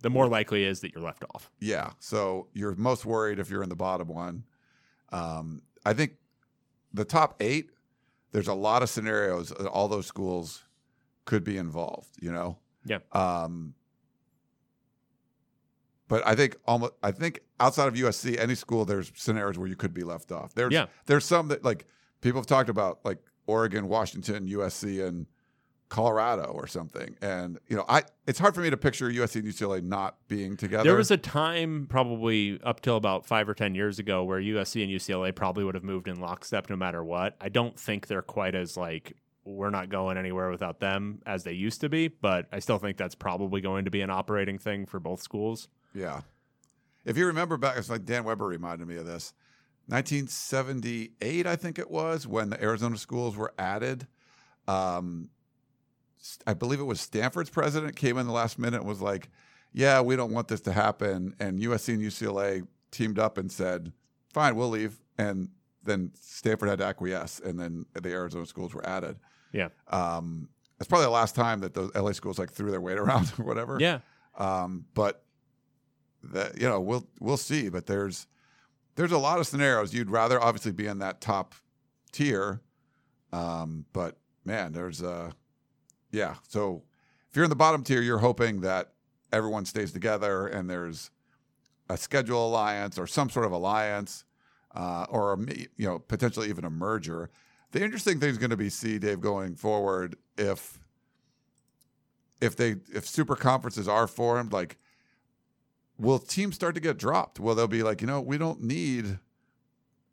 [0.01, 1.49] The more likely is that you're left off.
[1.60, 1.91] yeah.
[1.99, 4.43] So you're most worried if you're in the bottom one.
[5.12, 6.14] Um, I think
[6.93, 7.70] the top eight,
[8.32, 10.64] there's a lot of scenarios that all those schools
[11.26, 12.10] could be involved.
[12.22, 12.57] You know.
[12.86, 12.99] Yeah.
[13.12, 13.74] Um,
[16.07, 19.76] but I think almost I think outside of USC, any school there's scenarios where you
[19.76, 20.53] could be left off.
[20.55, 20.88] There's Yeah.
[21.05, 21.86] there's some that like
[22.22, 25.28] people have talked about like Oregon, Washington, USC, and
[25.89, 27.15] Colorado or something.
[27.21, 30.55] And you know, I it's hard for me to picture USC and UCLA not being
[30.55, 30.83] together.
[30.83, 34.83] There was a time, probably up till about five or 10 years ago, where USC
[34.83, 37.35] and UCLA probably would have moved in lockstep no matter what.
[37.41, 41.53] I don't think they're quite as like, we're not going anywhere without them as they
[41.53, 44.85] used to be, but I still think that's probably going to be an operating thing
[44.85, 45.67] for both schools.
[45.95, 46.21] Yeah.
[47.03, 49.33] If you remember back, it's like Dan Weber reminded me of this.
[49.87, 54.05] 1978, I think it was, when the Arizona schools were added.
[54.67, 55.29] Um,
[56.45, 59.30] I believe it was Stanford's president came in the last minute and was like,
[59.72, 63.93] "Yeah, we don't want this to happen." And USC and UCLA teamed up and said,
[64.34, 65.49] "Fine, we'll leave." And
[65.84, 69.17] then Stanford had to acquiesce, and then the Arizona schools were added.
[69.51, 69.70] Yeah.
[69.88, 70.49] Um,
[70.80, 73.45] it's probably the last time that those LA schools like threw their weight around or
[73.45, 73.78] whatever.
[73.80, 73.99] Yeah.
[74.38, 75.24] Um, but
[76.24, 77.70] that you know, we'll we'll see.
[77.70, 78.28] But there's
[78.95, 79.93] there's a lot of scenarios.
[79.93, 81.55] You'd rather obviously be in that top
[82.11, 82.61] tier.
[83.32, 85.32] Um, but man, there's uh
[86.12, 86.36] yeah.
[86.47, 86.84] So
[87.30, 88.93] if you're in the bottom tier, you're hoping that
[89.32, 91.12] everyone stays together and there's
[91.89, 94.26] a schedule alliance or some sort of alliance,
[94.76, 97.30] uh, or you know potentially even a merger.
[97.72, 100.80] The interesting thing is going to be see Dave going forward if
[102.41, 104.78] if they if super conferences are formed, like
[105.97, 107.39] will teams start to get dropped?
[107.39, 109.20] Will they'll be like, you know, we don't need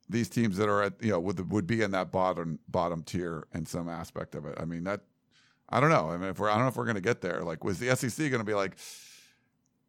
[0.08, 3.46] these teams that are at you know would would be in that bottom bottom tier
[3.54, 4.56] in some aspect of it.
[4.58, 5.02] I mean that
[5.68, 6.10] I don't know.
[6.10, 7.42] I mean if we're I don't know if we're going to get there.
[7.42, 8.76] Like was the SEC going to be like,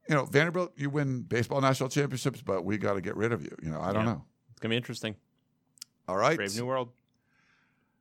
[0.09, 3.43] you know, Vanderbilt, you win baseball national championships, but we got to get rid of
[3.43, 3.55] you.
[3.61, 4.13] You know, I don't Yeah.
[4.13, 4.25] know.
[4.51, 5.15] It's going to be interesting.
[6.07, 6.89] All right, Brave New World.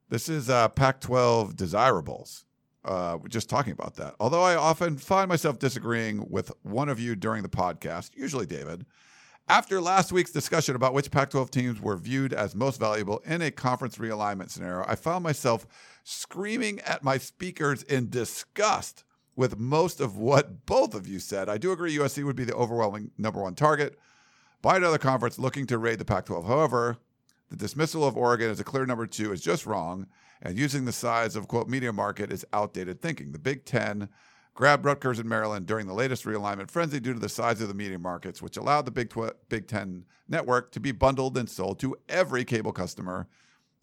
[0.08, 2.44] This is uh, Pac 12 desirables.
[2.84, 4.14] Uh, we're just talking about that.
[4.20, 8.86] Although I often find myself disagreeing with one of you during the podcast, usually David,
[9.48, 13.42] after last week's discussion about which Pac 12 teams were viewed as most valuable in
[13.42, 15.66] a conference realignment scenario, I found myself
[16.02, 19.04] screaming at my speakers in disgust
[19.36, 21.48] with most of what both of you said.
[21.48, 23.98] I do agree USC would be the overwhelming number one target
[24.62, 26.46] by another conference looking to raid the Pac 12.
[26.46, 26.96] However,
[27.50, 30.06] the dismissal of Oregon as a clear number two is just wrong,
[30.42, 33.30] and using the size of quote media market is outdated thinking.
[33.30, 34.08] The Big Ten
[34.56, 37.74] grabbed Rutgers and Maryland during the latest realignment frenzy due to the size of the
[37.74, 41.78] media markets, which allowed the Big, Tw- Big Ten network to be bundled and sold
[41.80, 43.28] to every cable customer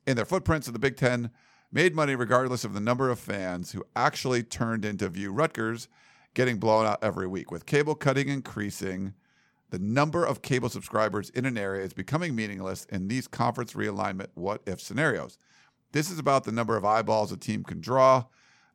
[0.05, 0.67] in their footprints.
[0.67, 1.29] of the Big Ten
[1.71, 5.87] made money regardless of the number of fans who actually turned in to view Rutgers
[6.33, 7.51] getting blown out every week.
[7.51, 9.13] With cable cutting increasing,
[9.69, 14.29] the number of cable subscribers in an area is becoming meaningless in these conference realignment
[14.33, 15.37] what if scenarios.
[15.91, 18.25] This is about the number of eyeballs a team can draw,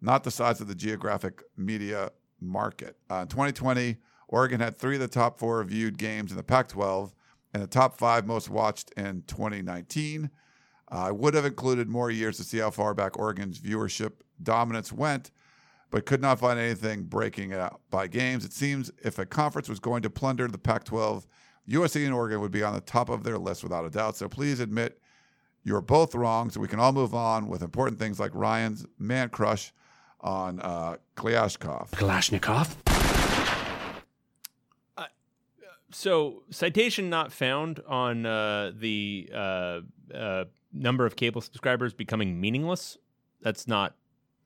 [0.01, 2.97] not the size of the geographic media market.
[3.11, 3.97] Uh, in 2020,
[4.29, 7.15] Oregon had three of the top four viewed games in the Pac 12
[7.55, 10.31] and the top five most watched in 2019.
[10.91, 14.93] Uh, I would have included more years to see how far back Oregon's viewership dominance
[14.93, 15.31] went,
[15.91, 18.45] but could not find anything breaking it out by games.
[18.45, 21.27] It seems if a conference was going to plunder the Pac 12,
[21.71, 24.17] USC and Oregon would be on the top of their list without a doubt.
[24.17, 25.01] So please admit
[25.65, 29.29] you're both wrong so we can all move on with important things like Ryan's man
[29.29, 29.73] crush
[30.21, 31.91] on uh, Kliavkoff.
[31.91, 32.75] Kalashnikov.
[35.91, 39.81] So, citation not found on uh, the uh,
[40.15, 42.99] uh, number of cable subscribers becoming meaningless.
[43.41, 43.95] That's not.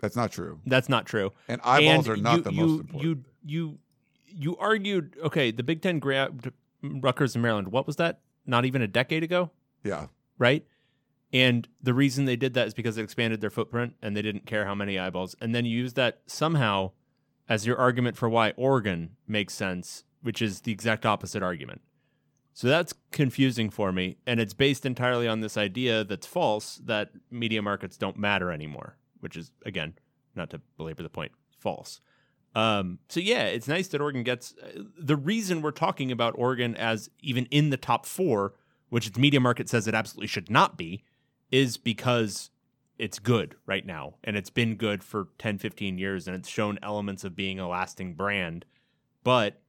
[0.01, 0.61] That's not true.
[0.66, 1.33] That's not true.
[1.49, 3.03] And eyeballs And are not you- the you, most important.
[3.03, 3.79] You you
[4.27, 5.16] you argued.
[5.23, 7.68] Okay, the Big Ten grabbed Rutgers and Maryland.
[7.68, 8.20] What was that?
[8.47, 9.51] Not even a decade ago,
[9.83, 10.07] yeah.
[10.39, 10.64] right?
[11.33, 14.47] And the reason they did that is because it expanded their footprint and they didn't
[14.47, 15.35] care how many eyeballs.
[15.41, 16.93] And then you use that somehow
[17.49, 21.80] as your argument for why Oregon makes sense, which is the exact opposite argument.
[22.55, 24.18] So that's confusing for me.
[24.26, 28.99] And it's based entirely on this idea that's false that media markets don't matter anymore,
[29.20, 29.95] which is, again,
[30.35, 32.01] not to belabor the point, false.
[32.55, 36.76] Um, so yeah, it's nice that Oregon gets uh, the reason we're talking about Oregon
[36.76, 38.53] as even in the top four,
[38.91, 41.03] which the media market says it absolutely should not be,
[41.53, 42.51] is because
[42.99, 46.79] it's good right now and it's been good for 10, 15 years and it's shown
[46.83, 48.65] elements of being a lasting brand.
[49.23, 49.63] But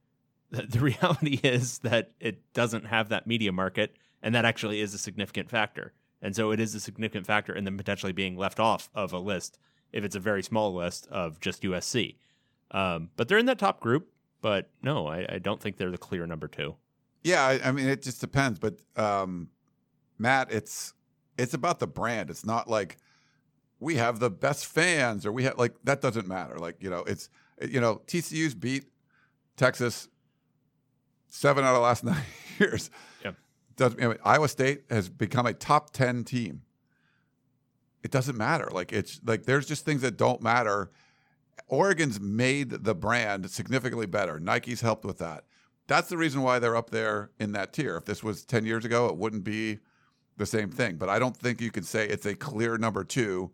[0.69, 4.99] The, reality is that it doesn't have that media market, and that actually is a
[4.99, 5.93] significant factor.
[6.21, 9.17] And so it is a significant factor in them potentially being left off of a
[9.17, 9.57] list
[9.91, 12.17] if it's a very small list of just USC.
[12.69, 14.09] Um, but they're in that top group.
[14.41, 16.75] But no, I, I don't think they're the clear number two.
[17.23, 19.49] Yeah, I, I mean it just depends, but um,
[20.19, 20.93] Matt, it's
[21.37, 22.29] it's about the brand.
[22.29, 22.97] It's not like
[23.79, 26.57] we have the best fans or we have like that doesn't matter.
[26.57, 27.29] Like you know, it's
[27.67, 28.85] you know TCU's beat
[29.57, 30.07] Texas
[31.29, 32.23] seven out of the last nine
[32.59, 32.89] years.
[33.23, 33.35] Yep.
[33.75, 36.61] Doesn't I mean, Iowa State has become a top ten team.
[38.03, 38.69] It doesn't matter.
[38.71, 40.91] Like it's like there's just things that don't matter.
[41.67, 44.39] Oregon's made the brand significantly better.
[44.39, 45.45] Nike's helped with that.
[45.87, 47.97] That's the reason why they're up there in that tier.
[47.97, 49.79] If this was 10 years ago, it wouldn't be
[50.37, 50.97] the same thing.
[50.97, 53.51] But I don't think you can say it's a clear number two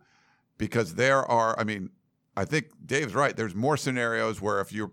[0.58, 1.90] because there are, I mean,
[2.36, 3.36] I think Dave's right.
[3.36, 4.92] There's more scenarios where if you're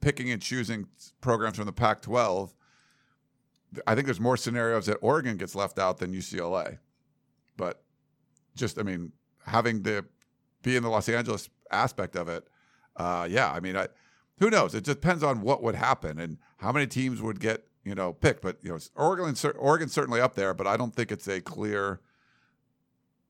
[0.00, 0.86] picking and choosing
[1.20, 2.54] programs from the Pac 12,
[3.86, 6.78] I think there's more scenarios that Oregon gets left out than UCLA.
[7.56, 7.82] But
[8.56, 9.12] just, I mean,
[9.46, 10.04] having the
[10.62, 12.46] be in the Los Angeles aspect of it,
[12.96, 13.88] uh, yeah, I mean, I,
[14.38, 14.74] who knows?
[14.74, 18.40] It depends on what would happen and how many teams would get you know pick.
[18.40, 22.00] But you know, Oregon, Oregon's certainly up there, but I don't think it's a clear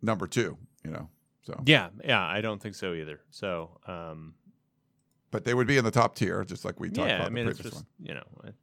[0.03, 0.57] number two.
[0.84, 1.09] You know,
[1.42, 3.20] so Yeah, yeah, I don't think so either.
[3.30, 4.34] So, um,
[5.30, 7.30] but they would be in the top tier, just like we talked yeah, about I
[7.30, 8.09] mean, the it's previous just one.
[8.09, 8.55] you know, it-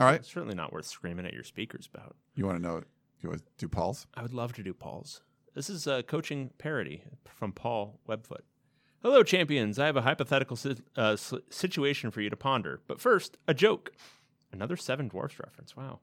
[0.00, 2.16] All right, it's certainly not worth screaming at your speakers about.
[2.34, 2.82] you want to know?
[3.20, 4.06] You want to do Paul's?
[4.14, 5.20] I would love to do Paul's.
[5.54, 8.40] This is a coaching parody from Paul Webfoot.
[9.02, 9.78] Hello, champions.
[9.78, 11.16] I have a hypothetical si- uh,
[11.50, 12.80] situation for you to ponder.
[12.88, 13.92] But first, a joke.
[14.52, 15.76] Another Seven Dwarfs reference.
[15.76, 16.00] Wow.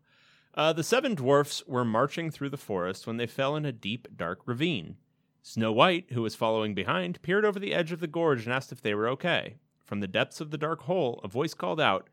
[0.56, 4.08] Uh, the seven dwarfs were marching through the forest when they fell in a deep,
[4.16, 4.98] dark ravine.
[5.42, 8.72] Snow White, who was following behind, peered over the edge of the gorge and asked
[8.72, 9.56] if they were okay.
[9.86, 12.10] From the depths of the dark hole, a voice called out,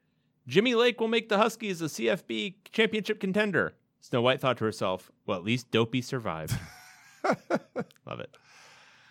[0.46, 3.74] Jimmy Lake will make the Huskies a CFB championship contender.
[4.00, 6.56] Snow White thought to herself, well, at least Dopey survived.
[7.24, 8.36] Love it.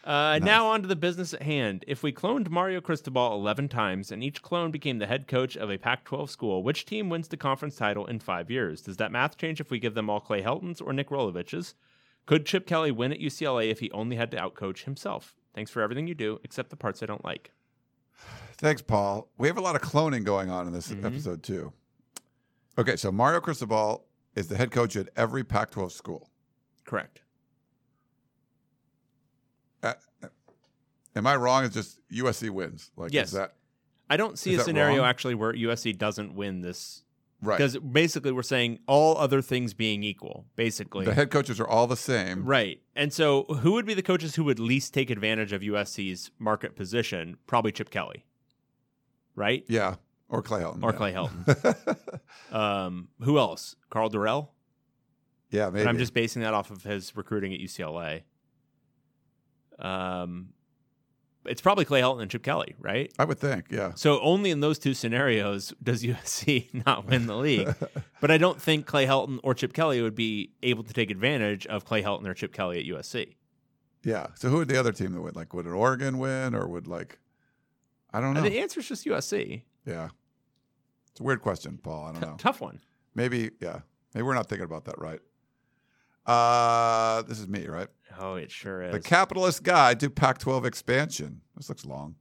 [0.06, 1.84] Uh, Now on to the business at hand.
[1.88, 5.72] If we cloned Mario Cristobal 11 times and each clone became the head coach of
[5.72, 8.82] a Pac 12 school, which team wins the conference title in five years?
[8.82, 11.74] Does that math change if we give them all Clay Heltons or Nick Rolovich's?
[12.28, 15.36] Could Chip Kelly win at UCLA if he only had to outcoach himself?
[15.54, 17.52] Thanks for everything you do, except the parts I don't like.
[18.58, 19.30] Thanks, Paul.
[19.38, 21.74] We have a lot of cloning going on in this episode too.
[22.78, 26.30] Okay, so Mario Cristobal is the head coach at every Pac-12 school.
[26.84, 27.22] Correct.
[29.84, 29.94] Uh,
[31.16, 31.64] am I wrong?
[31.66, 32.92] It's just USC wins.
[32.96, 33.28] Like, Yes.
[33.28, 33.56] is that
[34.10, 35.08] I don't see a scenario wrong?
[35.08, 37.04] actually where USC doesn't win this.
[37.42, 37.58] right?
[37.58, 41.06] Because basically, we're saying all other things being equal, basically.
[41.06, 42.46] The head coaches are all the same.
[42.46, 42.82] Right.
[42.96, 46.76] And so, who would be the coaches who would least take advantage of USC's market
[46.76, 47.38] position?
[47.48, 48.26] Probably Chip Kelly.
[49.36, 49.66] Right?
[49.68, 49.96] Yeah,
[50.30, 50.84] or Clay Helton.
[50.84, 50.98] Or yeah.
[50.98, 52.20] Clay Helton.
[52.56, 53.76] um, who else?
[53.90, 54.50] Karl Dorrell?
[55.50, 55.82] yeah, maybe.
[55.82, 58.24] And I'm just basing that off of his recruiting at UCLA.
[59.80, 60.50] Um,
[61.48, 63.12] it's probably Clay Helton and Chip Kelly, right?
[63.20, 63.66] I would think.
[63.72, 63.94] Yeah.
[63.96, 67.74] So only in those two scenarios does USC not win the league.
[68.22, 71.66] but I don't think Clay Helton or Chip Kelly would be able to take advantage
[71.68, 73.36] of Clay Helton or Chip Kelly at USC.
[74.04, 74.28] Yeah.
[74.36, 75.54] So who would the other team that would like?
[75.54, 77.18] Would an Oregon win, or would like?
[78.14, 78.44] I don't know.
[78.44, 79.64] And the answer is just USC.
[79.86, 80.10] yeah.
[81.12, 82.06] It's a weird question, Paul.
[82.08, 82.36] I don't T- know.
[82.38, 82.82] tough one.
[83.16, 83.52] Maybe.
[83.62, 83.80] Yeah.
[84.14, 85.20] Maybe we're not thinking about that right.
[86.26, 87.88] Uh, this is me, right?
[88.20, 88.94] Oh, it sure is.
[88.94, 91.42] The Capitalist Guide to Pac 12 Expansion.
[91.56, 92.16] This looks long.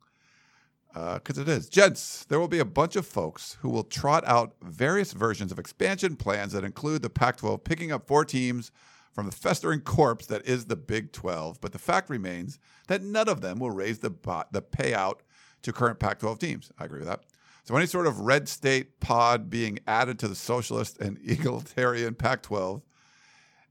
[0.94, 1.68] Uh, because it is.
[1.68, 5.58] Gents, there will be a bunch of folks who will trot out various versions of
[5.58, 8.70] expansion plans that include the Pac 12 picking up four teams
[9.12, 11.60] from the festering corpse that is the Big 12.
[11.60, 15.20] But the fact remains that none of them will raise the, bo- the payout
[15.62, 16.72] to current Pac 12 teams.
[16.78, 17.24] I agree with that.
[17.64, 22.42] So any sort of red state pod being added to the socialist and egalitarian Pac
[22.42, 22.82] 12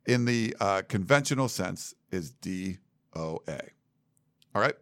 [0.06, 2.78] in the uh, conventional sense is DOA.
[3.16, 4.76] All right?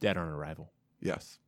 [0.00, 0.72] Dead on arrival.
[1.00, 1.38] Yes.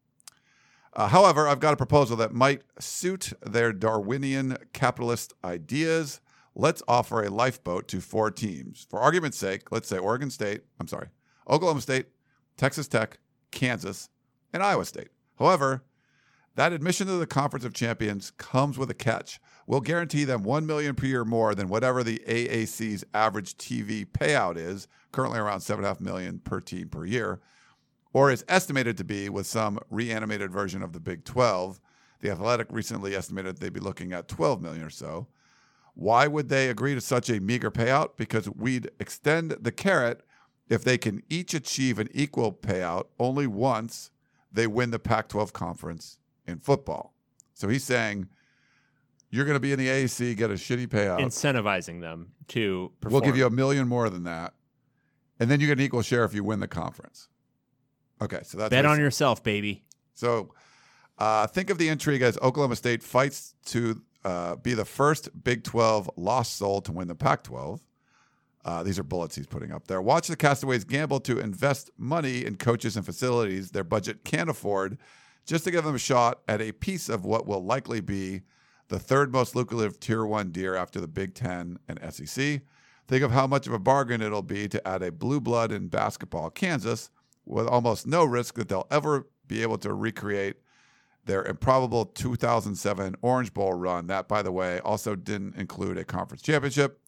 [0.94, 6.20] Uh, however, I've got a proposal that might suit their Darwinian capitalist ideas.
[6.54, 8.86] Let's offer a lifeboat to four teams.
[8.90, 11.08] For argument's sake, let's say Oregon State, I'm sorry,
[11.48, 12.06] Oklahoma State,
[12.56, 13.18] Texas Tech,
[13.52, 14.08] Kansas,
[14.52, 15.08] and Iowa State.
[15.38, 15.84] However,
[16.56, 19.40] that admission to the Conference of Champions comes with a catch.
[19.68, 24.56] We'll guarantee them 1 million per year more than whatever the AAC's average TV payout
[24.56, 27.40] is, currently around 7.5 million per team per year
[28.14, 31.80] or is estimated to be with some reanimated version of the Big 12.
[32.20, 35.28] The Athletic recently estimated they'd be looking at 12 million or so.
[35.92, 38.16] Why would they agree to such a meager payout?
[38.16, 40.22] Because we'd extend the carrot
[40.70, 44.10] if they can each achieve an equal payout only once
[44.50, 47.14] they win the Pac 12 conference in football.
[47.52, 48.28] So he's saying
[49.30, 51.20] You're going to be in the AAC, get a shitty payout.
[51.20, 53.20] Incentivizing them to perform.
[53.20, 54.54] We'll give you a million more than that,
[55.38, 57.28] and then you get an equal share if you win the conference.
[58.20, 59.84] Okay, so that's bet on yourself, baby.
[60.14, 60.54] So
[61.18, 65.62] uh, think of the intrigue as Oklahoma State fights to uh, be the first Big
[65.62, 67.80] 12 lost soul to win the Pac 12.
[68.64, 70.02] Uh, these are bullets he's putting up there.
[70.02, 74.98] Watch the Castaways gamble to invest money in coaches and facilities their budget can't afford
[75.46, 78.42] just to give them a shot at a piece of what will likely be
[78.88, 82.62] the third most lucrative Tier 1 deer after the Big 10 and SEC.
[83.06, 85.88] Think of how much of a bargain it'll be to add a blue blood in
[85.88, 87.10] basketball, Kansas,
[87.46, 90.56] with almost no risk that they'll ever be able to recreate
[91.24, 94.06] their improbable 2007 Orange Bowl run.
[94.06, 97.00] That, by the way, also didn't include a conference championship.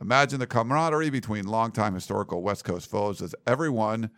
[0.00, 4.10] Imagine the camaraderie between longtime historical West Coast foes as everyone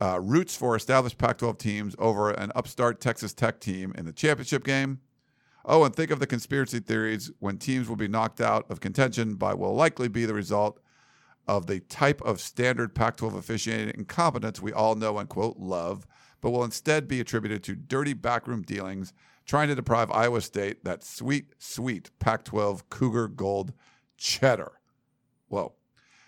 [0.00, 4.12] uh, roots for established Pac 12 teams over an upstart Texas Tech team in the
[4.12, 5.00] championship game.
[5.64, 9.34] Oh, and think of the conspiracy theories when teams will be knocked out of contention
[9.34, 10.80] by will likely be the result
[11.46, 16.06] of the type of standard Pac 12 officiating incompetence we all know and quote love,
[16.40, 19.12] but will instead be attributed to dirty backroom dealings
[19.46, 23.72] trying to deprive Iowa State that sweet, sweet Pac 12 Cougar Gold
[24.18, 24.72] cheddar.
[25.48, 25.72] Whoa.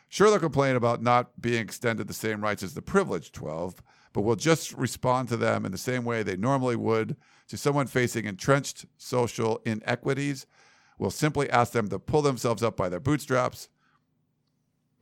[0.09, 4.23] Sure, they'll complain about not being extended the same rights as the privileged 12, but
[4.23, 7.17] we'll just respond to them in the same way they normally would
[7.51, 10.47] to someone facing entrenched social inequities.
[10.99, 13.69] We'll simply ask them to pull themselves up by their bootstraps.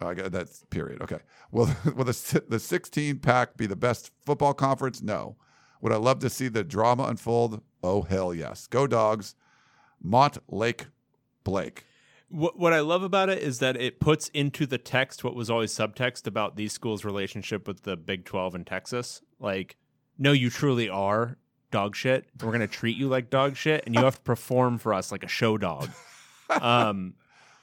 [0.01, 1.03] I got that's period.
[1.03, 1.19] Okay.
[1.51, 5.03] Will will the the 16 pack be the best football conference?
[5.03, 5.37] No.
[5.83, 7.61] Would I love to see the drama unfold?
[7.83, 8.67] Oh hell yes.
[8.67, 9.35] Go dogs.
[10.01, 10.87] Mont Lake
[11.45, 11.85] Blake.
[12.31, 15.51] What, what I love about it is that it puts into the text what was
[15.51, 19.23] always subtext about these schools' relationship with the Big 12 and Texas.
[19.41, 19.77] Like,
[20.19, 21.39] no, you truly are
[21.71, 22.27] dog shit.
[22.41, 25.11] We're going to treat you like dog shit, and you have to perform for us
[25.13, 25.91] like a show dog.
[26.63, 27.13] Um,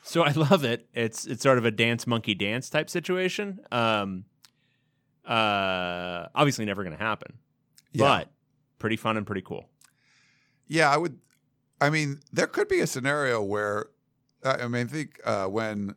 [0.03, 0.87] so I love it.
[0.93, 3.61] It's it's sort of a dance monkey dance type situation.
[3.71, 4.25] Um,
[5.25, 7.33] uh, obviously never going to happen,
[7.93, 8.03] Yeah.
[8.05, 8.31] but
[8.77, 9.65] pretty fun and pretty cool.
[10.67, 11.19] Yeah, I would.
[11.81, 13.87] I mean, there could be a scenario where,
[14.43, 15.95] I I mean, I think uh, when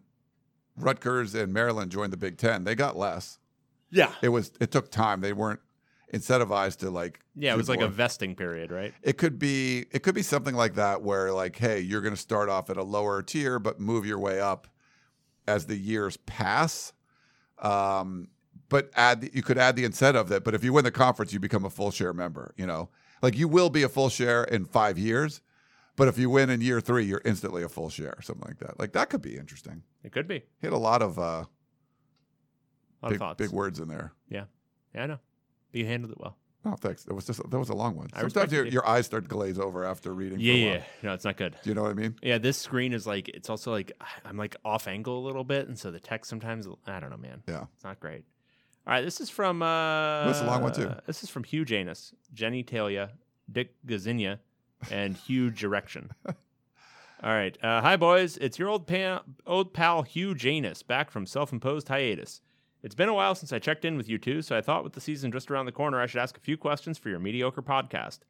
[0.76, 3.38] Rutgers and Maryland joined the Big Ten, they got less.
[3.90, 4.50] Yeah, It was.
[4.60, 5.20] It took time.
[5.20, 5.60] They weren't
[6.12, 7.20] incentivized to like.
[7.36, 7.54] yeah.
[7.54, 8.94] It was like a vesting period, right?
[9.02, 9.86] It could be.
[9.92, 12.76] It could be something like that, where like, hey, you're going to start off at
[12.76, 14.68] a lower tier, but move your way up
[15.46, 16.92] as the years pass.
[17.60, 18.28] Um,
[18.68, 20.44] but add the, you could add the incentive that.
[20.44, 22.54] But if you win the conference, you become a full share member.
[22.56, 22.90] You know,
[23.22, 25.40] like you will be a full share in five years.
[25.96, 28.78] But if you win in year three, you're instantly a full share, something like that.
[28.78, 29.82] Like that could be interesting.
[30.04, 30.44] It could be.
[30.60, 31.46] Hit a lot of uh, A lot
[33.02, 33.38] of big, thoughts.
[33.38, 34.12] big words in there.
[34.28, 34.44] Yeah.
[34.94, 35.18] Yeah, I know.
[35.72, 36.36] You handled it well.
[36.64, 37.04] Oh, thanks.
[37.04, 38.08] That was just that was a long one.
[38.12, 40.40] I Sometimes respect your, your eyes start to glaze over after reading.
[40.40, 40.74] Yeah, for a while.
[40.74, 40.82] yeah.
[41.02, 41.56] No, it's not good.
[41.62, 42.16] Do you know what I mean?
[42.22, 43.92] Yeah, this screen is like it's also like
[44.24, 47.16] I'm like off angle a little bit, and so the text sometimes I don't know,
[47.16, 47.42] man.
[47.46, 47.66] Yeah.
[47.74, 48.24] It's not great.
[48.86, 50.90] All right, this is from uh That's a long one, too.
[51.06, 53.12] This is from Hugh Janus, Jenny Talia,
[53.50, 54.38] Dick Gazinia,
[54.90, 56.10] and Hugh Direction.
[56.26, 56.34] All
[57.32, 57.56] right.
[57.62, 62.40] Uh, hi boys, it's your old pal, old pal Hugh Janus back from self-imposed hiatus.
[62.82, 64.92] It's been a while since I checked in with you two, so I thought with
[64.92, 67.62] the season just around the corner, I should ask a few questions for your mediocre
[67.62, 68.20] podcast.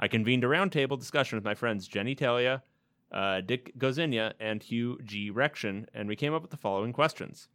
[0.00, 2.62] I convened a roundtable discussion with my friends Jenny Talia,
[3.12, 5.30] uh, Dick Gozinia, and Hugh G.
[5.30, 7.48] Rection, and we came up with the following questions.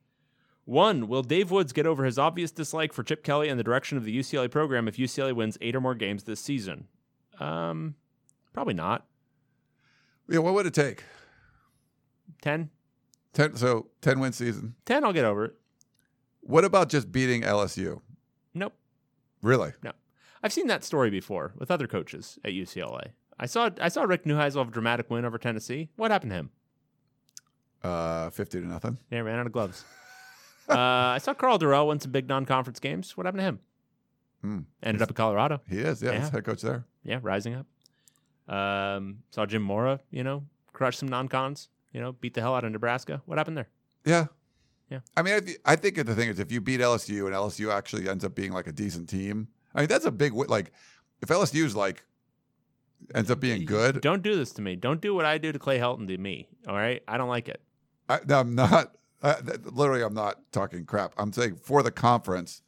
[0.65, 3.97] One, will Dave Woods get over his obvious dislike for Chip Kelly and the direction
[3.97, 6.87] of the UCLA program if UCLA wins eight or more games this season?
[7.39, 7.95] Um,
[8.53, 9.05] probably not.
[10.29, 10.39] Yeah.
[10.39, 11.03] What would it take?
[12.41, 12.69] 10?
[13.33, 13.55] Ten.
[13.55, 14.75] So ten win season.
[14.85, 15.55] 10, I'll get over it.
[16.45, 18.01] What about just beating LSU?
[18.53, 18.73] Nope.
[19.41, 19.71] Really?
[19.81, 19.91] No.
[20.41, 23.11] I've seen that story before with other coaches at UCLA.
[23.39, 25.89] I saw I saw Rick Neuheisel have a dramatic win over Tennessee.
[25.95, 26.49] What happened to him?
[27.81, 28.97] Uh, fifty to nothing.
[29.09, 29.83] Yeah, ran out of gloves.
[30.69, 33.17] uh, I saw Karl Dorrell win some big non-conference games.
[33.17, 33.59] What happened to him?
[34.41, 34.59] Hmm.
[34.83, 35.61] Ended up in Colorado.
[35.67, 36.01] He is.
[36.01, 36.85] Yeah, he's head coach there.
[37.03, 37.65] Yeah, rising up.
[38.53, 40.43] Um, saw Jim Mora, you know,
[40.73, 41.69] crush some non-cons.
[41.93, 43.21] You know, beat the hell out of Nebraska.
[43.25, 43.69] What happened there?
[44.05, 44.25] Yeah.
[44.93, 44.99] Yeah.
[45.17, 47.71] I mean, I, th- I think the thing is, if you beat LSU and LSU
[47.73, 50.71] actually ends up being like a decent team, I mean, that's a big wi- like.
[51.21, 52.03] If LSU's like
[53.15, 54.75] ends up being good, Don't do this to me.
[54.75, 56.47] Don't do what I do to Clay Helton to me.
[56.67, 57.61] All right, I don't like it.
[58.09, 58.95] I, I'm not.
[59.63, 61.13] Literally, I'm not talking crap.
[61.17, 62.61] I'm saying for the conference,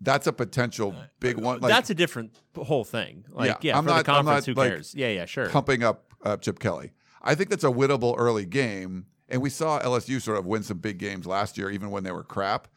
[0.00, 1.60] that's a potential big one.
[1.60, 3.24] Like, That's a different whole thing.
[3.30, 4.94] Like, Yeah, yeah, I'm for not- the I'm conference, not, who like, cares?
[4.94, 5.48] Yeah, yeah, sure.
[5.48, 6.92] pumping up uh, Chip Kelly.
[7.22, 10.78] I think that's a winnable early game, and we saw LSU sort of win some
[10.78, 12.68] big games last year, even when they were crap.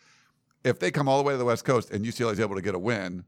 [0.63, 2.61] If they come all the way to the West Coast and UCLA is able to
[2.61, 3.25] get a win,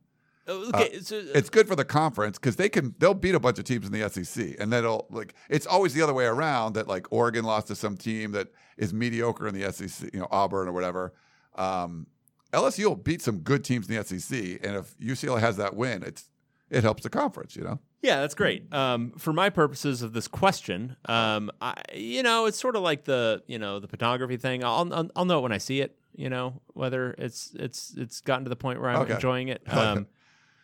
[0.47, 3.65] Okay, so, It's good for the conference because they can they'll beat a bunch of
[3.65, 7.07] teams in the SEC, and that'll like it's always the other way around that like
[7.11, 10.71] Oregon lost to some team that is mediocre in the SEC, you know Auburn or
[10.71, 11.13] whatever.
[11.55, 12.05] Um,
[12.53, 16.03] LSU will beat some good teams in the SEC, and if UCLA has that win,
[16.03, 16.29] it's
[16.69, 17.79] it helps the conference, you know.
[18.05, 18.71] Yeah, that's great.
[18.73, 23.03] Um, for my purposes of this question, um, I, you know, it's sort of like
[23.05, 24.63] the you know the photography thing.
[24.63, 25.97] I'll, I'll I'll know it when I see it.
[26.15, 29.13] You know, whether it's it's it's gotten to the point where I'm Okay.
[29.15, 29.63] enjoying it.
[29.71, 30.07] Um,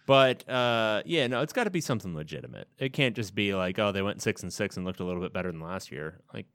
[0.06, 2.68] but uh, yeah, no, it's got to be something legitimate.
[2.78, 5.22] It can't just be like, oh, they went six and six and looked a little
[5.22, 6.20] bit better than last year.
[6.34, 6.48] Like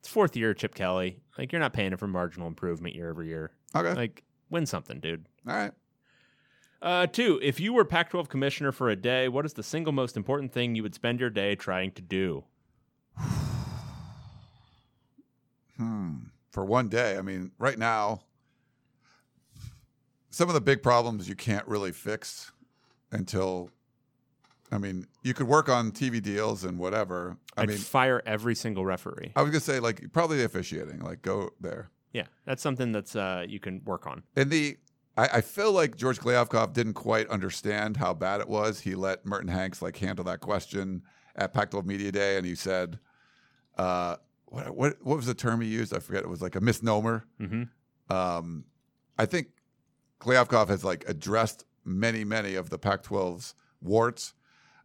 [0.00, 1.20] it's fourth year, Chip Kelly.
[1.38, 3.52] Like you're not paying it for marginal improvement year over year.
[3.74, 5.26] Okay, Like win something, dude.
[5.48, 5.72] all right.
[6.82, 9.92] Uh, two, if you were Pac 12 commissioner for a day, what is the single
[9.92, 12.44] most important thing you would spend your day trying to do?
[15.78, 16.16] Hmm.
[16.50, 18.20] For one day, I mean, right now,
[20.28, 22.52] some of the big problems you can't really fix
[23.10, 23.70] until.
[24.70, 27.38] I mean, you could work on TV deals and whatever.
[27.56, 29.32] I I'd mean, fire every single referee.
[29.34, 31.88] I was gonna say like probably the officiating, like go there.
[32.12, 34.22] Yeah, that's something that's uh, you can work on.
[34.36, 34.76] And the
[35.16, 38.80] I, I feel like George Kliavkoff didn't quite understand how bad it was.
[38.80, 41.02] He let Merton Hanks like handle that question
[41.36, 42.98] at Pac-12 Media Day, and he said,
[43.76, 44.16] uh,
[44.46, 45.94] "What what what was the term he used?
[45.94, 46.22] I forget.
[46.22, 47.64] It was like a misnomer." hmm
[48.10, 48.64] Um,
[49.18, 49.48] I think
[50.20, 54.34] Kliavkoff has like addressed many many of the Pac-12's warts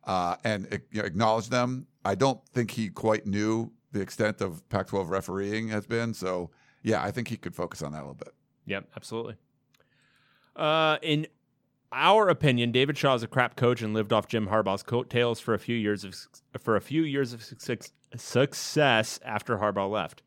[0.05, 1.87] uh, and you know, acknowledged them.
[2.03, 6.13] I don't think he quite knew the extent of Pac-12 refereeing has been.
[6.13, 6.49] So
[6.83, 8.33] yeah, I think he could focus on that a little bit.
[8.65, 9.35] Yep, absolutely.
[10.57, 11.27] Uh, in
[11.91, 15.53] our opinion, David Shaw is a crap coach and lived off Jim Harbaugh's coattails for
[15.53, 16.15] a few years of
[16.59, 20.23] for a few years of success, after Harbaugh left.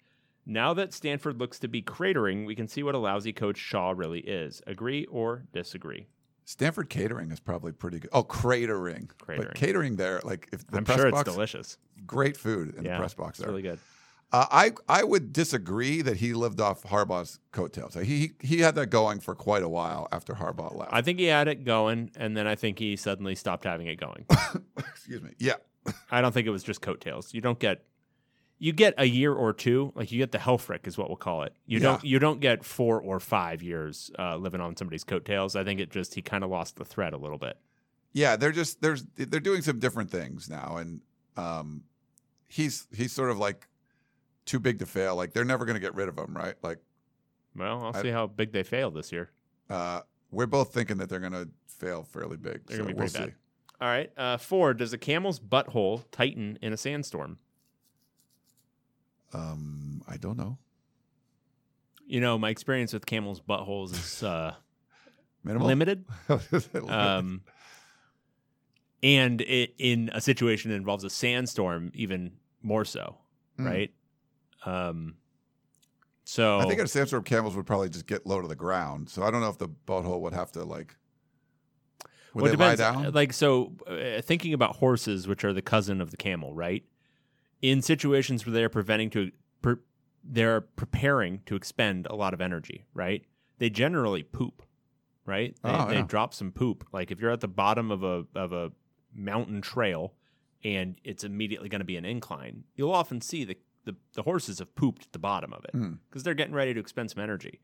[0.47, 3.91] Now that Stanford looks to be cratering, we can see what a lousy coach Shaw
[3.95, 4.63] really is.
[4.67, 6.07] Agree or disagree?
[6.45, 8.11] Stanford catering is probably pretty good.
[8.13, 9.09] Oh, cratering.
[9.19, 9.37] Cratering.
[9.37, 11.79] But catering there, like if the I'm press sure box, it's delicious.
[12.07, 13.49] great food in yeah, the press box It's there.
[13.51, 13.79] really good.
[14.33, 17.95] Uh, I I would disagree that he lived off Harbaugh's coattails.
[17.95, 20.93] He he had that going for quite a while after Harbaugh left.
[20.93, 23.99] I think he had it going, and then I think he suddenly stopped having it
[23.99, 24.27] going.
[24.79, 25.31] Excuse me.
[25.39, 25.55] Yeah.
[26.11, 27.35] I don't think it was just coattails.
[27.35, 27.83] You don't get
[28.63, 31.43] you get a year or two, like you get the Helfrich is what we'll call
[31.43, 31.55] it.
[31.67, 31.85] You Yeah.
[31.85, 35.57] don't you don't get four or five years uh, living on somebody's coattails.
[35.57, 37.57] I think it just he kind of lost the thread a little bit.
[38.13, 41.01] Yeah, they're just there's they're doing some different things now, and
[41.37, 41.83] um,
[42.47, 43.67] he's he's sort of like
[44.51, 45.15] too big to fail.
[45.17, 46.55] Like they're never going to get rid of him, right?
[46.63, 46.79] Like
[47.57, 49.31] Well, I'll I- see how big they fail this year.
[49.69, 50.01] uh,
[50.33, 52.65] we're both thinking that they're going to fail fairly big.
[52.67, 53.29] They're so gonna be we'll pretty bad.
[53.31, 53.35] see.
[53.81, 54.75] All right, uh, four.
[54.75, 57.39] Does a camel's butthole tighten in a sandstorm?
[59.33, 60.59] Um, I don't know.
[62.07, 64.55] You know, my experience with camels' buttholes is uh,
[65.45, 65.67] Minimal.
[65.69, 66.05] limited.
[66.89, 67.43] um,
[69.03, 72.33] and it, in a situation that involves a sandstorm, even
[72.63, 73.17] more so,
[73.59, 73.67] Mm.
[73.67, 73.91] right?
[74.65, 75.17] Um,
[76.25, 79.09] so I think a sandstorm, camels would probably just get low to the ground.
[79.09, 80.97] So I don't know if the butthole would have to like.
[82.35, 83.03] Would well, they it lie depends.
[83.03, 83.13] down?
[83.13, 86.85] Like so, uh, thinking about horses, which are the cousin of the camel, right?
[87.61, 89.81] In situations where they are preventing to, per,
[90.23, 93.25] they're preparing to expend a lot of energy, right?
[93.59, 94.63] They generally poop,
[95.27, 95.57] right?
[95.63, 96.87] They, Oh, they drop some poop.
[96.93, 98.71] Like if you're at the bottom of a of a
[99.13, 100.15] mountain trail
[100.63, 103.57] and it's immediately going to be an incline, you'll often see the,
[103.91, 105.95] the the horses have pooped at the bottom of it Hmm.
[106.09, 107.61] because they're getting ready to expend some energy.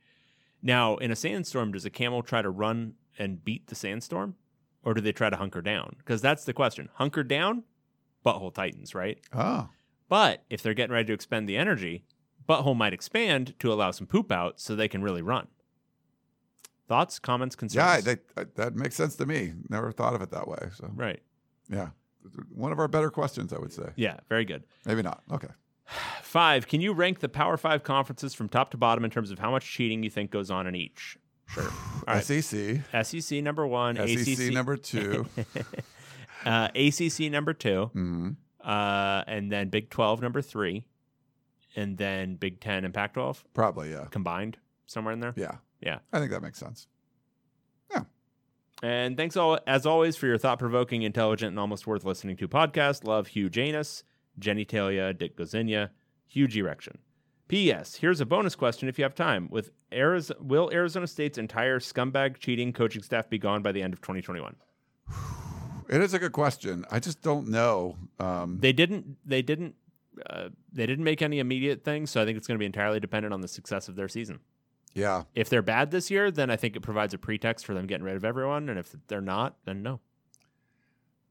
[0.62, 4.34] Now, in a sandstorm, does a camel try to run and beat the sandstorm,
[4.82, 5.96] or do they try to hunker down?
[5.98, 6.88] Because that's the question.
[6.94, 7.64] Hunker down,
[8.24, 9.18] butthole tightens, right?
[9.32, 9.68] oh,
[10.08, 12.04] But if they're getting ready to expend the energy,
[12.48, 15.48] butthole might expand to allow some poop out so they can really run.
[16.88, 18.06] Thoughts, comments, concerns?
[18.06, 19.52] yeah, that that makes sense to me.
[19.68, 20.68] Never thought of it that way.
[20.74, 21.20] So right.
[21.68, 21.88] yeah,
[22.54, 23.90] one of our better questions, I would say.
[23.96, 24.62] Yeah, very good.
[24.84, 25.22] Maybe not.
[25.32, 25.48] Okay.
[26.22, 29.38] Five, can you rank the Power Five conferences from top to bottom in terms of
[29.38, 31.16] how much cheating you think goes on in each?
[31.48, 31.64] Sure.
[32.08, 32.24] All right.
[32.24, 35.26] SEC, SEC number one, SEC ACC number two.
[36.44, 38.30] uh, ACC number two, hmm
[38.64, 40.84] uh, and then Big Twelve number three,
[41.76, 44.56] and then Big Ten and Pac twelve Probably, yeah, combined
[44.86, 45.34] somewhere in there.
[45.36, 45.98] yeah, Yeah.
[46.12, 46.88] I think that makes sense.
[47.92, 48.02] Yeah.
[48.82, 52.48] And thanks all as always for your thought provoking, intelligent, and almost worth listening to
[52.48, 53.04] podcast.
[53.04, 54.02] Love Hugh Janus,
[54.38, 55.90] Jenny Talia, Dick Gozinia,
[56.26, 56.98] huge erection.
[57.48, 57.94] P.S.
[57.96, 59.48] Here's a bonus question if you have time.
[59.50, 63.92] With Arizona, will Arizona State's entire scumbag cheating coaching staff be gone by the end
[63.92, 64.56] of 2021?
[65.88, 66.84] It is a good question.
[66.90, 67.94] I just don't know.
[68.18, 69.18] Um, They didn't.
[69.24, 69.76] They didn't.
[70.28, 72.98] Uh, they didn't make any immediate things, so I think it's going to be entirely
[72.98, 74.40] dependent on the success of their season.
[74.94, 75.22] Yeah.
[75.36, 78.04] If they're bad this year, then I think it provides a pretext for them getting
[78.04, 78.68] rid of everyone.
[78.68, 80.00] And if they're not, then no.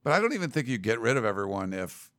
[0.03, 2.11] But I don't even think you get rid of everyone if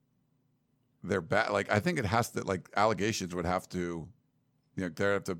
[1.02, 1.50] they're bad.
[1.50, 4.08] Like I think it has to like allegations would have to,
[4.76, 5.38] you know, they have to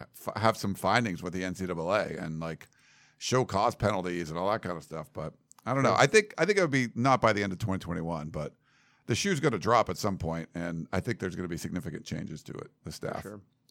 [0.00, 2.68] f- have some findings with the NCAA and like
[3.18, 5.08] show cause penalties and all that kind of stuff.
[5.12, 5.32] But
[5.64, 5.94] I don't know.
[5.96, 8.54] I think I think it would be not by the end of 2021, but
[9.06, 11.56] the shoe's going to drop at some point, and I think there's going to be
[11.56, 12.70] significant changes to it.
[12.84, 13.26] The staff.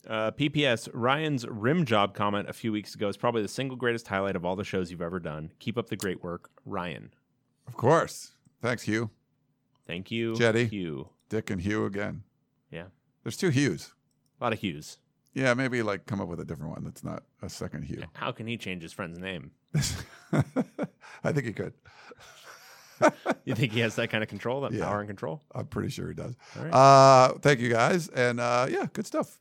[0.07, 4.07] Uh, PPS Ryan's rim job comment a few weeks ago is probably the single greatest
[4.07, 5.51] highlight of all the shows you've ever done.
[5.59, 7.11] Keep up the great work, Ryan.
[7.67, 8.33] Of course.
[8.61, 9.09] Thanks, Hugh.
[9.87, 10.65] Thank you, Jetty.
[10.65, 11.09] Hugh.
[11.29, 12.23] Dick and Hugh again.
[12.71, 12.85] Yeah,
[13.23, 13.93] There's two Hughes.
[14.39, 14.97] a lot of Hughes.
[15.33, 18.03] Yeah, maybe like come up with a different one that's not a second Hugh.
[18.13, 19.51] How can he change his friend's name?
[20.33, 21.73] I think he could.
[23.43, 24.85] You think he has that kind of control, that Yeah.
[24.85, 25.43] power and control?
[25.53, 26.33] I'm pretty sure he does.
[26.57, 26.73] All right.
[26.73, 29.37] Uh, thank you guys, and uh, yeah, good stuff.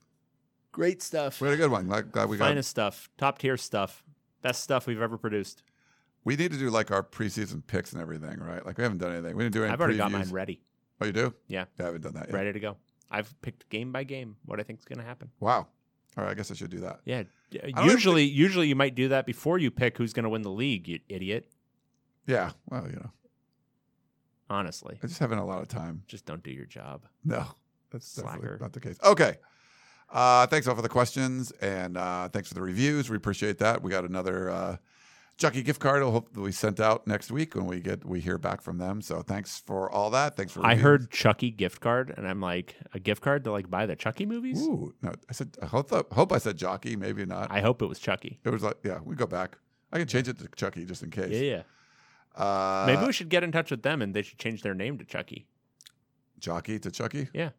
[0.72, 1.40] Great stuff.
[1.40, 1.86] We had a good one.
[1.88, 2.46] Like, glad we got.
[2.48, 4.02] Finest stuff, top tier stuff,
[4.42, 5.62] best stuff we've ever produced.
[6.24, 8.66] We need to do like our preseason picks and everything, right?
[8.66, 9.36] Like we haven't done anything.
[9.36, 9.72] We didn't do any.
[9.72, 10.60] I've already got mine ready.
[11.00, 11.34] Oh, you do?
[11.48, 12.34] Yeah, Yeah, I haven't done that yet.
[12.34, 12.76] ready to go.
[13.10, 15.30] I've picked game by game what I think is going to happen.
[15.40, 15.66] Wow.
[16.16, 17.00] All right, I guess I should do that.
[17.04, 20.28] Yeah, don't even usually, usually you might do that before you pick who's going to
[20.30, 20.86] win the league.
[20.88, 21.50] You idiot.
[22.26, 22.52] Yeah.
[22.70, 23.10] Well, you know,
[24.50, 26.02] Honestly, I just haven't a lot of time.
[26.06, 27.06] just don't do your job.
[27.24, 27.46] No,
[27.90, 28.58] that's definitely Slacker.
[28.60, 28.98] not the case.
[29.02, 29.38] Okay.
[30.10, 33.08] Uh, thanks all for the questions and uh, thanks for the reviews.
[33.10, 33.82] We appreciate that.
[33.82, 34.76] We got another uh,
[35.36, 36.02] Chucky gift card.
[36.02, 38.78] I hope that we sent out next week when we get we hear back from
[38.78, 39.02] them.
[39.02, 40.36] So thanks for all that.
[40.36, 40.64] Thanks for.
[40.64, 43.96] I heard Chucky gift card, and I'm like, a gift card to like buy the
[43.96, 44.62] Chucky movies.
[44.62, 46.94] Ooh, no, I said I hope, I hope I said jockey.
[46.96, 47.50] Maybe not.
[47.50, 48.38] I hope it was Chucky.
[48.44, 49.58] it was like yeah, we go back.
[49.92, 51.30] I can change it to Chucky just in case.
[51.30, 51.62] Yeah,
[52.36, 52.42] yeah.
[52.44, 54.98] Uh, Maybe we should get in touch with them, and they should change their name
[54.98, 55.46] to Chucky.
[56.38, 57.28] jockey to Chucky.
[57.32, 57.50] Yeah,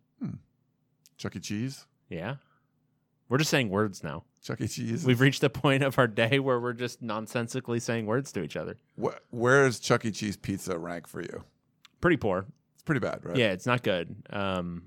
[1.17, 1.39] Chuck E.
[1.39, 1.85] Cheese.
[2.09, 2.35] yeah.
[3.29, 4.23] We're just saying words now.
[4.43, 4.67] Chuck E.
[4.67, 5.05] Cheese.
[5.05, 8.55] We've reached the point of our day where we're just nonsensically saying words to each
[8.55, 8.77] other.
[9.01, 10.11] Wh- where's Chuck E.
[10.11, 11.43] Cheese pizza rank for you?
[12.01, 12.45] Pretty poor.
[12.75, 13.35] It's pretty bad, right?
[13.35, 14.15] Yeah, it's not good.
[14.29, 14.83] Um,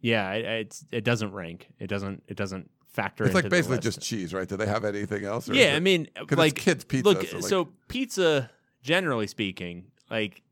[0.00, 1.68] yeah, it, it's it doesn't rank.
[1.80, 3.24] It doesn't it doesn't factor.
[3.24, 4.46] It's like basically just cheese, right?
[4.48, 5.48] Do they have anything else?
[5.48, 8.50] or Yeah, it- I mean, like kids' pizza, Look, so, so, pizza,
[8.82, 10.42] generally speaking, like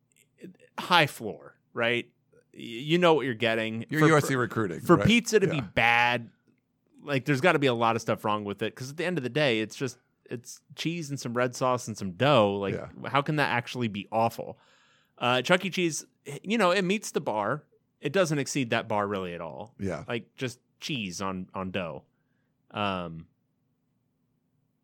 [0.78, 2.08] high floor, right?
[2.52, 3.86] You know what you're getting.
[3.88, 5.06] you're For- USC recruiting for right?
[5.06, 6.28] pizza to be bad.
[7.02, 9.04] Like, there's got to be a lot of stuff wrong with it because at the
[9.04, 12.56] end of the day, it's just it's cheese and some red sauce and some dough.
[12.56, 13.08] Like, Yeah.
[13.08, 14.58] how can that actually be awful?
[15.18, 15.70] Uh, Chuck E.
[15.70, 16.06] Cheese,
[16.42, 17.64] you know, it meets the bar.
[18.00, 19.74] It doesn't exceed that bar really at all.
[19.78, 20.04] Yeah.
[20.08, 22.04] Like just cheese on on dough.
[22.70, 23.26] Um.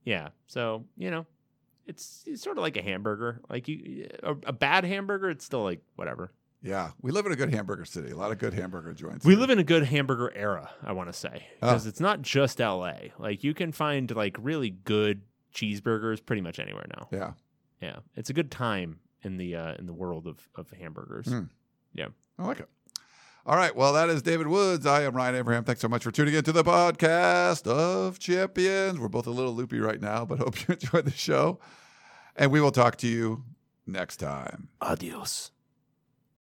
[0.05, 0.28] Yeah.
[0.47, 1.26] So you know,
[1.86, 3.40] it's, it's sort of like a hamburger.
[3.48, 6.32] Like you, a, a bad hamburger, it's still like whatever.
[6.62, 8.11] Yeah, we live in a good hamburger city.
[8.11, 9.24] A lot of good hamburger joints.
[9.24, 9.41] We here.
[9.41, 11.69] live in a good hamburger era, I want to say, Oh.
[11.69, 13.12] because it's not just L.A.
[13.19, 15.23] Like you can find like really good
[15.55, 17.09] cheeseburgers pretty much anywhere now.
[17.12, 17.33] Yeah,
[17.81, 21.27] Yeah, it's a good time in the uh, in the world of of hamburgers.
[21.27, 21.51] Mm.
[21.95, 22.09] Yeah.
[22.39, 22.69] I like it.
[23.47, 24.87] All right, well, that is David Woods.
[24.87, 25.62] I am Ryan Abraham.
[25.62, 28.99] Thanks so much for tuning in to the podcast of champions.
[28.99, 31.61] We're both a little loopy right now, but hope you enjoyed the show,
[32.35, 33.45] and we will talk to you
[33.87, 34.69] next time.
[34.81, 35.53] Adios.